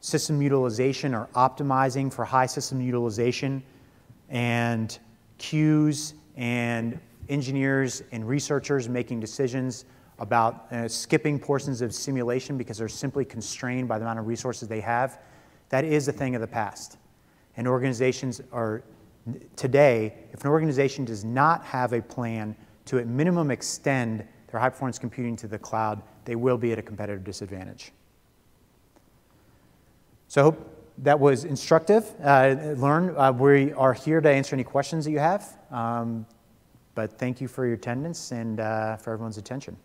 system 0.00 0.40
utilization 0.40 1.14
or 1.14 1.28
optimizing 1.34 2.12
for 2.12 2.24
high 2.24 2.46
system 2.46 2.80
utilization, 2.80 3.62
and 4.30 4.98
queues 5.38 6.14
and 6.36 6.98
engineers 7.28 8.02
and 8.12 8.26
researchers 8.26 8.88
making 8.88 9.20
decisions 9.20 9.84
about 10.18 10.70
uh, 10.72 10.86
skipping 10.86 11.38
portions 11.38 11.80
of 11.80 11.94
simulation 11.94 12.56
because 12.56 12.78
they're 12.78 12.88
simply 12.88 13.24
constrained 13.24 13.88
by 13.88 13.98
the 13.98 14.04
amount 14.04 14.18
of 14.18 14.26
resources 14.26 14.68
they 14.68 14.80
have. 14.80 15.18
That 15.70 15.84
is 15.84 16.08
a 16.08 16.12
thing 16.12 16.34
of 16.34 16.40
the 16.40 16.46
past. 16.46 16.98
And 17.56 17.66
organizations 17.66 18.40
are 18.52 18.82
today, 19.56 20.14
if 20.32 20.44
an 20.44 20.50
organization 20.50 21.04
does 21.04 21.24
not 21.24 21.64
have 21.64 21.92
a 21.92 22.02
plan 22.02 22.56
to 22.86 22.98
at 22.98 23.06
minimum 23.06 23.50
extend 23.50 24.24
their 24.50 24.60
high 24.60 24.68
performance 24.68 24.98
computing 24.98 25.36
to 25.36 25.46
the 25.46 25.58
cloud, 25.58 26.02
they 26.24 26.36
will 26.36 26.58
be 26.58 26.72
at 26.72 26.78
a 26.78 26.82
competitive 26.82 27.24
disadvantage. 27.24 27.92
So 30.28 30.40
I 30.40 30.44
hope 30.44 30.76
that 30.98 31.18
was 31.18 31.44
instructive. 31.44 32.12
Uh, 32.22 32.74
learn, 32.76 33.16
uh, 33.16 33.32
we 33.32 33.72
are 33.72 33.92
here 33.92 34.20
to 34.20 34.30
answer 34.30 34.54
any 34.54 34.64
questions 34.64 35.04
that 35.04 35.10
you 35.10 35.18
have. 35.18 35.56
Um, 35.70 36.26
but 36.94 37.18
thank 37.18 37.40
you 37.40 37.48
for 37.48 37.64
your 37.64 37.74
attendance 37.74 38.32
and 38.32 38.60
uh, 38.60 38.96
for 38.96 39.12
everyone's 39.12 39.38
attention. 39.38 39.76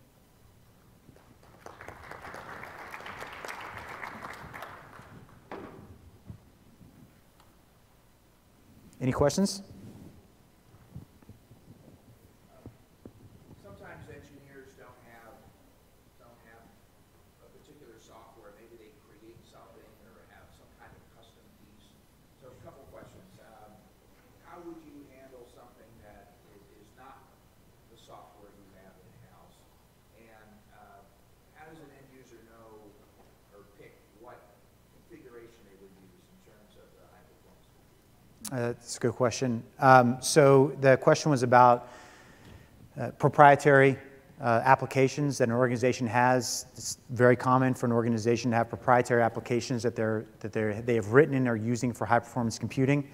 Any 9.00 9.12
questions? 9.12 9.62
That's 38.78 38.96
a 38.98 39.00
good 39.00 39.14
question. 39.14 39.64
Um, 39.78 40.18
so 40.20 40.76
the 40.80 40.96
question 40.96 41.30
was 41.30 41.42
about 41.42 41.88
uh, 42.98 43.10
proprietary 43.12 43.98
uh, 44.40 44.60
applications 44.64 45.38
that 45.38 45.48
an 45.48 45.54
organization 45.54 46.06
has. 46.06 46.66
It's 46.76 46.98
very 47.10 47.36
common 47.36 47.74
for 47.74 47.86
an 47.86 47.92
organization 47.92 48.50
to 48.50 48.56
have 48.56 48.68
proprietary 48.68 49.22
applications 49.22 49.82
that, 49.82 49.96
they're, 49.96 50.26
that 50.40 50.52
they're, 50.52 50.80
they 50.82 50.94
have 50.94 51.12
written 51.12 51.34
and 51.34 51.48
are 51.48 51.56
using 51.56 51.92
for 51.92 52.04
high 52.04 52.18
performance 52.18 52.58
computing. 52.58 53.08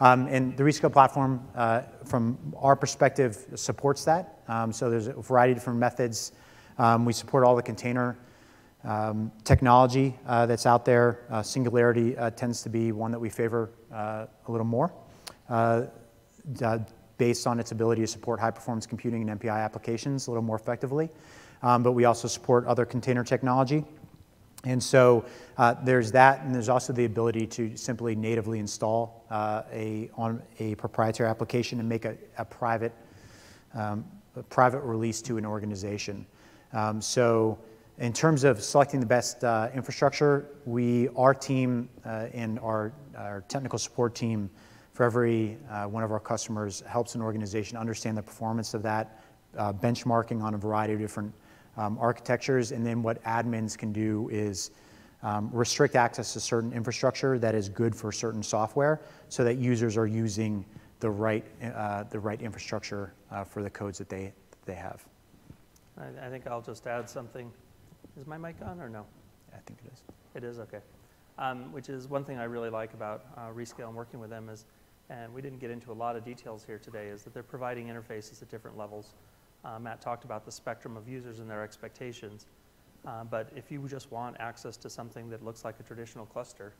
Um, 0.00 0.26
and 0.26 0.56
the 0.56 0.64
Rescale 0.64 0.92
platform, 0.92 1.46
uh, 1.54 1.82
from 2.04 2.36
our 2.56 2.74
perspective, 2.74 3.46
supports 3.54 4.04
that. 4.04 4.40
Um, 4.48 4.72
so 4.72 4.90
there's 4.90 5.06
a 5.06 5.12
variety 5.12 5.52
of 5.52 5.58
different 5.58 5.78
methods. 5.78 6.32
Um, 6.78 7.04
we 7.04 7.12
support 7.12 7.44
all 7.44 7.54
the 7.54 7.62
container 7.62 8.18
um, 8.82 9.30
technology 9.44 10.18
uh, 10.26 10.46
that's 10.46 10.66
out 10.66 10.84
there. 10.84 11.20
Uh, 11.30 11.42
Singularity 11.42 12.16
uh, 12.16 12.30
tends 12.30 12.62
to 12.62 12.68
be 12.68 12.92
one 12.92 13.12
that 13.12 13.20
we 13.20 13.30
favor 13.30 13.70
uh, 13.92 14.26
a 14.46 14.50
little 14.50 14.66
more 14.66 14.92
based 17.18 17.46
on 17.46 17.60
its 17.60 17.72
ability 17.72 18.00
to 18.00 18.06
support 18.06 18.40
high 18.40 18.50
performance 18.50 18.86
computing 18.86 19.28
and 19.28 19.40
MPI 19.40 19.64
applications 19.64 20.26
a 20.26 20.30
little 20.30 20.42
more 20.42 20.56
effectively. 20.56 21.08
Um, 21.62 21.82
but 21.82 21.92
we 21.92 22.04
also 22.04 22.28
support 22.28 22.66
other 22.66 22.84
container 22.84 23.24
technology. 23.24 23.84
And 24.64 24.82
so 24.82 25.24
uh, 25.58 25.74
there's 25.84 26.12
that, 26.12 26.42
and 26.42 26.54
there's 26.54 26.68
also 26.68 26.92
the 26.92 27.04
ability 27.04 27.46
to 27.48 27.76
simply 27.76 28.14
natively 28.14 28.58
install 28.58 29.24
uh, 29.30 29.62
a, 29.72 30.10
on 30.16 30.42
a 30.58 30.74
proprietary 30.76 31.28
application 31.28 31.80
and 31.80 31.88
make 31.88 32.04
a, 32.04 32.16
a 32.38 32.44
private, 32.44 32.92
um, 33.74 34.04
a 34.36 34.42
private 34.42 34.80
release 34.80 35.20
to 35.22 35.36
an 35.36 35.44
organization. 35.44 36.26
Um, 36.72 37.00
so 37.00 37.58
in 37.98 38.12
terms 38.12 38.42
of 38.44 38.62
selecting 38.62 39.00
the 39.00 39.06
best 39.06 39.44
uh, 39.44 39.68
infrastructure, 39.74 40.46
we, 40.64 41.08
our 41.10 41.34
team 41.34 41.88
uh, 42.04 42.26
and 42.32 42.58
our, 42.58 42.92
our 43.16 43.44
technical 43.48 43.78
support 43.78 44.14
team 44.14 44.50
for 44.94 45.02
every 45.02 45.58
uh, 45.70 45.84
one 45.84 46.02
of 46.02 46.12
our 46.12 46.20
customers 46.20 46.82
helps 46.86 47.16
an 47.16 47.20
organization 47.20 47.76
understand 47.76 48.16
the 48.16 48.22
performance 48.22 48.74
of 48.74 48.82
that, 48.82 49.20
uh, 49.58 49.72
benchmarking 49.72 50.40
on 50.40 50.54
a 50.54 50.56
variety 50.56 50.94
of 50.94 51.00
different 51.00 51.34
um, 51.76 51.98
architectures, 51.98 52.70
and 52.70 52.86
then 52.86 53.02
what 53.02 53.22
admins 53.24 53.76
can 53.76 53.92
do 53.92 54.28
is 54.32 54.70
um, 55.24 55.50
restrict 55.52 55.96
access 55.96 56.32
to 56.32 56.40
certain 56.40 56.72
infrastructure 56.72 57.38
that 57.38 57.56
is 57.56 57.68
good 57.68 57.94
for 57.94 58.12
certain 58.12 58.42
software 58.42 59.00
so 59.28 59.42
that 59.42 59.58
users 59.58 59.96
are 59.96 60.06
using 60.06 60.64
the 61.00 61.10
right, 61.10 61.44
uh, 61.74 62.04
the 62.04 62.18
right 62.18 62.40
infrastructure 62.40 63.12
uh, 63.32 63.42
for 63.42 63.62
the 63.62 63.70
codes 63.70 63.98
that 63.98 64.08
they, 64.08 64.32
that 64.50 64.64
they 64.64 64.74
have. 64.74 65.04
I, 65.98 66.26
I 66.26 66.30
think 66.30 66.46
I'll 66.46 66.62
just 66.62 66.86
add 66.86 67.10
something. 67.10 67.50
Is 68.16 68.28
my 68.28 68.38
mic 68.38 68.54
on 68.64 68.80
or 68.80 68.88
no? 68.88 69.04
I 69.52 69.58
think 69.66 69.80
it 69.84 69.92
is. 69.92 70.02
It 70.36 70.44
is, 70.44 70.60
okay. 70.60 70.80
Um, 71.36 71.72
which 71.72 71.88
is 71.88 72.06
one 72.06 72.24
thing 72.24 72.38
I 72.38 72.44
really 72.44 72.70
like 72.70 72.94
about 72.94 73.24
uh, 73.36 73.48
Rescale 73.48 73.88
and 73.88 73.96
working 73.96 74.20
with 74.20 74.30
them 74.30 74.48
is, 74.48 74.66
and 75.10 75.32
we 75.32 75.42
didn't 75.42 75.58
get 75.58 75.70
into 75.70 75.92
a 75.92 75.94
lot 75.94 76.16
of 76.16 76.24
details 76.24 76.64
here 76.64 76.78
today, 76.78 77.08
is 77.08 77.22
that 77.22 77.34
they're 77.34 77.42
providing 77.42 77.88
interfaces 77.88 78.42
at 78.42 78.50
different 78.50 78.76
levels. 78.76 79.14
Uh, 79.64 79.78
Matt 79.78 80.00
talked 80.00 80.24
about 80.24 80.44
the 80.44 80.52
spectrum 80.52 80.96
of 80.96 81.08
users 81.08 81.38
and 81.38 81.48
their 81.48 81.62
expectations. 81.62 82.46
Uh, 83.06 83.24
but 83.24 83.50
if 83.54 83.70
you 83.70 83.86
just 83.86 84.10
want 84.10 84.36
access 84.40 84.76
to 84.78 84.88
something 84.88 85.28
that 85.28 85.44
looks 85.44 85.64
like 85.64 85.78
a 85.78 85.82
traditional 85.82 86.24
cluster 86.26 86.72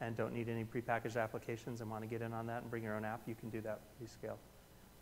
and 0.00 0.16
don't 0.16 0.32
need 0.32 0.48
any 0.48 0.64
prepackaged 0.64 1.22
applications 1.22 1.80
and 1.80 1.90
want 1.90 2.02
to 2.02 2.08
get 2.08 2.22
in 2.22 2.32
on 2.32 2.46
that 2.46 2.62
and 2.62 2.70
bring 2.70 2.82
your 2.82 2.94
own 2.94 3.04
app, 3.04 3.20
you 3.26 3.34
can 3.34 3.50
do 3.50 3.60
that 3.60 3.80
with 4.00 4.10
Rescale. 4.10 4.36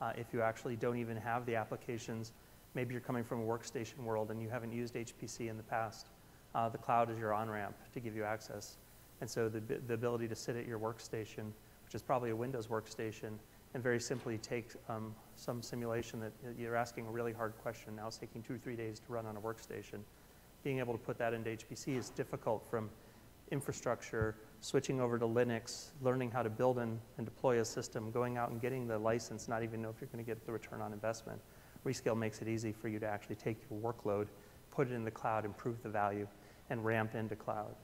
Uh, 0.00 0.12
if 0.16 0.26
you 0.32 0.42
actually 0.42 0.76
don't 0.76 0.96
even 0.96 1.16
have 1.16 1.46
the 1.46 1.54
applications 1.54 2.32
maybe 2.74 2.92
you're 2.92 3.00
coming 3.00 3.24
from 3.24 3.40
a 3.40 3.44
workstation 3.44 3.98
world 3.98 4.30
and 4.30 4.42
you 4.42 4.48
haven't 4.48 4.72
used 4.72 4.94
HPC 4.94 5.48
in 5.48 5.56
the 5.56 5.62
past. 5.62 6.08
Uh, 6.54 6.68
the 6.68 6.78
cloud 6.78 7.10
is 7.10 7.18
your 7.18 7.32
on-ramp 7.32 7.74
to 7.92 8.00
give 8.00 8.14
you 8.14 8.24
access. 8.24 8.76
And 9.20 9.30
so 9.30 9.48
the, 9.48 9.60
the 9.86 9.94
ability 9.94 10.28
to 10.28 10.34
sit 10.34 10.56
at 10.56 10.66
your 10.66 10.78
workstation, 10.78 11.50
which 11.94 12.00
is 12.00 12.02
probably 12.02 12.30
a 12.30 12.36
Windows 12.36 12.66
workstation, 12.66 13.38
and 13.72 13.80
very 13.80 14.00
simply 14.00 14.36
take 14.38 14.72
um, 14.88 15.14
some 15.36 15.62
simulation 15.62 16.18
that 16.18 16.32
you're 16.58 16.74
asking 16.74 17.06
a 17.06 17.08
really 17.08 17.32
hard 17.32 17.52
question. 17.62 17.94
Now 17.94 18.08
it's 18.08 18.16
taking 18.16 18.42
two 18.42 18.54
or 18.54 18.58
three 18.58 18.74
days 18.74 18.98
to 18.98 19.12
run 19.12 19.26
on 19.26 19.36
a 19.36 19.40
workstation. 19.40 20.00
Being 20.64 20.80
able 20.80 20.92
to 20.92 20.98
put 20.98 21.18
that 21.18 21.32
into 21.32 21.50
HPC 21.50 21.96
is 21.96 22.10
difficult 22.10 22.68
from 22.68 22.90
infrastructure, 23.52 24.34
switching 24.60 25.00
over 25.00 25.20
to 25.20 25.24
Linux, 25.24 25.90
learning 26.02 26.32
how 26.32 26.42
to 26.42 26.50
build 26.50 26.78
and, 26.78 26.98
and 27.16 27.26
deploy 27.26 27.60
a 27.60 27.64
system, 27.64 28.10
going 28.10 28.36
out 28.36 28.50
and 28.50 28.60
getting 28.60 28.88
the 28.88 28.98
license, 28.98 29.46
not 29.46 29.62
even 29.62 29.80
know 29.80 29.88
if 29.90 30.00
you're 30.00 30.10
going 30.10 30.24
to 30.24 30.28
get 30.28 30.44
the 30.44 30.50
return 30.50 30.80
on 30.80 30.92
investment. 30.92 31.40
Rescale 31.86 32.18
makes 32.18 32.42
it 32.42 32.48
easy 32.48 32.72
for 32.72 32.88
you 32.88 32.98
to 32.98 33.06
actually 33.06 33.36
take 33.36 33.58
your 33.70 33.78
workload, 33.78 34.26
put 34.72 34.90
it 34.90 34.94
in 34.94 35.04
the 35.04 35.12
cloud, 35.12 35.44
improve 35.44 35.80
the 35.84 35.88
value, 35.88 36.26
and 36.70 36.84
ramp 36.84 37.14
into 37.14 37.36
cloud. 37.36 37.76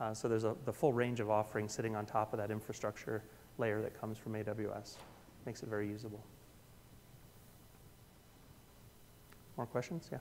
Uh, 0.00 0.14
so 0.14 0.28
there's 0.28 0.44
a, 0.44 0.56
the 0.64 0.72
full 0.72 0.94
range 0.94 1.20
of 1.20 1.28
offerings 1.28 1.74
sitting 1.74 1.94
on 1.94 2.06
top 2.06 2.32
of 2.32 2.38
that 2.38 2.50
infrastructure 2.50 3.22
layer 3.58 3.80
that 3.82 3.98
comes 4.00 4.18
from 4.18 4.34
AWS. 4.34 4.96
Makes 5.46 5.62
it 5.62 5.68
very 5.68 5.88
usable. 5.88 6.22
More 9.56 9.66
questions? 9.66 10.08
Yeah. 10.10 10.18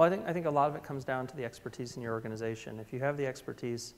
Well, 0.00 0.06
I 0.06 0.16
think, 0.16 0.26
I 0.26 0.32
think 0.32 0.46
a 0.46 0.50
lot 0.50 0.70
of 0.70 0.76
it 0.76 0.82
comes 0.82 1.04
down 1.04 1.26
to 1.26 1.36
the 1.36 1.44
expertise 1.44 1.94
in 1.94 2.02
your 2.02 2.14
organization. 2.14 2.80
If 2.80 2.90
you 2.90 3.00
have 3.00 3.18
the 3.18 3.26
expertise 3.26 3.92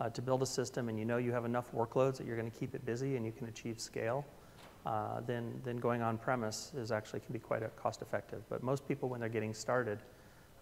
uh, 0.00 0.08
to 0.08 0.22
build 0.22 0.42
a 0.42 0.46
system 0.46 0.88
and 0.88 0.98
you 0.98 1.04
know 1.04 1.18
you 1.18 1.30
have 1.30 1.44
enough 1.44 1.70
workloads 1.72 2.16
that 2.16 2.26
you're 2.26 2.38
going 2.38 2.50
to 2.50 2.58
keep 2.58 2.74
it 2.74 2.86
busy 2.86 3.16
and 3.16 3.26
you 3.26 3.32
can 3.32 3.46
achieve 3.48 3.78
scale, 3.78 4.24
uh, 4.86 5.20
then, 5.26 5.60
then 5.62 5.76
going 5.76 6.00
on 6.00 6.16
premise 6.16 6.72
is 6.74 6.90
actually 6.90 7.20
can 7.20 7.34
be 7.34 7.38
quite 7.38 7.60
cost 7.76 8.00
effective. 8.00 8.42
But 8.48 8.62
most 8.62 8.88
people, 8.88 9.10
when 9.10 9.20
they're 9.20 9.28
getting 9.28 9.52
started, 9.52 9.98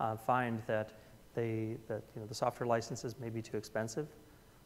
uh, 0.01 0.16
find 0.16 0.61
that, 0.66 0.91
they, 1.36 1.76
that 1.86 2.03
you 2.16 2.22
know, 2.22 2.26
the 2.26 2.34
software 2.34 2.66
licenses 2.66 3.14
may 3.20 3.30
be 3.30 3.41
too 3.41 3.57
expensive, 3.57 4.09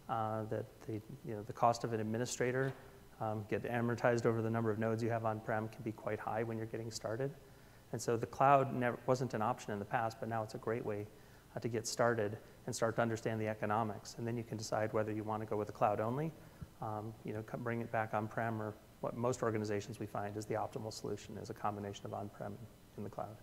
uh, 0.09 0.45
that 0.45 0.64
the, 0.87 1.03
you 1.29 1.35
know, 1.35 1.43
the 1.43 1.53
cost 1.53 1.85
of 1.85 1.93
an 1.93 2.01
administrator 2.01 2.72
um, 3.20 3.45
get 3.51 3.62
amortized 3.64 4.25
over 4.25 4.41
the 4.41 4.49
number 4.49 4.70
of 4.70 4.79
nodes 4.79 5.03
you 5.03 5.11
have 5.11 5.27
on-prem 5.27 5.68
can 5.68 5.83
be 5.83 5.93
quite 5.93 6.18
high 6.18 6.43
when 6.43 6.57
you're 6.57 6.64
getting 6.64 6.91
started. 6.91 7.31
And 7.95 8.03
so 8.03 8.16
the 8.16 8.26
cloud 8.26 8.74
never, 8.74 8.99
wasn't 9.07 9.34
an 9.34 9.42
option 9.42 9.72
in 9.72 9.78
the 9.78 9.84
past, 9.84 10.16
but 10.18 10.28
now 10.28 10.42
it's 10.42 10.57
a 10.57 10.59
great 10.59 10.84
way 10.84 11.07
uh, 11.55 11.61
to 11.61 11.68
get 11.68 11.86
started 11.86 12.36
and 12.66 12.74
start 12.74 12.97
to 12.97 13.03
understand 13.03 13.40
the 13.40 13.47
economics. 13.47 14.16
And 14.18 14.26
then 14.26 14.36
you 14.36 14.42
can 14.42 14.59
decide 14.59 14.92
whether 14.92 15.12
you 15.12 15.22
want 15.22 15.42
to 15.42 15.47
go 15.47 15.57
with 15.57 15.68
the 15.68 15.72
cloud 15.72 16.01
only, 16.01 16.32
um, 16.82 17.14
you 17.24 17.32
know, 17.32 17.45
bring 17.59 17.80
it 17.82 17.92
back 17.92 18.12
on-prem, 18.12 18.61
or 18.61 18.74
what 19.01 19.16
most 19.16 19.45
organizations 19.45 20.01
we 20.01 20.07
find 20.07 20.36
is 20.36 20.45
the 20.45 20.55
optimal 20.55 20.92
solution 20.92 21.38
is 21.38 21.51
a 21.51 21.55
combination 21.55 22.05
of 22.05 22.14
on-prem 22.14 22.49
and 22.49 22.59
in 22.99 23.05
the 23.05 23.11
cloud. 23.11 23.36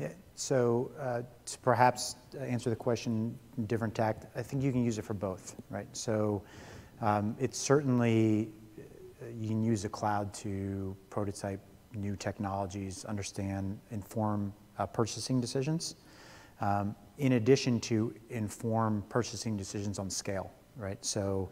Yeah, 0.00 0.08
so 0.34 0.90
uh, 0.98 1.20
to 1.44 1.58
perhaps 1.58 2.16
answer 2.40 2.70
the 2.70 2.76
question 2.76 3.38
in 3.58 3.66
different 3.66 3.94
tact, 3.94 4.24
I 4.34 4.42
think 4.42 4.62
you 4.62 4.72
can 4.72 4.82
use 4.82 4.96
it 4.96 5.04
for 5.04 5.12
both, 5.12 5.56
right? 5.68 5.94
So 5.94 6.42
um, 7.02 7.36
it's 7.38 7.58
certainly, 7.58 8.48
uh, 8.78 9.26
you 9.38 9.48
can 9.48 9.62
use 9.62 9.82
the 9.82 9.90
cloud 9.90 10.32
to 10.34 10.96
prototype 11.10 11.60
new 11.94 12.16
technologies, 12.16 13.04
understand, 13.04 13.78
inform 13.90 14.52
uh, 14.78 14.86
purchasing 14.86 15.40
decisions, 15.40 15.96
um, 16.60 16.94
in 17.18 17.32
addition 17.32 17.80
to 17.80 18.14
inform 18.30 19.02
purchasing 19.08 19.56
decisions 19.56 19.98
on 19.98 20.10
scale, 20.10 20.50
right? 20.76 21.02
So 21.04 21.48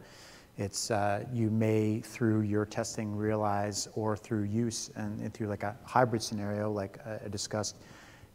it's, 0.57 0.91
uh, 0.91 1.25
you 1.31 1.49
may, 1.49 1.99
through 2.01 2.41
your 2.41 2.65
testing, 2.65 3.15
realize, 3.15 3.87
or 3.95 4.15
through 4.15 4.43
use 4.43 4.91
and, 4.95 5.19
and 5.19 5.33
through 5.33 5.47
like 5.47 5.63
a 5.63 5.75
hybrid 5.83 6.21
scenario, 6.21 6.71
like 6.71 6.99
uh, 7.05 7.17
I 7.25 7.29
discussed, 7.29 7.77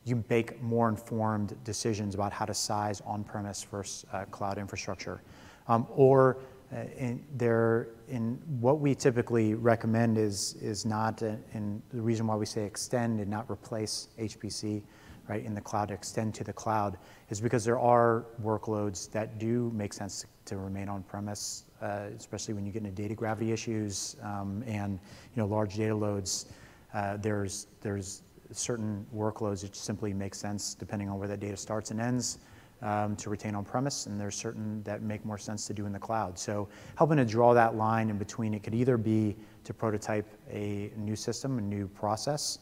you 0.05 0.25
make 0.31 0.61
more 0.63 0.89
informed 0.89 1.57
decisions 1.65 2.15
about 2.15 2.33
how 2.33 2.45
to 2.45 2.55
size 2.55 3.03
on-premise 3.05 3.63
versus 3.65 4.07
uh, 4.13 4.25
cloud 4.27 4.59
infrastructure. 4.59 5.21
Um, 5.69 5.87
or 5.91 6.39
in 6.71 7.25
there, 7.37 7.89
in 8.09 8.39
what 8.61 8.81
we 8.81 8.95
typically 8.95 9.55
recommend 9.55 10.19
is, 10.19 10.55
is 10.61 10.85
not, 10.85 11.23
uh, 11.23 11.33
and 11.55 11.83
the 11.93 12.01
reason 12.01 12.27
why 12.27 12.37
we 12.37 12.47
say 12.47 12.64
extend 12.64 13.21
and 13.21 13.31
not 13.31 13.51
replace 13.51 14.09
HPC, 14.19 14.83
right, 15.29 15.45
in 15.45 15.55
the 15.55 15.61
cloud, 15.61 15.91
extend 15.91 16.35
to 16.35 16.45
the 16.45 16.53
cloud, 16.53 16.99
is 17.31 17.41
because 17.41 17.64
there 17.64 17.79
are 17.79 18.27
workloads 18.43 19.11
that 19.12 19.39
do 19.39 19.73
make 19.75 19.93
sense 19.93 20.27
to 20.45 20.57
remain 20.57 20.89
on 20.89 21.03
premise, 21.05 21.64
uh, 21.81 22.07
especially 22.16 22.55
when 22.55 22.66
you 22.66 22.73
get 22.73 22.83
into 22.83 23.03
data 23.03 23.14
gravity 23.14 23.53
issues 23.53 24.16
um, 24.23 24.62
and 24.66 24.99
you 25.35 25.43
know 25.43 25.47
large 25.47 25.77
data 25.77 25.95
loads. 25.95 26.47
Uh, 26.95 27.16
there's 27.19 27.66
there's 27.83 28.23
certain 28.51 29.07
workloads 29.14 29.61
that 29.61 29.77
simply 29.77 30.14
make 30.14 30.35
sense 30.35 30.75
depending 30.75 31.09
on 31.11 31.19
where 31.19 31.29
that 31.29 31.39
data 31.39 31.57
starts 31.57 31.91
and 31.91 32.01
ends 32.01 32.39
um, 32.83 33.16
to 33.16 33.31
retain 33.31 33.55
on 33.55 33.64
premise, 33.64 34.07
and 34.07 34.20
there's 34.20 34.37
certain 34.37 34.83
that 34.85 35.03
make 35.03 35.24
more 35.24 35.39
sense 35.39 35.66
to 35.66 35.74
do 35.74 35.87
in 35.87 35.93
the 35.93 35.99
cloud. 35.99 36.39
So 36.39 36.68
helping 36.97 37.16
to 37.16 37.24
draw 37.24 37.55
that 37.55 37.76
line 37.76 38.11
in 38.11 38.18
between, 38.18 38.55
it 38.55 38.62
could 38.62 38.74
either 38.74 38.97
be 38.97 39.37
to 39.64 39.74
prototype 39.74 40.26
a 40.51 40.93
new 40.97 41.16
system, 41.16 41.59
a 41.59 41.62
new 41.62 41.89
process, 41.89 42.61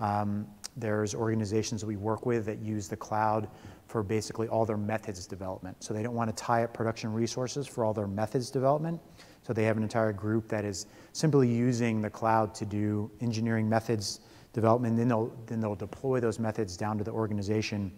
um, 0.00 0.46
there's 0.76 1.14
organizations 1.14 1.80
that 1.80 1.86
we 1.86 1.96
work 1.96 2.24
with 2.24 2.46
that 2.46 2.60
use 2.60 2.88
the 2.88 2.96
cloud 2.96 3.48
for 3.86 4.02
basically 4.02 4.48
all 4.48 4.64
their 4.64 4.76
methods 4.76 5.26
development. 5.26 5.76
So 5.82 5.92
they 5.92 6.02
don't 6.02 6.14
want 6.14 6.34
to 6.34 6.42
tie 6.42 6.64
up 6.64 6.72
production 6.72 7.12
resources 7.12 7.66
for 7.66 7.84
all 7.84 7.92
their 7.92 8.06
methods 8.06 8.50
development. 8.50 9.00
So 9.42 9.52
they 9.52 9.64
have 9.64 9.76
an 9.76 9.82
entire 9.82 10.12
group 10.12 10.48
that 10.48 10.64
is 10.64 10.86
simply 11.12 11.48
using 11.48 12.00
the 12.00 12.10
cloud 12.10 12.54
to 12.56 12.66
do 12.66 13.10
engineering 13.20 13.68
methods 13.68 14.20
development. 14.52 14.96
Then 14.96 15.08
they'll, 15.08 15.32
then 15.46 15.60
they'll 15.60 15.74
deploy 15.74 16.20
those 16.20 16.38
methods 16.38 16.76
down 16.76 16.98
to 16.98 17.04
the 17.04 17.10
organization. 17.10 17.90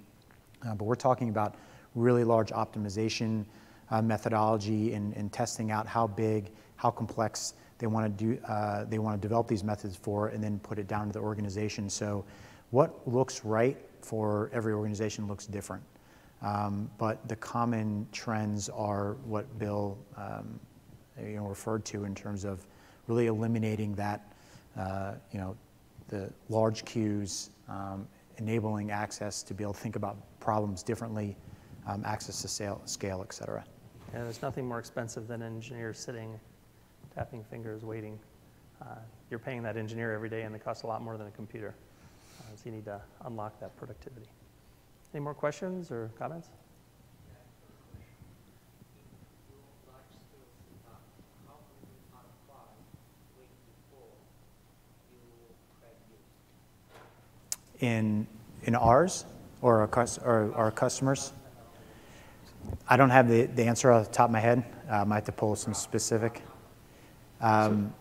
Uh, 0.66 0.74
but 0.74 0.84
we're 0.84 0.94
talking 0.94 1.28
about 1.28 1.56
really 1.94 2.24
large 2.24 2.50
optimization 2.50 3.44
uh, 3.90 4.00
methodology 4.00 4.94
and, 4.94 5.14
and 5.14 5.32
testing 5.32 5.70
out 5.70 5.86
how 5.86 6.06
big, 6.06 6.50
how 6.76 6.90
complex 6.90 7.54
they 7.78 7.86
want 7.86 8.06
to 8.06 8.24
do, 8.24 8.40
uh, 8.46 8.84
they 8.84 8.98
want 8.98 9.20
to 9.20 9.26
develop 9.26 9.48
these 9.48 9.64
methods 9.64 9.96
for, 9.96 10.28
and 10.28 10.42
then 10.44 10.58
put 10.60 10.78
it 10.78 10.86
down 10.86 11.06
to 11.06 11.12
the 11.12 11.18
organization. 11.18 11.88
So, 11.88 12.24
what 12.70 13.06
looks 13.08 13.44
right 13.44 13.76
for 14.00 14.50
every 14.52 14.72
organization 14.72 15.26
looks 15.26 15.46
different. 15.46 15.82
Um, 16.42 16.90
but 16.98 17.26
the 17.28 17.36
common 17.36 18.06
trends 18.12 18.68
are 18.68 19.14
what 19.24 19.58
Bill 19.58 19.98
um, 20.16 20.58
you 21.20 21.36
know, 21.36 21.46
referred 21.46 21.84
to 21.86 22.04
in 22.04 22.14
terms 22.14 22.44
of 22.44 22.66
really 23.08 23.26
eliminating 23.26 23.94
that, 23.94 24.32
uh, 24.78 25.14
you 25.32 25.38
know, 25.38 25.56
the 26.08 26.30
large 26.48 26.84
queues, 26.84 27.50
um, 27.68 28.06
enabling 28.40 28.90
access 28.90 29.42
to 29.44 29.54
be 29.54 29.62
able 29.62 29.74
to 29.74 29.78
think 29.78 29.96
about 29.96 30.16
problems 30.40 30.82
differently, 30.82 31.36
um, 31.86 32.02
access 32.04 32.42
to 32.42 32.48
sale, 32.48 32.80
scale, 32.86 33.22
et 33.22 33.32
cetera. 33.32 33.64
Yeah, 34.12 34.24
there's 34.24 34.42
nothing 34.42 34.66
more 34.66 34.78
expensive 34.78 35.28
than 35.28 35.42
an 35.42 35.54
engineer 35.54 35.94
sitting, 35.94 36.40
tapping 37.14 37.44
fingers, 37.44 37.84
waiting. 37.84 38.18
Uh, 38.82 38.96
you're 39.30 39.38
paying 39.38 39.62
that 39.62 39.76
engineer 39.76 40.12
every 40.12 40.28
day, 40.28 40.42
and 40.42 40.54
it 40.54 40.64
costs 40.64 40.82
a 40.82 40.86
lot 40.86 41.02
more 41.02 41.16
than 41.16 41.26
a 41.26 41.30
computer. 41.30 41.74
Uh, 42.40 42.56
so 42.56 42.62
you 42.64 42.72
need 42.72 42.86
to 42.86 43.00
unlock 43.26 43.60
that 43.60 43.76
productivity. 43.76 44.26
Any 45.14 45.20
more 45.20 45.34
questions 45.34 45.90
or 45.90 46.10
comments? 46.18 46.48
In, 57.80 58.26
in 58.64 58.74
ours 58.74 59.24
or 59.62 59.80
our, 59.80 60.08
or 60.24 60.54
our 60.54 60.70
customers? 60.70 61.32
I 62.88 62.96
don't 62.96 63.10
have 63.10 63.28
the, 63.28 63.46
the 63.46 63.64
answer 63.64 63.90
off 63.90 64.06
the 64.06 64.12
top 64.12 64.28
of 64.28 64.32
my 64.32 64.40
head. 64.40 64.64
Um, 64.88 65.00
I 65.00 65.04
might 65.04 65.14
have 65.16 65.24
to 65.24 65.32
pull 65.32 65.56
some 65.56 65.74
specific. 65.74 66.42
Um, 67.40 67.92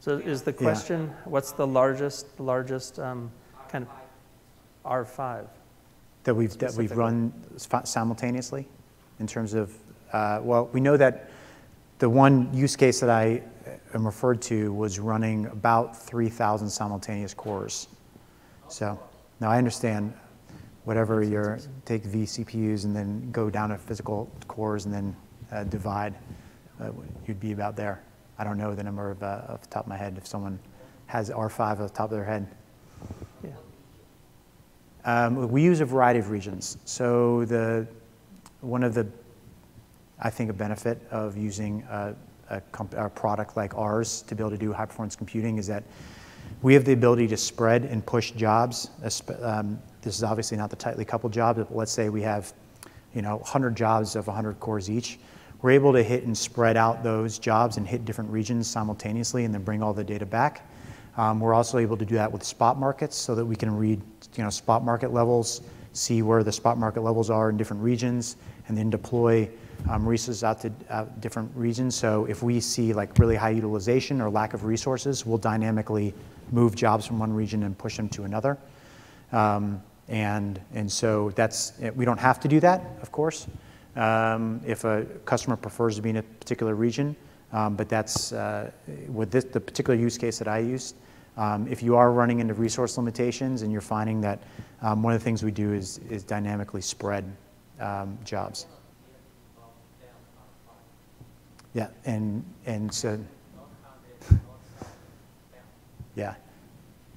So 0.00 0.16
is 0.16 0.42
the 0.42 0.52
question, 0.52 1.12
what's 1.24 1.52
the 1.52 1.66
largest, 1.66 2.40
largest 2.40 2.98
um, 2.98 3.30
kind 3.68 3.86
of 3.86 3.90
R5? 4.90 5.46
that 6.24 6.34
we've, 6.34 6.56
that 6.58 6.74
we've 6.74 6.92
run 6.92 7.32
simultaneously 7.84 8.66
in 9.18 9.26
terms 9.26 9.54
of, 9.54 9.74
uh, 10.12 10.40
well, 10.42 10.68
we 10.72 10.80
know 10.80 10.96
that 10.96 11.30
the 11.98 12.08
one 12.08 12.52
use 12.52 12.76
case 12.76 13.00
that 13.00 13.10
I 13.10 13.42
am 13.94 14.04
referred 14.04 14.40
to 14.42 14.72
was 14.72 14.98
running 14.98 15.46
about 15.46 15.96
3,000 15.96 16.68
simultaneous 16.68 17.34
cores. 17.34 17.88
So, 18.70 18.98
now 19.40 19.50
I 19.50 19.58
understand 19.58 20.14
whatever 20.84 21.22
your, 21.22 21.58
take 21.84 22.04
vCPUs 22.04 22.84
and 22.84 22.94
then 22.94 23.30
go 23.32 23.50
down 23.50 23.70
to 23.70 23.78
physical 23.78 24.30
cores 24.46 24.84
and 24.84 24.94
then 24.94 25.16
uh, 25.50 25.64
divide, 25.64 26.14
uh, 26.80 26.90
you'd 27.26 27.40
be 27.40 27.52
about 27.52 27.76
there. 27.76 28.02
I 28.38 28.44
don't 28.44 28.56
know 28.56 28.74
the 28.74 28.84
number 28.84 29.10
of, 29.10 29.22
uh, 29.22 29.42
off 29.48 29.62
the 29.62 29.68
top 29.68 29.84
of 29.84 29.88
my 29.88 29.96
head, 29.96 30.16
if 30.16 30.26
someone 30.26 30.58
has 31.06 31.30
R5 31.30 31.60
off 31.60 31.78
the 31.78 31.88
top 31.88 32.10
of 32.10 32.16
their 32.16 32.24
head. 32.24 32.46
Yeah. 33.42 33.50
Um, 35.04 35.50
we 35.50 35.62
use 35.62 35.80
a 35.80 35.84
variety 35.84 36.20
of 36.20 36.30
regions. 36.30 36.78
So 36.84 37.44
the 37.46 37.86
one 38.60 38.84
of 38.84 38.94
the, 38.94 39.06
I 40.20 40.30
think, 40.30 40.48
a 40.48 40.52
benefit 40.52 41.00
of 41.10 41.36
using 41.36 41.82
a, 41.90 42.14
a, 42.50 42.60
comp- 42.72 42.94
a 42.94 43.08
product 43.08 43.56
like 43.56 43.74
ours 43.74 44.22
to 44.28 44.34
be 44.34 44.42
able 44.42 44.50
to 44.50 44.58
do 44.58 44.72
high 44.72 44.86
performance 44.86 45.16
computing 45.16 45.58
is 45.58 45.66
that 45.66 45.82
we 46.62 46.74
have 46.74 46.84
the 46.84 46.92
ability 46.92 47.26
to 47.28 47.36
spread 47.36 47.84
and 47.84 48.04
push 48.04 48.32
jobs. 48.32 48.90
Um, 49.42 49.80
this 50.02 50.16
is 50.16 50.22
obviously 50.22 50.56
not 50.56 50.70
the 50.70 50.76
tightly 50.76 51.04
coupled 51.04 51.32
jobs, 51.32 51.58
but 51.58 51.74
let's 51.74 51.92
say 51.92 52.08
we 52.08 52.22
have, 52.22 52.52
you 53.14 53.22
know, 53.22 53.36
100 53.38 53.76
jobs 53.76 54.16
of 54.16 54.26
100 54.26 54.60
cores 54.60 54.90
each. 54.90 55.18
We're 55.62 55.72
able 55.72 55.92
to 55.92 56.02
hit 56.02 56.24
and 56.24 56.36
spread 56.36 56.76
out 56.76 57.02
those 57.02 57.38
jobs 57.38 57.76
and 57.76 57.86
hit 57.86 58.04
different 58.04 58.30
regions 58.30 58.66
simultaneously, 58.66 59.44
and 59.44 59.54
then 59.54 59.62
bring 59.62 59.82
all 59.82 59.92
the 59.92 60.04
data 60.04 60.24
back. 60.24 60.66
Um, 61.16 61.40
we're 61.40 61.54
also 61.54 61.78
able 61.78 61.96
to 61.96 62.04
do 62.04 62.14
that 62.14 62.30
with 62.30 62.42
spot 62.42 62.78
markets 62.78 63.16
so 63.16 63.34
that 63.34 63.44
we 63.44 63.56
can 63.56 63.76
read 63.76 64.00
you 64.36 64.44
know, 64.44 64.50
spot 64.50 64.84
market 64.84 65.12
levels, 65.12 65.60
see 65.92 66.22
where 66.22 66.42
the 66.42 66.52
spot 66.52 66.78
market 66.78 67.02
levels 67.02 67.30
are 67.30 67.50
in 67.50 67.56
different 67.56 67.82
regions, 67.82 68.36
and 68.68 68.76
then 68.76 68.90
deploy 68.90 69.48
um, 69.88 70.06
resources 70.06 70.44
out 70.44 70.60
to 70.60 70.72
uh, 70.88 71.04
different 71.20 71.50
regions. 71.54 71.94
So 71.94 72.26
if 72.26 72.42
we 72.42 72.60
see 72.60 72.92
like 72.92 73.18
really 73.18 73.36
high 73.36 73.50
utilization 73.50 74.20
or 74.20 74.30
lack 74.30 74.54
of 74.54 74.64
resources, 74.64 75.26
we'll 75.26 75.38
dynamically 75.38 76.14
move 76.52 76.74
jobs 76.74 77.06
from 77.06 77.18
one 77.18 77.32
region 77.32 77.62
and 77.62 77.76
push 77.76 77.96
them 77.96 78.08
to 78.10 78.24
another. 78.24 78.58
Um, 79.32 79.82
and, 80.08 80.60
and 80.74 80.90
so 80.90 81.30
that's, 81.30 81.72
we 81.94 82.04
don't 82.04 82.18
have 82.18 82.40
to 82.40 82.48
do 82.48 82.60
that, 82.60 82.82
of 83.00 83.12
course, 83.12 83.46
um, 83.96 84.60
if 84.66 84.84
a 84.84 85.06
customer 85.24 85.56
prefers 85.56 85.96
to 85.96 86.02
be 86.02 86.10
in 86.10 86.16
a 86.16 86.22
particular 86.22 86.74
region. 86.74 87.16
Um, 87.52 87.74
but 87.74 87.88
that's, 87.88 88.32
uh, 88.32 88.70
with 89.08 89.30
this, 89.30 89.44
the 89.44 89.60
particular 89.60 89.98
use 89.98 90.18
case 90.18 90.38
that 90.38 90.48
I 90.48 90.58
used, 90.58 90.96
um, 91.36 91.66
if 91.68 91.82
you 91.82 91.96
are 91.96 92.12
running 92.12 92.40
into 92.40 92.54
resource 92.54 92.96
limitations 92.96 93.62
and 93.62 93.72
you're 93.72 93.80
finding 93.80 94.20
that 94.20 94.42
um, 94.82 95.02
one 95.02 95.12
of 95.12 95.20
the 95.20 95.24
things 95.24 95.42
we 95.42 95.50
do 95.50 95.72
is, 95.72 95.98
is 96.10 96.22
dynamically 96.22 96.80
spread 96.80 97.24
um, 97.80 98.18
jobs. 98.24 98.66
Yeah, 101.72 101.88
and, 102.04 102.44
and 102.66 102.92
so, 102.92 103.18
yeah, 106.16 106.34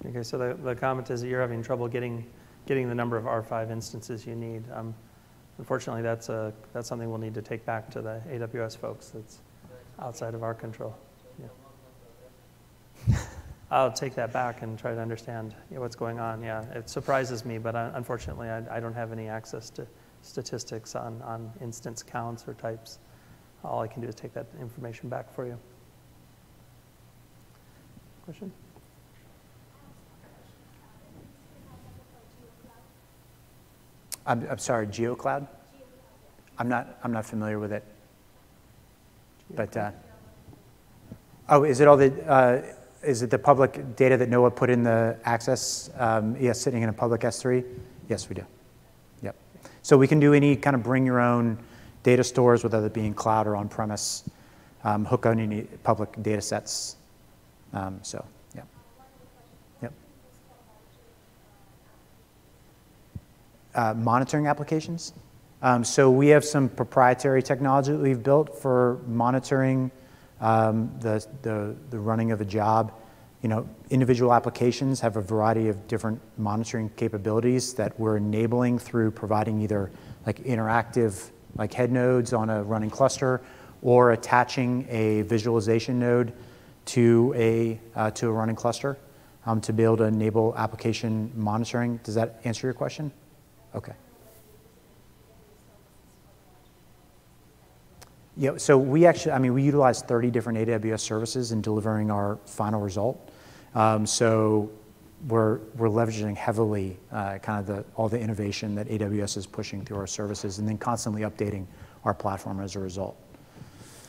Okay, 0.06 0.22
so 0.22 0.38
the, 0.38 0.54
the 0.62 0.76
comment 0.76 1.10
is 1.10 1.22
that 1.22 1.28
you're 1.28 1.42
having 1.42 1.64
trouble 1.64 1.88
getting, 1.88 2.26
getting 2.66 2.90
the 2.90 2.96
number 2.96 3.16
of 3.16 3.24
R5 3.24 3.72
instances 3.72 4.28
you 4.28 4.36
need. 4.36 4.64
Um, 4.74 4.94
Unfortunately, 5.60 6.02
that's 6.02 6.30
a, 6.30 6.54
that's 6.74 6.88
something 6.88 7.10
we'll 7.10 7.20
need 7.20 7.36
to 7.36 7.42
take 7.42 7.66
back 7.66 7.90
to 7.92 8.02
the 8.02 8.22
AWS 8.30 8.78
folks. 8.78 9.10
That's 9.10 9.40
outside 10.00 10.34
of 10.34 10.44
our 10.44 10.54
control. 10.54 10.96
Yeah. 13.08 13.18
I'll 13.74 13.92
take 13.92 14.14
that 14.14 14.32
back 14.32 14.62
and 14.62 14.78
try 14.78 14.94
to 14.94 15.02
understand 15.02 15.56
what's 15.70 15.96
going 15.96 16.20
on. 16.20 16.44
Yeah, 16.44 16.62
it 16.76 16.88
surprises 16.88 17.44
me, 17.44 17.58
but 17.58 17.76
uh, 17.76 17.90
unfortunately, 17.96 18.48
I, 18.48 18.78
I 18.78 18.80
don't 18.80 18.94
have 18.94 19.12
any 19.12 19.28
access 19.28 19.72
to 19.72 19.88
statistics 20.22 20.96
on, 20.96 21.20
on 21.24 21.52
instance 21.60 22.04
counts 22.04 22.48
or 22.48 22.54
types. 22.54 23.00
All 23.64 23.80
I 23.80 23.88
can 23.88 24.04
do 24.04 24.08
is 24.08 24.14
take 24.14 24.32
that 24.34 24.46
information 24.62 25.10
back 25.10 25.34
for 25.34 25.48
you. 25.48 25.58
Question? 28.26 28.52
I'm, 34.28 34.48
I'm 34.52 34.60
sorry, 34.60 34.86
GeoCloud? 34.86 35.48
I'm 36.60 36.70
not, 36.70 37.00
I'm 37.04 37.12
not 37.12 37.26
familiar 37.26 37.58
with 37.58 37.74
it. 37.74 37.84
But, 39.56 39.76
uh, 39.76 39.92
oh, 41.50 41.64
is 41.64 41.80
it 41.80 41.88
all 41.88 41.98
the, 41.98 42.14
uh, 42.32 42.62
is 43.04 43.22
it 43.22 43.30
the 43.30 43.40
public 43.40 43.96
data 43.96 44.18
that 44.18 44.30
NOAA 44.30 44.56
put 44.56 44.70
in 44.70 44.84
the 44.84 45.18
access, 45.26 45.90
um, 45.98 46.36
yes, 46.40 46.60
sitting 46.60 46.84
in 46.84 46.90
a 46.90 46.94
public 46.94 47.22
S3? 47.22 47.64
Yes, 48.10 48.30
we 48.30 48.36
do. 48.36 48.46
Yep. 49.22 49.36
So 49.82 49.98
we 49.98 50.08
can 50.08 50.20
do 50.20 50.34
any 50.34 50.56
kind 50.56 50.76
of 50.76 50.84
bring 50.84 51.06
your 51.06 51.20
own 51.20 51.58
data 52.04 52.24
stores, 52.24 52.64
whether 52.64 52.86
it 52.86 52.94
be 52.94 53.06
in 53.06 53.14
cloud 53.14 53.48
or 53.48 53.56
on-premise, 53.56 54.30
um, 54.84 55.06
hook 55.06 55.26
on 55.26 55.40
any 55.40 55.62
public 55.84 56.22
data 56.22 56.42
sets. 56.42 56.98
Um, 57.74 58.00
so, 58.04 58.26
yeah. 58.56 58.64
Yep. 59.82 59.94
uh, 63.76 63.94
monitoring 63.96 64.48
applications. 64.48 65.14
Um, 65.62 65.84
so 65.84 66.12
we 66.12 66.28
have 66.28 66.44
some 66.44 66.68
proprietary 66.68 67.42
technology 67.42 67.94
that 67.94 68.02
we've 68.02 68.22
built 68.22 68.58
for 68.58 69.00
monitoring 69.08 69.92
um, 70.44 70.92
the, 71.00 71.26
the, 71.42 71.76
the 71.90 71.98
running 71.98 72.32
of 72.32 72.42
a 72.42 72.46
job. 72.46 72.94
You 73.42 73.50
know, 73.50 73.68
individual 73.90 74.34
applications 74.34 75.00
have 75.00 75.16
a 75.16 75.22
variety 75.22 75.70
of 75.70 75.88
different 75.88 76.20
monitoring 76.38 76.90
capabilities 76.96 77.74
that 77.76 77.98
we're 78.00 78.18
enabling 78.18 78.80
through 78.80 79.12
providing 79.12 79.62
either 79.62 79.90
like 80.26 80.44
interactive 80.44 81.32
like 81.56 81.74
head 81.74 81.92
nodes 81.92 82.34
on 82.34 82.50
a 82.50 82.64
running 82.64 82.90
cluster 82.90 83.42
or 83.82 84.12
attaching 84.12 84.86
a 84.90 85.22
visualization 85.24 86.00
node 86.00 86.34
to 86.86 87.34
a, 87.38 87.80
uh, 87.96 88.12
to 88.12 88.28
a 88.28 88.32
running 88.32 88.56
cluster 88.56 88.98
um, 89.46 89.62
to 89.62 89.72
be 89.72 89.84
able 89.84 89.98
to 89.98 90.06
enable 90.06 90.54
application 90.58 91.32
monitoring. 91.36 92.00
Does 92.04 92.16
that 92.16 92.42
answer 92.44 92.68
your 92.68 92.74
question? 92.74 93.12
Okay. 93.76 93.94
Yeah, 98.36 98.58
so 98.58 98.78
we 98.78 99.06
actually, 99.06 99.34
I 99.34 99.38
mean, 99.38 99.54
we 99.54 99.62
utilize 99.62 100.02
30 100.02 100.32
different 100.32 100.58
AWS 100.58 101.02
services 101.02 101.52
in 101.52 101.62
delivering 101.62 102.10
our 102.10 102.40
final 102.46 102.82
result. 102.82 103.30
Um, 103.76 104.08
so 104.08 104.72
we're, 105.28 105.60
we're 105.78 105.88
leveraging 105.90 106.36
heavily 106.36 106.98
uh, 107.12 107.38
kind 107.38 107.60
of 107.60 107.68
the, 107.68 107.86
all 107.96 108.10
the 108.10 108.20
innovation 108.20 108.74
that 108.76 108.88
AWS 108.88 109.38
is 109.38 109.46
pushing 109.46 109.86
through 109.86 109.98
our 109.98 110.08
services 110.08 110.58
and 110.58 110.68
then 110.68 110.80
constantly 110.80 111.22
updating 111.22 111.68
our 112.06 112.14
platform 112.14 112.60
as 112.60 112.76
a 112.76 112.80
result. 112.80 113.16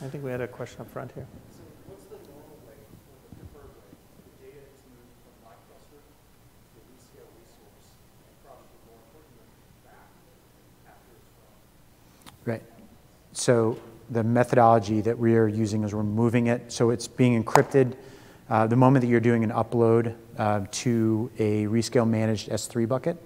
I 0.01 0.07
think 0.07 0.23
we 0.23 0.31
had 0.31 0.41
a 0.41 0.47
question 0.47 0.81
up 0.81 0.89
front 0.91 1.11
here. 1.13 1.27
So 1.53 1.61
what's 1.87 2.03
the 2.05 2.17
normal 2.27 2.57
way, 2.65 2.73
or 2.73 3.29
the 3.29 3.45
preferred 3.45 3.71
way? 3.77 3.93
The 4.41 4.47
data 4.47 4.59
is 4.73 4.81
moved 4.89 5.13
from 5.21 5.45
my 5.45 5.55
cluster 5.69 6.01
to 6.01 6.77
a 6.77 6.83
Rescale 6.83 7.29
resource, 7.39 7.93
and 8.25 8.35
probably 8.43 8.73
more 8.89 8.99
importantly, 9.05 9.47
back 9.85 10.09
after 10.89 11.13
it's 11.13 11.29
run. 11.39 11.53
Right. 12.43 12.63
So 13.31 13.77
the 14.09 14.23
methodology 14.23 15.01
that 15.01 15.17
we 15.17 15.35
are 15.35 15.47
using 15.47 15.83
is 15.83 15.93
we're 15.93 16.03
moving 16.03 16.47
it, 16.47 16.71
so 16.71 16.89
it's 16.89 17.07
being 17.07 17.43
encrypted. 17.43 17.95
Uh, 18.49 18.67
the 18.67 18.75
moment 18.75 19.01
that 19.01 19.07
you're 19.07 19.19
doing 19.19 19.43
an 19.43 19.51
upload 19.51 20.15
uh, 20.37 20.65
to 20.71 21.31
a 21.39 21.65
Rescale 21.65 22.07
managed 22.07 22.49
S3 22.49 22.87
bucket, 22.87 23.17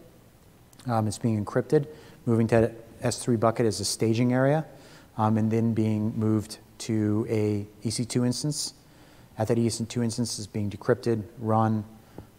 um, 0.88 1.07
it's 1.07 1.17
being 1.17 1.43
encrypted. 1.43 1.88
Moving 2.25 2.47
to 2.47 2.71
S3 3.03 3.39
bucket 3.39 3.65
as 3.65 3.80
a 3.80 3.86
staging 3.86 4.34
area, 4.34 4.65
um, 5.17 5.38
and 5.38 5.51
then 5.51 5.73
being 5.73 6.17
moved 6.17 6.59
to 6.80 7.25
a 7.30 7.67
EC2 7.86 8.25
instance. 8.25 8.73
At 9.38 9.47
that 9.47 9.57
EC2 9.57 10.03
instance 10.03 10.39
is 10.39 10.47
being 10.47 10.69
decrypted, 10.69 11.23
run, 11.39 11.84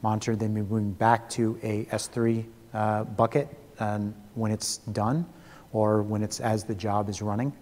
monitored, 0.03 0.41
then 0.41 0.55
moving 0.55 0.93
back 0.93 1.29
to 1.31 1.59
a 1.63 1.85
S3 1.87 2.45
uh, 2.73 3.05
bucket 3.05 3.49
um, 3.79 4.15
when 4.35 4.53
it's 4.53 4.79
done 4.79 5.27
or 5.73 6.03
when 6.03 6.23
it's 6.23 6.41
as 6.41 6.65
the 6.65 6.75
job 6.75 7.09
is 7.09 7.23
running. 7.23 7.53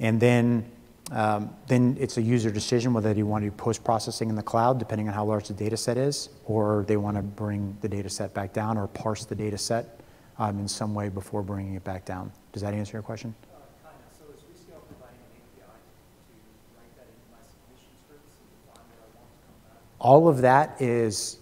And 0.00 0.18
then, 0.18 0.64
um, 1.12 1.50
then 1.68 1.96
it's 2.00 2.16
a 2.16 2.22
user 2.22 2.50
decision 2.50 2.94
whether 2.94 3.12
they 3.12 3.22
want 3.22 3.44
to 3.44 3.50
do 3.50 3.56
post-processing 3.56 4.30
in 4.30 4.34
the 4.34 4.42
cloud, 4.42 4.78
depending 4.78 5.08
on 5.08 5.14
how 5.14 5.26
large 5.26 5.46
the 5.46 5.54
data 5.54 5.76
set 5.76 5.98
is, 5.98 6.30
or 6.46 6.84
they 6.88 6.96
want 6.96 7.16
to 7.16 7.22
bring 7.22 7.76
the 7.82 7.88
data 7.88 8.08
set 8.08 8.34
back 8.34 8.52
down 8.52 8.78
or 8.78 8.88
parse 8.88 9.26
the 9.26 9.34
data 9.34 9.58
set 9.58 10.00
um, 10.38 10.58
in 10.58 10.66
some 10.66 10.94
way 10.94 11.10
before 11.10 11.42
bringing 11.42 11.74
it 11.74 11.84
back 11.84 12.04
down. 12.06 12.32
Does 12.52 12.62
that 12.62 12.72
answer 12.72 12.94
your 12.94 13.02
question? 13.02 13.34
Uh, 13.44 13.58
kind 13.84 13.94
of, 14.10 14.18
so 14.18 14.24
is 14.34 14.40
Rescale 14.40 14.80
providing 14.88 15.20
an 15.20 15.36
API 15.36 15.60
to 15.60 16.40
write 16.74 16.96
that 16.96 17.06
into 17.06 17.28
my 17.30 17.42
submission 17.44 17.92
scripts 18.06 18.36
and 18.40 18.48
define 18.64 18.88
what 18.88 19.04
I 19.04 19.18
want 19.20 19.28
to 19.28 19.44
come 19.44 19.58
back? 19.68 19.82
All 20.00 20.28
of 20.28 20.40
that 20.40 20.80
is, 20.80 21.36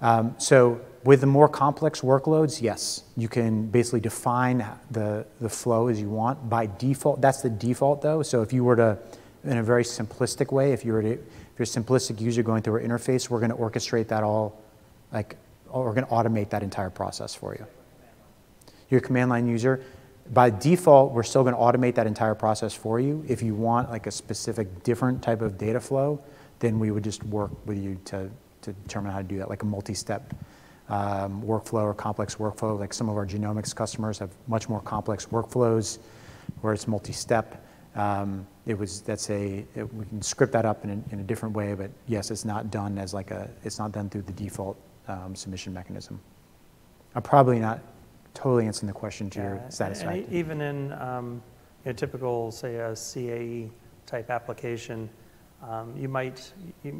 um, 0.00 0.34
so 0.38 0.80
with 1.04 1.20
the 1.20 1.26
more 1.26 1.48
complex 1.48 2.02
workloads, 2.02 2.60
yes, 2.60 3.04
you 3.16 3.28
can 3.28 3.66
basically 3.68 4.00
define 4.00 4.66
the, 4.90 5.26
the 5.40 5.48
flow 5.48 5.88
as 5.88 6.00
you 6.00 6.10
want. 6.10 6.48
By 6.48 6.66
default, 6.66 7.20
that's 7.20 7.40
the 7.40 7.50
default 7.50 8.02
though. 8.02 8.22
So 8.22 8.42
if 8.42 8.52
you 8.52 8.64
were 8.64 8.76
to, 8.76 8.98
in 9.44 9.56
a 9.56 9.62
very 9.62 9.84
simplistic 9.84 10.52
way, 10.52 10.72
if 10.72 10.84
you 10.84 10.92
were 10.92 11.02
to, 11.02 11.12
if 11.12 11.18
you're 11.58 11.64
a 11.64 11.66
simplistic 11.66 12.20
user 12.20 12.42
going 12.42 12.62
through 12.62 12.74
our 12.74 12.80
interface, 12.80 13.30
we're 13.30 13.40
going 13.40 13.50
to 13.50 13.56
orchestrate 13.56 14.08
that 14.08 14.22
all, 14.22 14.60
like, 15.12 15.36
we're 15.72 15.94
going 15.94 16.06
to 16.06 16.12
automate 16.12 16.50
that 16.50 16.62
entire 16.62 16.90
process 16.90 17.34
for 17.34 17.54
you. 17.54 17.64
You're 18.90 18.98
a 18.98 19.02
command 19.02 19.30
line 19.30 19.46
user. 19.46 19.82
By 20.32 20.50
default, 20.50 21.12
we're 21.12 21.22
still 21.22 21.42
going 21.42 21.54
to 21.54 21.60
automate 21.60 21.94
that 21.94 22.06
entire 22.06 22.34
process 22.34 22.74
for 22.74 23.00
you. 23.00 23.24
If 23.26 23.40
you 23.40 23.54
want 23.54 23.90
like 23.90 24.06
a 24.06 24.10
specific 24.10 24.82
different 24.82 25.22
type 25.22 25.40
of 25.40 25.56
data 25.56 25.80
flow, 25.80 26.22
then 26.58 26.78
we 26.78 26.90
would 26.90 27.04
just 27.04 27.22
work 27.24 27.50
with 27.66 27.78
you 27.78 27.98
to, 28.06 28.30
to 28.62 28.72
determine 28.72 29.12
how 29.12 29.18
to 29.18 29.24
do 29.24 29.38
that, 29.38 29.48
like 29.48 29.62
a 29.62 29.66
multi-step 29.66 30.34
um, 30.90 31.42
workflow 31.42 31.84
or 31.84 31.94
complex 31.94 32.34
workflow. 32.36 32.78
Like 32.78 32.92
some 32.92 33.08
of 33.08 33.16
our 33.16 33.26
genomics 33.26 33.74
customers 33.74 34.18
have 34.18 34.30
much 34.48 34.68
more 34.68 34.80
complex 34.80 35.26
workflows 35.26 35.98
where 36.60 36.72
it's 36.74 36.86
multi-step. 36.86 37.64
Um, 37.96 38.46
it 38.66 38.78
was 38.78 39.00
that's 39.00 39.30
a 39.30 39.64
it, 39.74 39.92
we 39.94 40.04
can 40.04 40.22
script 40.22 40.52
that 40.52 40.64
up 40.64 40.84
in 40.84 40.90
a, 40.90 41.14
in 41.14 41.20
a 41.20 41.24
different 41.24 41.54
way, 41.54 41.74
but 41.74 41.90
yes, 42.06 42.30
it's 42.30 42.44
not 42.44 42.70
done 42.70 42.98
as 42.98 43.14
like 43.14 43.30
a 43.30 43.48
it's 43.64 43.78
not 43.78 43.92
done 43.92 44.08
through 44.10 44.22
the 44.22 44.32
default 44.32 44.76
um, 45.08 45.34
submission 45.34 45.72
mechanism. 45.72 46.20
I'm 47.14 47.22
probably 47.22 47.58
not 47.58 47.80
totally 48.34 48.66
answering 48.66 48.86
the 48.86 48.92
question 48.92 49.28
to 49.30 49.38
Yeah, 49.38 49.44
your 49.46 49.62
satisfaction. 49.68 50.26
Even 50.30 50.60
in 50.60 50.92
um, 50.92 51.42
a 51.86 51.92
typical, 51.92 52.50
say, 52.50 52.76
a 52.76 52.92
CAE 52.92 53.70
type 54.06 54.30
application, 54.30 55.08
um, 55.62 55.94
you 55.96 56.08
might, 56.08 56.52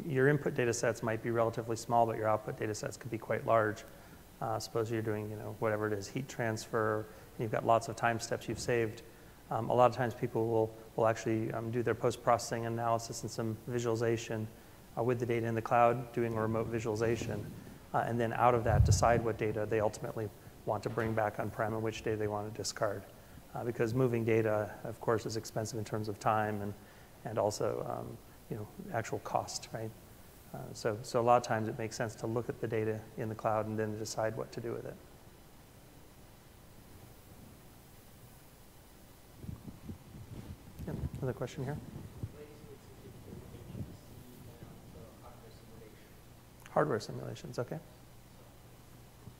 your 0.07 0.27
input 0.27 0.53
data 0.53 0.73
sets 0.73 1.01
might 1.01 1.23
be 1.23 1.31
relatively 1.31 1.75
small, 1.75 2.05
but 2.05 2.17
your 2.17 2.27
output 2.27 2.59
data 2.59 2.75
sets 2.75 2.97
could 2.97 3.11
be 3.11 3.17
quite 3.17 3.45
large. 3.45 3.83
Uh, 4.41 4.59
Suppose 4.59 4.91
you're 4.91 5.01
doing, 5.01 5.29
you 5.29 5.35
know, 5.35 5.55
whatever 5.59 5.87
it 5.87 5.93
is, 5.93 6.07
heat 6.07 6.27
transfer, 6.27 7.07
and 7.35 7.39
you've 7.39 7.51
got 7.51 7.65
lots 7.65 7.87
of 7.87 7.95
time 7.95 8.19
steps 8.19 8.47
you've 8.47 8.59
saved. 8.59 9.03
Um, 9.49 9.69
A 9.69 9.73
lot 9.73 9.89
of 9.89 9.95
times 9.95 10.13
people 10.13 10.47
will, 10.47 10.75
will 10.95 11.07
actually 11.07 11.51
um, 11.53 11.71
do 11.71 11.83
their 11.83 11.95
post-processing 11.95 12.65
analysis 12.65 13.23
and 13.23 13.31
some 13.31 13.57
visualization 13.67 14.47
uh, 14.97 15.03
with 15.03 15.19
the 15.19 15.25
data 15.25 15.47
in 15.47 15.55
the 15.55 15.61
cloud, 15.61 16.11
doing 16.13 16.35
a 16.37 16.41
remote 16.41 16.67
visualization, 16.67 17.45
uh, 17.93 18.03
and 18.07 18.19
then 18.19 18.33
out 18.33 18.55
of 18.55 18.63
that, 18.63 18.85
decide 18.85 19.23
what 19.23 19.37
data 19.37 19.67
they 19.69 19.79
ultimately 19.79 20.29
want 20.65 20.83
to 20.83 20.89
bring 20.89 21.13
back 21.13 21.39
on-prem 21.39 21.73
and 21.73 21.81
which 21.81 22.03
data 22.03 22.17
they 22.17 22.27
want 22.27 22.51
to 22.51 22.57
discard. 22.57 23.03
Uh, 23.55 23.63
Because 23.63 23.93
moving 23.93 24.23
data, 24.23 24.71
of 24.83 24.99
course, 25.01 25.25
is 25.25 25.35
expensive 25.35 25.79
in 25.79 25.85
terms 25.85 26.09
of 26.09 26.19
time 26.19 26.61
and, 26.61 26.73
and 27.25 27.37
also, 27.39 27.85
um, 27.89 28.17
you 28.51 28.57
know, 28.57 28.67
actual 28.93 29.19
cost, 29.19 29.69
right? 29.73 29.89
Uh, 30.53 30.57
So, 30.73 30.97
so 31.01 31.19
a 31.21 31.23
lot 31.23 31.37
of 31.37 31.43
times 31.43 31.67
it 31.69 31.77
makes 31.79 31.95
sense 31.95 32.13
to 32.15 32.27
look 32.27 32.49
at 32.49 32.59
the 32.61 32.67
data 32.67 32.99
in 33.17 33.29
the 33.29 33.35
cloud 33.35 33.65
and 33.67 33.79
then 33.79 33.97
decide 33.97 34.35
what 34.37 34.51
to 34.51 34.59
do 34.61 34.73
with 34.73 34.85
it. 34.85 34.95
Yep, 40.87 40.95
Another 41.21 41.33
question 41.33 41.63
here? 41.63 41.77
Hardware 46.71 46.99
simulations, 46.99 47.59
okay. 47.59 47.79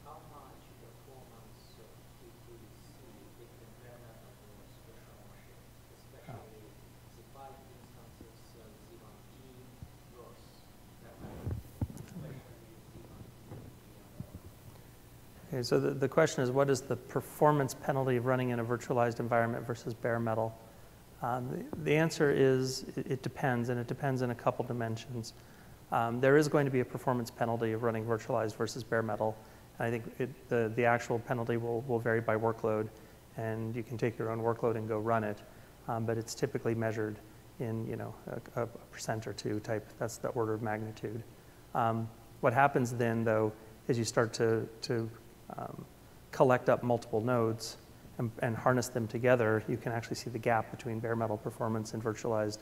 How 0.06 0.18
much 0.32 0.60
performance 0.84 1.80
uh, 1.80 2.28
it 2.28 2.36
will 2.52 2.60
see 2.84 3.08
if 3.40 3.48
the 3.60 3.68
bare 3.80 3.96
metal 4.04 4.36
or 4.52 4.68
special 4.68 5.16
machine, 5.32 5.64
especially 5.96 6.60
the 7.16 7.24
five 7.32 7.56
instances 7.72 8.36
uh, 8.60 8.68
z1d 8.68 9.64
versus 10.12 10.60
bare 11.00 11.16
metal, 11.24 11.56
especially 11.96 12.36
z1d. 12.92 15.51
Okay, 15.62 15.68
so 15.68 15.80
the, 15.80 15.92
the 15.92 16.10
question 16.10 16.42
is, 16.42 16.50
what 16.50 16.72
is 16.72 16.82
the 16.82 16.96
performance 16.96 17.76
penalty 17.76 18.16
of 18.16 18.26
running 18.26 18.50
in 18.50 18.60
a 18.60 18.66
virtualized 18.66 19.20
environment 19.20 19.68
versus 19.68 19.94
bare 19.94 20.20
metal? 20.20 20.58
Um, 21.22 21.50
the, 21.52 21.84
the 21.84 21.96
answer 21.96 22.32
is, 22.32 22.86
it, 22.96 23.06
it 23.12 23.22
depends, 23.22 23.70
and 23.70 23.80
it 23.80 23.86
depends 23.86 24.24
in 24.24 24.32
a 24.32 24.36
couple 24.36 24.66
dimensions. 24.66 25.34
Um, 25.92 26.20
there 26.20 26.36
is 26.36 26.48
going 26.48 26.66
to 26.66 26.72
be 26.72 26.80
a 26.80 26.86
performance 26.86 27.30
penalty 27.30 27.74
of 27.74 27.84
running 27.84 28.06
virtualized 28.06 28.56
versus 28.56 28.84
bare 28.84 29.04
metal. 29.04 29.38
And 29.78 29.88
I 29.88 29.92
think 29.92 30.12
it, 30.18 30.50
the, 30.50 30.72
the 30.76 30.84
actual 30.84 31.20
penalty 31.20 31.58
will, 31.58 31.82
will 31.82 32.00
vary 32.00 32.22
by 32.22 32.36
workload, 32.38 32.90
and 33.38 33.76
you 33.76 33.84
can 33.84 34.00
take 34.00 34.18
your 34.18 34.32
own 34.32 34.40
workload 34.40 34.78
and 34.78 34.88
go 34.88 34.98
run 34.98 35.24
it, 35.24 35.44
um, 35.88 36.08
but 36.08 36.18
it's 36.18 36.34
typically 36.34 36.74
measured 36.74 37.20
in, 37.60 37.86
you 37.86 37.98
know, 37.98 38.16
a, 38.56 38.64
a 38.64 38.66
percent 38.66 39.28
or 39.28 39.34
two 39.34 39.60
type, 39.60 39.88
that's 40.00 40.18
the 40.18 40.30
order 40.30 40.56
of 40.56 40.64
magnitude. 40.64 41.22
Um, 41.76 42.10
what 42.40 42.52
happens 42.52 42.94
then, 42.94 43.24
though, 43.24 43.54
is 43.88 44.00
you 44.00 44.06
start 44.06 44.34
to, 44.34 44.68
to 44.82 45.08
um, 45.58 45.86
collect 46.32 46.70
up 46.70 46.84
multiple 46.84 47.22
nodes 47.22 47.78
and, 48.18 48.32
and 48.40 48.56
harness 48.56 48.88
them 48.88 49.08
together, 49.08 49.64
you 49.68 49.78
can 49.78 49.92
actually 49.92 50.16
see 50.16 50.30
the 50.30 50.40
gap 50.40 50.72
between 50.72 51.00
bare 51.00 51.16
metal 51.16 51.38
performance 51.38 51.94
and 51.94 52.04
virtualized 52.04 52.60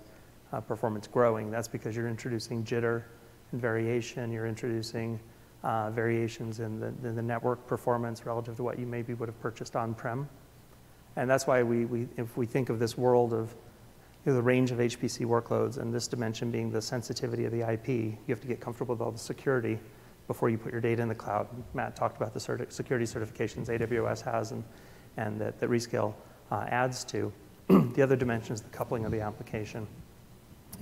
uh, 0.53 0.61
performance 0.61 1.07
growing. 1.07 1.51
That's 1.51 1.67
because 1.67 1.95
you're 1.95 2.07
introducing 2.07 2.63
jitter 2.63 3.03
and 3.51 3.61
variation, 3.61 4.31
you're 4.31 4.47
introducing 4.47 5.19
uh, 5.63 5.89
variations 5.91 6.59
in 6.59 6.79
the, 6.79 6.87
in 6.87 7.15
the 7.15 7.21
network 7.21 7.65
performance 7.67 8.25
relative 8.25 8.55
to 8.57 8.63
what 8.63 8.79
you 8.79 8.85
maybe 8.85 9.13
would 9.13 9.27
have 9.27 9.39
purchased 9.41 9.75
on-prem. 9.75 10.27
And 11.15 11.29
that's 11.29 11.47
why 11.47 11.63
we, 11.63 11.85
we, 11.85 12.07
if 12.17 12.37
we 12.37 12.45
think 12.45 12.69
of 12.69 12.79
this 12.79 12.97
world 12.97 13.33
of 13.33 13.53
you 14.25 14.31
know, 14.31 14.35
the 14.35 14.41
range 14.41 14.71
of 14.71 14.77
HPC 14.77 15.25
workloads 15.25 15.77
and 15.77 15.93
this 15.93 16.07
dimension 16.07 16.51
being 16.51 16.71
the 16.71 16.81
sensitivity 16.81 17.45
of 17.45 17.51
the 17.51 17.69
IP, 17.69 17.87
you 17.87 18.17
have 18.29 18.41
to 18.41 18.47
get 18.47 18.61
comfortable 18.61 18.95
with 18.95 19.01
all 19.01 19.11
the 19.11 19.19
security 19.19 19.79
before 20.29 20.47
you 20.47 20.59
put 20.59 20.71
your 20.71 20.79
data 20.79 21.01
in 21.01 21.09
the 21.09 21.15
cloud. 21.15 21.47
Matt 21.73 21.95
talked 21.95 22.15
about 22.15 22.35
the 22.35 22.39
certi- 22.39 22.71
security 22.71 23.03
certifications 23.03 23.65
AWS 23.65 24.21
has 24.21 24.51
and, 24.51 24.63
and 25.17 25.41
that, 25.41 25.59
that 25.59 25.71
Rescale 25.71 26.13
uh, 26.51 26.65
adds 26.67 27.03
to. 27.05 27.33
the 27.67 28.03
other 28.03 28.15
dimension 28.15 28.53
is 28.53 28.61
the 28.61 28.69
coupling 28.69 29.05
of 29.05 29.11
the 29.11 29.21
application. 29.21 29.87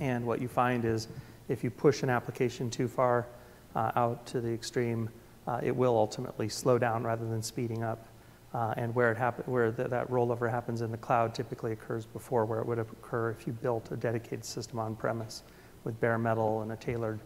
And 0.00 0.26
what 0.26 0.42
you 0.42 0.48
find 0.48 0.84
is 0.84 1.08
if 1.48 1.64
you 1.64 1.70
push 1.70 2.02
an 2.02 2.10
application 2.10 2.68
too 2.68 2.88
far 2.88 3.26
uh, 3.74 3.90
out 3.96 4.26
to 4.26 4.42
the 4.42 4.52
extreme, 4.52 5.08
uh, 5.46 5.60
it 5.62 5.74
will 5.74 5.96
ultimately 5.96 6.50
slow 6.50 6.76
down 6.76 7.02
rather 7.02 7.26
than 7.26 7.42
speeding 7.42 7.82
up. 7.82 8.06
Uh, 8.52 8.74
and 8.76 8.94
where, 8.94 9.10
it 9.10 9.16
happen, 9.16 9.44
where 9.50 9.72
th- 9.72 9.88
that 9.88 10.10
rollover 10.10 10.50
happens 10.50 10.82
in 10.82 10.90
the 10.90 10.96
cloud 10.98 11.34
typically 11.34 11.72
occurs 11.72 12.04
before 12.04 12.44
where 12.44 12.60
it 12.60 12.66
would 12.66 12.78
occur 12.78 13.30
if 13.30 13.46
you 13.46 13.54
built 13.54 13.90
a 13.92 13.96
dedicated 13.96 14.44
system 14.44 14.78
on 14.78 14.94
premise 14.94 15.42
with 15.84 15.98
bare 16.00 16.18
metal 16.18 16.60
and 16.60 16.70
a 16.72 16.76
tailored 16.76 17.20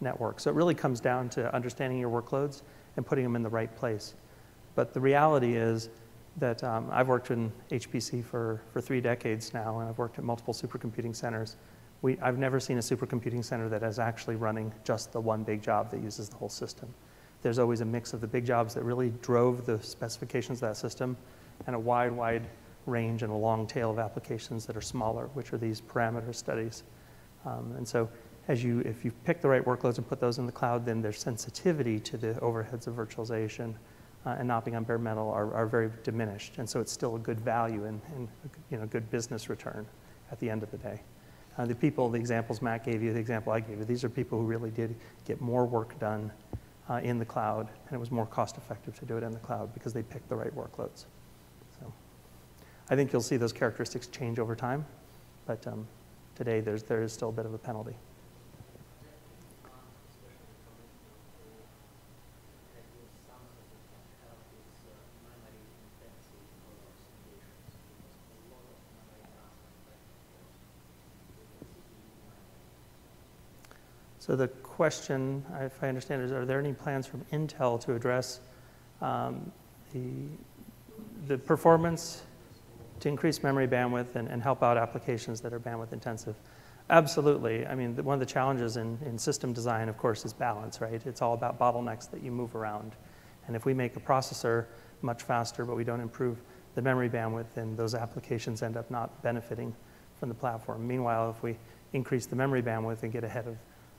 network. 0.00 0.40
So 0.40 0.50
it 0.50 0.54
really 0.54 0.74
comes 0.74 1.00
down 1.00 1.28
to 1.30 1.54
understanding 1.54 1.98
your 1.98 2.10
workloads 2.10 2.62
and 2.96 3.06
putting 3.06 3.24
them 3.24 3.36
in 3.36 3.42
the 3.42 3.48
right 3.48 3.74
place. 3.76 4.14
But 4.74 4.92
the 4.94 5.00
reality 5.00 5.56
is 5.56 5.90
that 6.36 6.62
um, 6.62 6.88
I've 6.92 7.08
worked 7.08 7.30
in 7.30 7.52
HPC 7.70 8.24
for, 8.24 8.62
for 8.72 8.80
three 8.80 9.00
decades 9.00 9.52
now, 9.52 9.80
and 9.80 9.88
I've 9.88 9.98
worked 9.98 10.18
at 10.18 10.24
multiple 10.24 10.54
supercomputing 10.54 11.14
centers. 11.14 11.56
We, 12.02 12.18
I've 12.20 12.38
never 12.38 12.60
seen 12.60 12.78
a 12.78 12.80
supercomputing 12.80 13.44
center 13.44 13.68
that 13.68 13.82
is 13.82 13.98
actually 13.98 14.36
running 14.36 14.72
just 14.84 15.12
the 15.12 15.20
one 15.20 15.42
big 15.42 15.62
job 15.62 15.90
that 15.90 16.00
uses 16.00 16.28
the 16.28 16.36
whole 16.36 16.48
system. 16.48 16.92
there's 17.42 17.58
always 17.58 17.80
a 17.80 17.84
mix 17.84 18.12
of 18.12 18.20
the 18.20 18.26
big 18.26 18.44
jobs 18.44 18.74
that 18.74 18.82
really 18.82 19.12
drove 19.22 19.64
the 19.64 19.80
specifications 19.82 20.62
of 20.62 20.68
that 20.68 20.76
system 20.76 21.16
and 21.66 21.74
a 21.74 21.78
wide, 21.78 22.12
wide 22.12 22.48
range 22.86 23.22
and 23.22 23.32
a 23.32 23.36
long 23.36 23.66
tail 23.66 23.90
of 23.90 23.98
applications 23.98 24.66
that 24.66 24.76
are 24.76 24.80
smaller, 24.80 25.26
which 25.34 25.52
are 25.52 25.58
these 25.58 25.80
parameter 25.80 26.34
studies. 26.34 26.84
Um, 27.44 27.74
and 27.76 27.86
so 27.86 28.08
as 28.48 28.64
you, 28.64 28.80
if 28.80 29.04
you 29.04 29.12
pick 29.24 29.40
the 29.40 29.48
right 29.48 29.64
workloads 29.64 29.98
and 29.98 30.08
put 30.08 30.20
those 30.20 30.38
in 30.38 30.46
the 30.46 30.52
cloud, 30.52 30.84
then 30.84 31.02
their 31.02 31.12
sensitivity 31.12 32.00
to 32.00 32.16
the 32.16 32.32
overheads 32.34 32.86
of 32.86 32.94
virtualization 32.94 33.74
uh, 34.26 34.36
and 34.38 34.48
not 34.48 34.64
being 34.64 34.76
on 34.76 34.84
bare 34.84 34.98
metal 34.98 35.30
are, 35.30 35.52
are 35.54 35.66
very 35.66 35.90
diminished. 36.02 36.58
And 36.58 36.68
so 36.68 36.80
it's 36.80 36.90
still 36.90 37.16
a 37.16 37.18
good 37.18 37.38
value 37.38 37.84
and, 37.84 38.00
and 38.16 38.28
you 38.70 38.78
know, 38.78 38.86
good 38.86 39.10
business 39.10 39.48
return 39.48 39.86
at 40.32 40.40
the 40.40 40.48
end 40.48 40.62
of 40.62 40.70
the 40.70 40.78
day. 40.78 41.00
Uh, 41.58 41.66
the 41.66 41.74
people, 41.74 42.08
the 42.08 42.18
examples 42.18 42.62
Matt 42.62 42.84
gave 42.84 43.02
you, 43.02 43.12
the 43.12 43.18
example 43.18 43.52
I 43.52 43.60
gave 43.60 43.78
you, 43.78 43.84
these 43.84 44.04
are 44.04 44.08
people 44.08 44.38
who 44.38 44.44
really 44.44 44.70
did 44.70 44.94
get 45.26 45.40
more 45.40 45.66
work 45.66 45.98
done 45.98 46.32
uh, 46.88 47.00
in 47.02 47.18
the 47.18 47.24
cloud, 47.24 47.68
and 47.86 47.96
it 47.96 47.98
was 47.98 48.10
more 48.10 48.26
cost 48.26 48.56
effective 48.56 48.98
to 48.98 49.04
do 49.04 49.16
it 49.16 49.22
in 49.22 49.32
the 49.32 49.38
cloud 49.40 49.74
because 49.74 49.92
they 49.92 50.02
picked 50.02 50.28
the 50.28 50.36
right 50.36 50.54
workloads. 50.54 51.04
So 51.78 51.92
I 52.88 52.96
think 52.96 53.12
you'll 53.12 53.22
see 53.22 53.36
those 53.36 53.52
characteristics 53.52 54.06
change 54.06 54.38
over 54.38 54.54
time, 54.54 54.86
but 55.46 55.66
um, 55.66 55.86
today 56.34 56.60
there's, 56.60 56.84
there 56.84 57.02
is 57.02 57.12
still 57.12 57.28
a 57.28 57.32
bit 57.32 57.44
of 57.44 57.52
a 57.52 57.58
penalty. 57.58 57.96
So 74.28 74.36
the 74.36 74.48
question, 74.48 75.42
if 75.58 75.82
I 75.82 75.88
understand, 75.88 76.20
is 76.20 76.32
are 76.32 76.44
there 76.44 76.60
any 76.60 76.74
plans 76.74 77.06
from 77.06 77.24
Intel 77.32 77.80
to 77.80 77.94
address 77.94 78.40
um, 79.00 79.50
the, 79.94 80.02
the 81.28 81.38
performance 81.38 82.24
to 83.00 83.08
increase 83.08 83.42
memory 83.42 83.66
bandwidth 83.66 84.16
and, 84.16 84.28
and 84.28 84.42
help 84.42 84.62
out 84.62 84.76
applications 84.76 85.40
that 85.40 85.54
are 85.54 85.58
bandwidth 85.58 85.94
intensive? 85.94 86.36
Absolutely. 86.90 87.66
I 87.66 87.74
mean, 87.74 87.96
one 88.04 88.12
of 88.12 88.20
the 88.20 88.26
challenges 88.26 88.76
in, 88.76 88.98
in 89.06 89.16
system 89.16 89.54
design, 89.54 89.88
of 89.88 89.96
course, 89.96 90.26
is 90.26 90.34
balance, 90.34 90.82
right? 90.82 91.00
It's 91.06 91.22
all 91.22 91.32
about 91.32 91.58
bottlenecks 91.58 92.10
that 92.10 92.22
you 92.22 92.30
move 92.30 92.54
around. 92.54 92.96
And 93.46 93.56
if 93.56 93.64
we 93.64 93.72
make 93.72 93.96
a 93.96 94.00
processor 94.00 94.66
much 95.00 95.22
faster, 95.22 95.64
but 95.64 95.74
we 95.74 95.84
don't 95.84 96.00
improve 96.00 96.42
the 96.74 96.82
memory 96.82 97.08
bandwidth, 97.08 97.54
then 97.54 97.76
those 97.76 97.94
applications 97.94 98.62
end 98.62 98.76
up 98.76 98.90
not 98.90 99.22
benefiting 99.22 99.74
from 100.20 100.28
the 100.28 100.34
platform. 100.34 100.86
Meanwhile, 100.86 101.30
if 101.30 101.42
we 101.42 101.56
increase 101.94 102.26
the 102.26 102.36
memory 102.36 102.62
bandwidth 102.62 103.04
and 103.04 103.10
get 103.10 103.24
ahead 103.24 103.46
of 103.46 103.56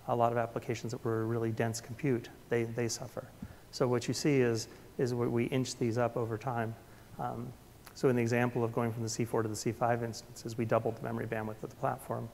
a 0.09 0.15
lot 0.15 0.31
of 0.31 0.37
applications 0.37 0.91
that 0.91 1.03
were 1.05 1.25
really 1.25 1.51
dense 1.51 1.79
compute, 1.79 2.29
they, 2.49 2.63
they 2.63 2.87
suffer. 2.87 3.27
So 3.71 3.87
what 3.87 4.07
you 4.07 4.13
see 4.13 4.41
is, 4.41 4.67
is 4.97 5.13
we 5.13 5.45
inch 5.45 5.77
these 5.77 5.97
up 5.97 6.17
over 6.17 6.37
time. 6.37 6.75
Um, 7.19 7.51
so 7.93 8.09
in 8.09 8.15
the 8.15 8.21
example 8.21 8.63
of 8.63 8.73
going 8.73 8.91
from 8.91 9.03
the 9.03 9.09
C4 9.09 9.43
to 9.43 9.47
the 9.47 9.55
C5 9.55 10.03
instances, 10.03 10.57
we 10.57 10.65
doubled 10.65 10.97
the 10.97 11.03
memory 11.03 11.27
bandwidth 11.27 11.63
of 11.63 11.69
the 11.69 11.75
platform. 11.75 12.27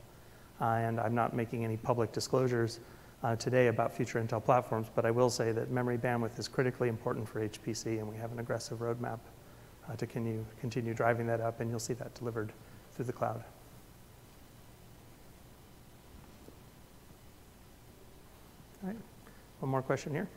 Uh, 0.62 0.66
and 0.66 1.00
I'm 1.00 1.14
not 1.14 1.36
making 1.36 1.64
any 1.64 1.76
public 1.76 2.12
disclosures 2.12 2.80
uh, 3.24 3.36
today 3.36 3.68
about 3.68 3.92
future 3.92 4.22
Intel 4.22 4.44
platforms, 4.44 4.88
but 4.96 5.06
I 5.06 5.12
will 5.12 5.30
say 5.30 5.52
that 5.52 5.72
memory 5.72 5.98
bandwidth 5.98 6.40
is 6.40 6.48
critically 6.48 6.88
important 6.88 7.28
for 7.28 7.46
HPC, 7.48 8.00
and 8.00 8.08
we 8.08 8.16
have 8.16 8.32
an 8.32 8.40
aggressive 8.40 8.80
roadmap 8.80 9.20
uh, 9.90 9.96
to 9.96 10.06
continue, 10.06 10.46
continue 10.60 10.94
driving 10.94 11.28
that 11.28 11.42
up, 11.42 11.60
and 11.60 11.70
you'll 11.70 11.80
see 11.80 11.94
that 11.94 12.14
delivered 12.14 12.54
through 12.94 13.06
the 13.06 13.14
cloud. 13.14 13.44
All 18.84 18.90
right, 18.90 18.98
one 19.66 19.72
more 19.72 19.82
question 19.82 20.14
here. 20.14 20.28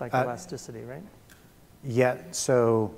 Like 0.00 0.14
Uh, 0.14 0.22
elasticity, 0.24 0.84
right? 0.84 1.02
Yeah, 1.84 2.16
so 2.30 2.94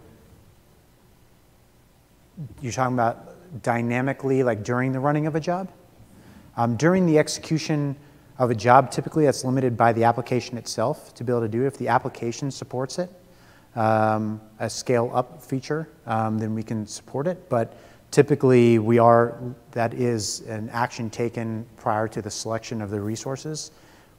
you're 2.61 2.71
talking 2.71 2.95
about 2.95 3.63
dynamically, 3.65 4.45
like 4.45 4.63
during 4.63 4.93
the 4.93 5.01
running 5.01 5.27
of 5.27 5.35
a 5.35 5.41
job? 5.41 5.69
Um, 6.57 6.77
during 6.77 7.05
the 7.05 7.19
execution 7.19 7.97
of 8.39 8.53
a 8.53 8.55
job, 8.55 8.93
typically 8.93 9.25
that's 9.25 9.45
limited 9.45 9.77
by 9.77 9.93
the 9.93 10.05
application 10.05 10.57
itself 10.57 11.13
to 11.15 11.25
be 11.25 11.33
able 11.33 11.41
to 11.41 11.49
do. 11.49 11.65
it 11.65 11.67
If 11.67 11.79
the 11.79 11.89
application 11.89 12.53
supports 12.53 13.01
it, 13.01 13.11
um, 13.77 14.41
a 14.59 14.69
scale 14.69 15.11
up 15.15 15.43
feature, 15.43 15.89
um, 16.07 16.39
then 16.39 16.55
we 16.55 16.63
can 16.63 16.87
support 16.87 17.27
it. 17.27 17.49
But 17.49 17.77
typically, 18.11 18.79
we 18.79 18.99
are 18.99 19.39
that 19.73 19.95
is 19.95 20.41
an 20.49 20.69
action 20.71 21.11
taken 21.11 21.67
prior 21.77 22.09
to 22.09 22.23
the 22.23 22.31
selection 22.31 22.83
of 22.83 22.91
the 22.91 23.01
resources. 23.01 23.71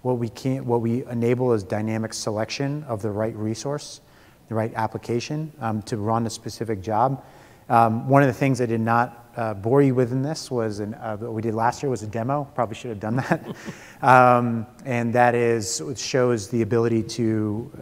What 0.04 0.20
we 0.20 0.30
can 0.30 0.66
what 0.66 0.82
we 0.82 1.06
enable 1.08 1.54
is 1.54 1.64
dynamic 1.64 2.14
selection 2.14 2.84
of 2.88 3.02
the 3.02 3.10
right 3.10 3.36
resource, 3.36 4.02
the 4.48 4.56
right 4.56 4.72
application 4.76 5.52
um, 5.60 5.82
to 5.84 5.98
run 5.98 6.26
a 6.28 6.30
specific 6.30 6.82
job. 6.82 7.26
Um, 7.70 8.08
one 8.08 8.22
of 8.22 8.28
the 8.28 8.34
things 8.34 8.62
I 8.62 8.66
did 8.66 8.80
not 8.80 9.26
uh, 9.36 9.54
bore 9.54 9.82
you 9.82 9.94
with 9.94 10.12
in 10.14 10.22
this 10.22 10.50
was 10.50 10.80
an, 10.80 10.94
uh, 10.96 11.18
what 11.18 11.34
we 11.34 11.42
did 11.42 11.54
last 11.54 11.84
year 11.84 11.90
was 11.90 12.02
a 12.02 12.08
demo. 12.08 12.46
Probably 12.56 12.76
should 12.76 12.90
have 12.90 13.00
done 13.00 13.18
that. 13.18 13.56
um, 14.02 14.66
and 14.86 15.14
that 15.14 15.36
is 15.36 15.82
shows 15.96 16.48
the 16.48 16.62
ability 16.62 17.04
to 17.04 17.72
uh, 17.78 17.82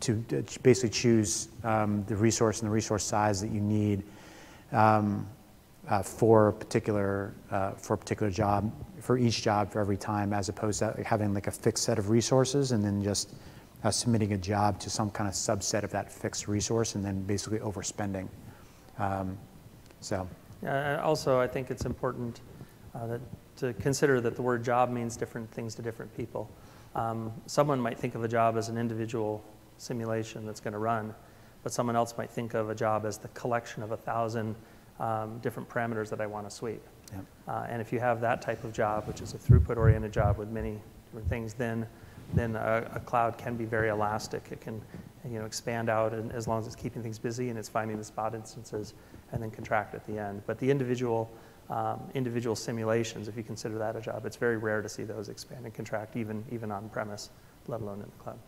to 0.00 0.14
basically 0.62 0.90
choose 0.90 1.48
um, 1.64 2.04
the 2.06 2.16
resource 2.16 2.60
and 2.60 2.68
the 2.68 2.72
resource 2.72 3.04
size 3.04 3.40
that 3.40 3.50
you 3.50 3.60
need 3.60 4.02
um, 4.72 5.26
uh, 5.88 6.02
for 6.02 6.48
a 6.48 6.52
particular 6.52 7.32
uh, 7.50 7.72
for 7.72 7.94
a 7.94 7.98
particular 7.98 8.30
job 8.30 8.72
for 9.00 9.16
each 9.16 9.42
job 9.42 9.70
for 9.70 9.80
every 9.80 9.96
time, 9.96 10.32
as 10.32 10.48
opposed 10.48 10.80
to 10.80 10.92
having 11.04 11.32
like 11.32 11.46
a 11.46 11.50
fixed 11.50 11.84
set 11.84 11.98
of 11.98 12.10
resources 12.10 12.72
and 12.72 12.84
then 12.84 13.02
just 13.02 13.34
uh, 13.84 13.90
submitting 13.90 14.32
a 14.32 14.38
job 14.38 14.80
to 14.80 14.90
some 14.90 15.10
kind 15.10 15.28
of 15.28 15.34
subset 15.34 15.84
of 15.84 15.90
that 15.90 16.10
fixed 16.10 16.48
resource 16.48 16.96
and 16.96 17.04
then 17.04 17.22
basically 17.22 17.60
overspending. 17.60 18.28
Um, 18.98 19.38
so. 20.00 20.28
Yeah, 20.62 21.00
also, 21.02 21.38
I 21.38 21.46
think 21.46 21.70
it's 21.70 21.84
important 21.84 22.40
uh, 22.94 23.06
that, 23.06 23.20
to 23.58 23.72
consider 23.74 24.20
that 24.22 24.34
the 24.34 24.42
word 24.42 24.64
job 24.64 24.90
means 24.90 25.16
different 25.16 25.50
things 25.52 25.74
to 25.76 25.82
different 25.82 26.14
people. 26.16 26.50
Um, 26.94 27.32
someone 27.46 27.78
might 27.78 27.98
think 27.98 28.14
of 28.14 28.24
a 28.24 28.28
job 28.28 28.56
as 28.56 28.68
an 28.68 28.78
individual 28.78 29.44
simulation 29.78 30.46
that's 30.46 30.60
going 30.60 30.72
to 30.72 30.78
run, 30.78 31.14
but 31.62 31.72
someone 31.72 31.96
else 31.96 32.14
might 32.16 32.30
think 32.30 32.54
of 32.54 32.70
a 32.70 32.74
job 32.74 33.04
as 33.04 33.18
the 33.18 33.28
collection 33.28 33.82
of 33.82 33.92
a 33.92 33.96
thousand 33.96 34.54
um, 35.00 35.38
different 35.38 35.68
parameters 35.68 36.08
that 36.10 36.20
I 36.20 36.26
want 36.26 36.48
to 36.48 36.54
sweep. 36.54 36.82
Yeah. 37.12 37.20
Uh, 37.46 37.66
and 37.68 37.80
if 37.80 37.92
you 37.92 38.00
have 38.00 38.20
that 38.20 38.42
type 38.42 38.64
of 38.64 38.72
job, 38.72 39.06
which 39.06 39.20
is 39.20 39.34
a 39.34 39.38
throughput-oriented 39.38 40.12
job 40.12 40.38
with 40.38 40.48
many 40.48 40.80
different 41.06 41.28
things, 41.28 41.54
then 41.54 41.86
then 42.34 42.56
a, 42.56 42.90
a, 42.94 43.00
cloud 43.00 43.38
can 43.38 43.56
be 43.56 43.64
very 43.64 43.88
elastic. 43.88 44.48
It 44.50 44.60
can 44.60 44.82
you 45.24 45.38
know, 45.38 45.44
expand 45.44 45.88
out 45.88 46.12
and 46.12 46.32
as 46.32 46.48
long 46.48 46.60
as 46.60 46.66
it's 46.66 46.76
keeping 46.76 47.02
things 47.02 47.18
busy 47.18 47.50
and 47.50 47.58
it's 47.58 47.68
finding 47.68 47.96
the 47.98 48.04
spot 48.04 48.34
instances 48.34 48.94
and 49.32 49.42
then 49.42 49.50
contract 49.50 49.94
at 49.94 50.04
the 50.06 50.18
end. 50.18 50.42
But 50.46 50.58
the 50.58 50.70
individual, 50.70 51.30
um, 51.70 52.00
individual 52.14 52.56
simulations, 52.56 53.28
if 53.28 53.36
you 53.36 53.42
consider 53.42 53.78
that 53.78 53.96
a 53.96 54.00
job, 54.00 54.26
it's 54.26 54.36
very 54.36 54.56
rare 54.56 54.82
to 54.82 54.88
see 54.88 55.04
those 55.04 55.28
expand 55.28 55.64
and 55.64 55.74
contract 55.74 56.16
even, 56.16 56.44
even 56.50 56.70
on 56.70 56.88
premise, 56.88 57.30
let 57.66 57.80
alone 57.80 58.00
in 58.00 58.10
the 58.10 58.22
cloud. 58.22 58.38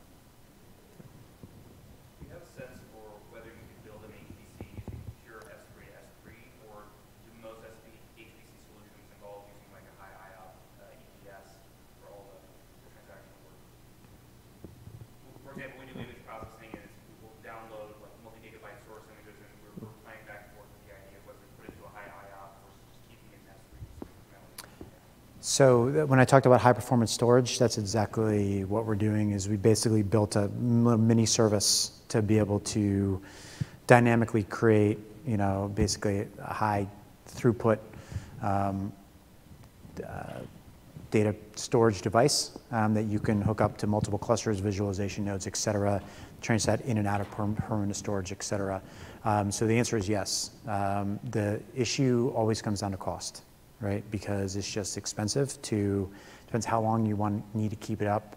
So 25.59 26.06
when 26.06 26.20
I 26.20 26.24
talked 26.24 26.46
about 26.46 26.61
high 26.61 26.72
performance 26.72 27.11
storage, 27.11 27.59
that's 27.59 27.78
exactly 27.78 28.62
what 28.62 28.86
we're 28.86 28.94
doing 28.94 29.32
is 29.32 29.48
we 29.48 29.56
basically 29.56 30.04
built 30.04 30.36
a 30.36 30.46
mini 30.50 31.26
service 31.26 32.00
to 32.11 32.22
be 32.22 32.38
able 32.38 32.61
to 32.61 33.20
dynamically 33.88 34.44
create, 34.44 35.00
you 35.26 35.36
know, 35.36 35.68
basically 35.74 36.28
a 36.38 36.54
high 36.54 36.86
throughput 37.26 37.78
um, 38.40 38.92
uh, 40.06 40.34
data 41.11 41.34
storage 41.56 42.02
device 42.02 42.56
um, 42.70 42.94
that 42.94 43.06
you 43.06 43.18
can 43.18 43.42
hook 43.42 43.61
up 43.61 43.76
to 43.78 43.88
multiple 43.88 44.16
clusters, 44.16 44.61
visualization 44.61 45.24
nodes, 45.24 45.48
et 45.48 45.56
cetera, 45.56 46.00
change 46.40 46.66
that 46.66 46.80
in 46.82 46.98
and 46.98 47.09
out 47.09 47.20
of 47.20 47.28
permanent 47.32 47.96
storage, 47.96 48.30
et 48.30 48.44
cetera. 48.44 48.80
Um, 49.24 49.50
so 49.50 49.66
the 49.66 49.76
answer 49.76 49.96
is 49.96 50.09
yes. 50.09 50.52
Um, 50.68 51.18
the 51.32 51.61
issue 51.74 52.32
always 52.36 52.62
comes 52.62 52.82
down 52.82 52.92
to 52.92 52.96
cost 52.96 53.42
right? 53.80 54.08
Because 54.10 54.56
it's 54.56 54.70
just 54.70 54.96
expensive 54.96 55.60
to, 55.62 56.10
depends 56.46 56.66
how 56.66 56.80
long 56.80 57.06
you 57.06 57.16
want, 57.16 57.42
need 57.54 57.70
to 57.70 57.76
keep 57.76 58.02
it 58.02 58.08
up. 58.08 58.36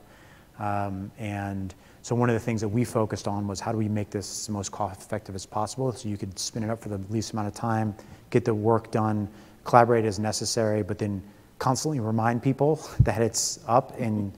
Um, 0.60 1.12
and 1.18 1.74
so 2.04 2.16
one 2.16 2.30
of 2.30 2.34
the 2.34 2.40
things 2.40 2.62
that 2.62 2.68
we 2.68 2.84
focused 2.84 3.28
on 3.28 3.48
was 3.48 3.60
how 3.60 3.72
do 3.72 3.78
we 3.78 3.88
make 3.88 4.10
this 4.10 4.44
as 4.44 4.50
most 4.50 4.72
cost 4.72 5.02
effective 5.02 5.36
as 5.36 5.46
possible 5.46 5.92
so 5.92 6.10
you 6.10 6.18
could 6.18 6.38
spin 6.38 6.64
it 6.64 6.70
up 6.70 6.82
for 6.82 6.90
the 6.90 7.00
least 7.10 7.34
amount 7.34 7.48
of 7.48 7.54
time, 7.54 7.96
get 8.30 8.46
the 8.46 8.54
work 8.54 8.92
done, 8.92 9.28
collaborate 9.64 10.06
as 10.06 10.20
necessary, 10.20 10.84
but 10.84 10.98
then 10.98 11.22
constantly 11.60 12.00
remind 12.00 12.42
people 12.42 12.80
that 13.00 13.22
it's 13.22 13.60
up 13.68 14.00
and 14.00 14.34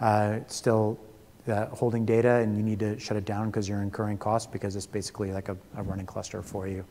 uh, 0.00 0.38
still 0.46 0.98
uh, 1.48 1.66
holding 1.66 2.04
data 2.04 2.36
and 2.36 2.56
you 2.56 2.62
need 2.62 2.78
to 2.78 2.98
shut 2.98 3.16
it 3.16 3.24
down 3.24 3.46
because 3.46 3.68
you're 3.68 3.80
incurring 3.80 4.18
costs 4.18 4.46
because 4.50 4.76
it's 4.76 4.86
basically 4.86 5.32
like 5.32 5.48
a, 5.48 5.56
a 5.76 5.82
running 5.82 6.06
cluster 6.06 6.42
for 6.42 6.68
you. 6.68 6.84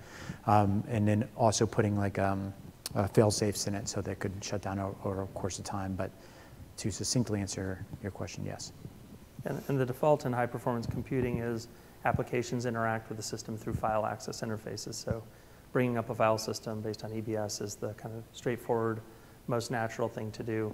Um, 0.48 0.84
and 0.88 1.08
then 1.08 1.28
also 1.36 1.66
putting 1.66 1.96
like 1.96 2.18
um, 2.18 2.54
uh, 2.96 3.08
fail 3.08 3.32
safes 3.32 3.68
in 3.68 3.76
it 3.76 3.88
so 3.88 4.02
that 4.02 4.20
could 4.20 4.32
shut 4.42 4.62
down 4.62 4.80
o- 4.80 4.96
over 5.04 5.24
a 5.24 5.28
course 5.28 5.60
of 5.60 5.66
time. 5.66 5.96
But 5.96 6.12
to 6.78 6.92
succinctly 6.92 7.40
answer 7.40 7.86
your 8.02 8.12
question, 8.12 8.46
yes. 8.46 8.72
And, 9.46 9.62
and 9.68 9.80
the 9.80 9.86
default 9.86 10.26
in 10.26 10.34
high-performance 10.34 10.88
computing 10.88 11.40
is 11.40 11.68
applications 12.06 12.66
interact 12.66 13.10
with 13.10 13.18
the 13.18 13.24
system 13.24 13.58
through 13.58 13.74
file 13.74 14.06
access 14.06 14.42
interfaces. 14.42 14.96
So 14.96 15.24
bringing 15.72 15.98
up 15.98 16.10
a 16.10 16.16
file 16.16 16.38
system 16.38 16.82
based 16.82 17.04
on 17.04 17.12
EBS 17.12 17.62
is 17.62 17.76
the 17.76 17.94
kind 17.94 18.16
of 18.16 18.24
straightforward, 18.32 19.02
most 19.48 19.72
natural 19.72 20.08
thing 20.08 20.32
to 20.32 20.44
do. 20.44 20.74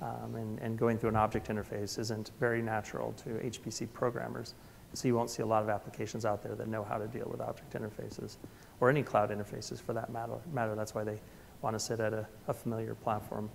Um, 0.00 0.36
and, 0.36 0.58
and 0.60 0.78
going 0.78 0.96
through 0.96 1.10
an 1.10 1.16
object 1.16 1.48
interface 1.48 1.98
isn't 1.98 2.30
very 2.38 2.62
natural 2.62 3.12
to 3.24 3.30
HPC 3.30 3.92
programmers. 3.92 4.54
So 4.94 5.08
you 5.08 5.14
won't 5.14 5.28
see 5.28 5.42
a 5.42 5.46
lot 5.46 5.62
of 5.62 5.68
applications 5.68 6.24
out 6.24 6.42
there 6.42 6.54
that 6.54 6.68
know 6.68 6.82
how 6.82 6.98
to 6.98 7.06
deal 7.08 7.28
with 7.30 7.40
object 7.40 7.74
interfaces, 7.74 8.36
or 8.80 8.88
any 8.88 9.02
cloud 9.02 9.30
interfaces 9.30 9.82
for 9.82 9.92
that 9.92 10.10
matter. 10.10 10.34
matter. 10.52 10.74
That's 10.74 10.94
why 10.94 11.04
they 11.04 11.20
want 11.62 11.74
to 11.74 11.80
sit 11.80 12.00
at 12.00 12.12
a, 12.12 12.26
a 12.46 12.54
familiar 12.54 12.94
platform 12.94 13.50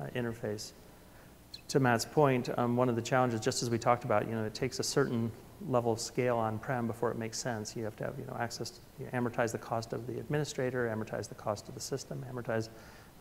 uh, 0.00 0.06
interface 0.14 0.72
to 1.68 1.80
Matt's 1.80 2.04
point, 2.04 2.48
um, 2.58 2.76
one 2.76 2.88
of 2.88 2.96
the 2.96 3.02
challenges, 3.02 3.40
just 3.40 3.62
as 3.62 3.70
we 3.70 3.78
talked 3.78 4.04
about, 4.04 4.28
you 4.28 4.34
know, 4.34 4.44
it 4.44 4.54
takes 4.54 4.78
a 4.78 4.82
certain 4.82 5.30
level 5.68 5.92
of 5.92 5.98
scale 5.98 6.36
on-prem 6.36 6.86
before 6.86 7.10
it 7.10 7.18
makes 7.18 7.38
sense. 7.38 7.74
You 7.74 7.84
have 7.84 7.96
to 7.96 8.04
have, 8.04 8.18
you 8.18 8.26
know, 8.26 8.36
access, 8.38 8.80
you 9.00 9.06
amortize 9.12 9.52
the 9.52 9.58
cost 9.58 9.92
of 9.92 10.06
the 10.06 10.18
administrator, 10.18 10.92
amortize 10.94 11.28
the 11.28 11.34
cost 11.34 11.68
of 11.68 11.74
the 11.74 11.80
system, 11.80 12.24
amortize 12.30 12.68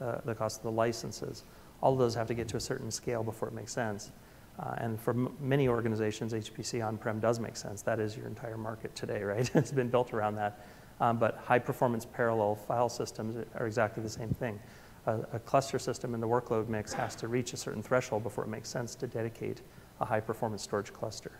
uh, 0.01 0.17
the 0.25 0.35
cost 0.35 0.57
of 0.57 0.63
the 0.63 0.71
licenses. 0.71 1.43
All 1.81 1.93
of 1.93 1.99
those 1.99 2.13
have 2.15 2.27
to 2.27 2.33
get 2.33 2.47
to 2.49 2.57
a 2.57 2.61
certain 2.61 2.91
scale 2.91 3.23
before 3.23 3.47
it 3.47 3.53
makes 3.53 3.73
sense. 3.73 4.11
Uh, 4.59 4.75
and 4.77 4.99
for 4.99 5.13
many 5.13 5.67
organizations, 5.67 6.33
HPC 6.33 6.85
on-prem 6.85 7.19
does 7.19 7.39
make 7.39 7.57
sense. 7.57 7.81
That 7.81 7.99
is 7.99 8.15
your 8.15 8.27
entire 8.27 8.57
market 8.57 8.95
today, 8.95 9.23
right? 9.23 9.49
it's 9.55 9.71
been 9.71 9.89
built 9.89 10.13
around 10.13 10.35
that. 10.35 10.65
Um, 11.01 11.17
but 11.17 11.37
high-performance 11.37 12.05
parallel 12.05 12.55
file 12.55 12.87
systems 12.87 13.35
are 13.55 13.67
exactly 13.67 14.01
the 14.01 14.09
same 14.09 14.29
thing 14.29 14.59
a, 15.07 15.19
a 15.33 15.39
cluster 15.39 15.79
system 15.79 16.13
in 16.13 16.19
the 16.21 16.27
workload 16.27 16.67
mix 16.67 16.93
has 16.93 17.15
to 17.15 17.27
reach 17.27 17.53
a 17.53 17.57
certain 17.57 17.83
threshold 17.83 18.23
before 18.23 18.43
it 18.43 18.47
makes 18.47 18.69
sense 18.69 18.95
to 18.95 19.07
dedicate 19.07 19.61
a 20.01 20.05
high 20.05 20.19
performance 20.19 20.63
storage 20.63 20.91
cluster. 20.91 21.31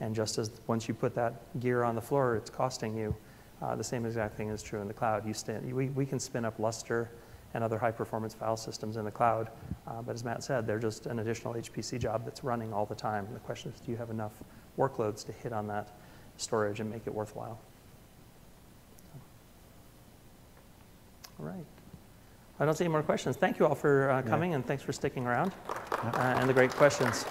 And 0.00 0.14
just 0.14 0.38
as 0.38 0.50
once 0.66 0.86
you 0.86 0.94
put 0.94 1.14
that 1.14 1.58
gear 1.60 1.82
on 1.82 1.94
the 1.94 2.00
floor, 2.00 2.36
it's 2.36 2.50
costing 2.50 2.96
you, 2.96 3.14
uh, 3.60 3.74
the 3.74 3.84
same 3.84 4.06
exact 4.06 4.36
thing 4.36 4.50
is 4.50 4.62
true 4.62 4.80
in 4.80 4.86
the 4.86 4.94
cloud. 4.94 5.26
You 5.26 5.34
stand, 5.34 5.72
we, 5.72 5.88
we 5.88 6.06
can 6.06 6.20
spin 6.20 6.44
up 6.44 6.58
Lustre 6.58 7.10
and 7.54 7.64
other 7.64 7.78
high 7.78 7.90
performance 7.90 8.34
file 8.34 8.56
systems 8.56 8.96
in 8.96 9.04
the 9.04 9.10
cloud, 9.10 9.50
uh, 9.86 10.02
but 10.02 10.14
as 10.14 10.22
Matt 10.22 10.44
said, 10.44 10.66
they're 10.66 10.78
just 10.78 11.06
an 11.06 11.18
additional 11.18 11.54
HPC 11.54 11.98
job 11.98 12.24
that's 12.24 12.44
running 12.44 12.72
all 12.72 12.84
the 12.86 12.94
time. 12.94 13.26
The 13.32 13.40
question 13.40 13.72
is, 13.72 13.80
do 13.80 13.90
you 13.90 13.96
have 13.96 14.10
enough 14.10 14.34
workloads 14.76 15.24
to 15.26 15.32
hit 15.32 15.52
on 15.52 15.66
that 15.68 15.96
storage 16.36 16.78
and 16.78 16.90
make 16.90 17.06
it 17.06 17.14
worthwhile? 17.14 17.58
All 21.38 21.46
right. 21.46 21.64
I 22.60 22.64
don't 22.64 22.74
see 22.76 22.84
any 22.84 22.92
more 22.92 23.02
questions. 23.02 23.36
Thank 23.36 23.58
you 23.58 23.66
all 23.66 23.74
for 23.74 24.10
uh, 24.10 24.22
coming 24.22 24.54
and 24.54 24.66
thanks 24.66 24.82
for 24.82 24.92
sticking 24.92 25.26
around 25.26 25.52
Yeah. 25.68 26.10
uh, 26.10 26.40
and 26.40 26.48
the 26.48 26.54
great 26.54 26.72
questions. 26.72 27.24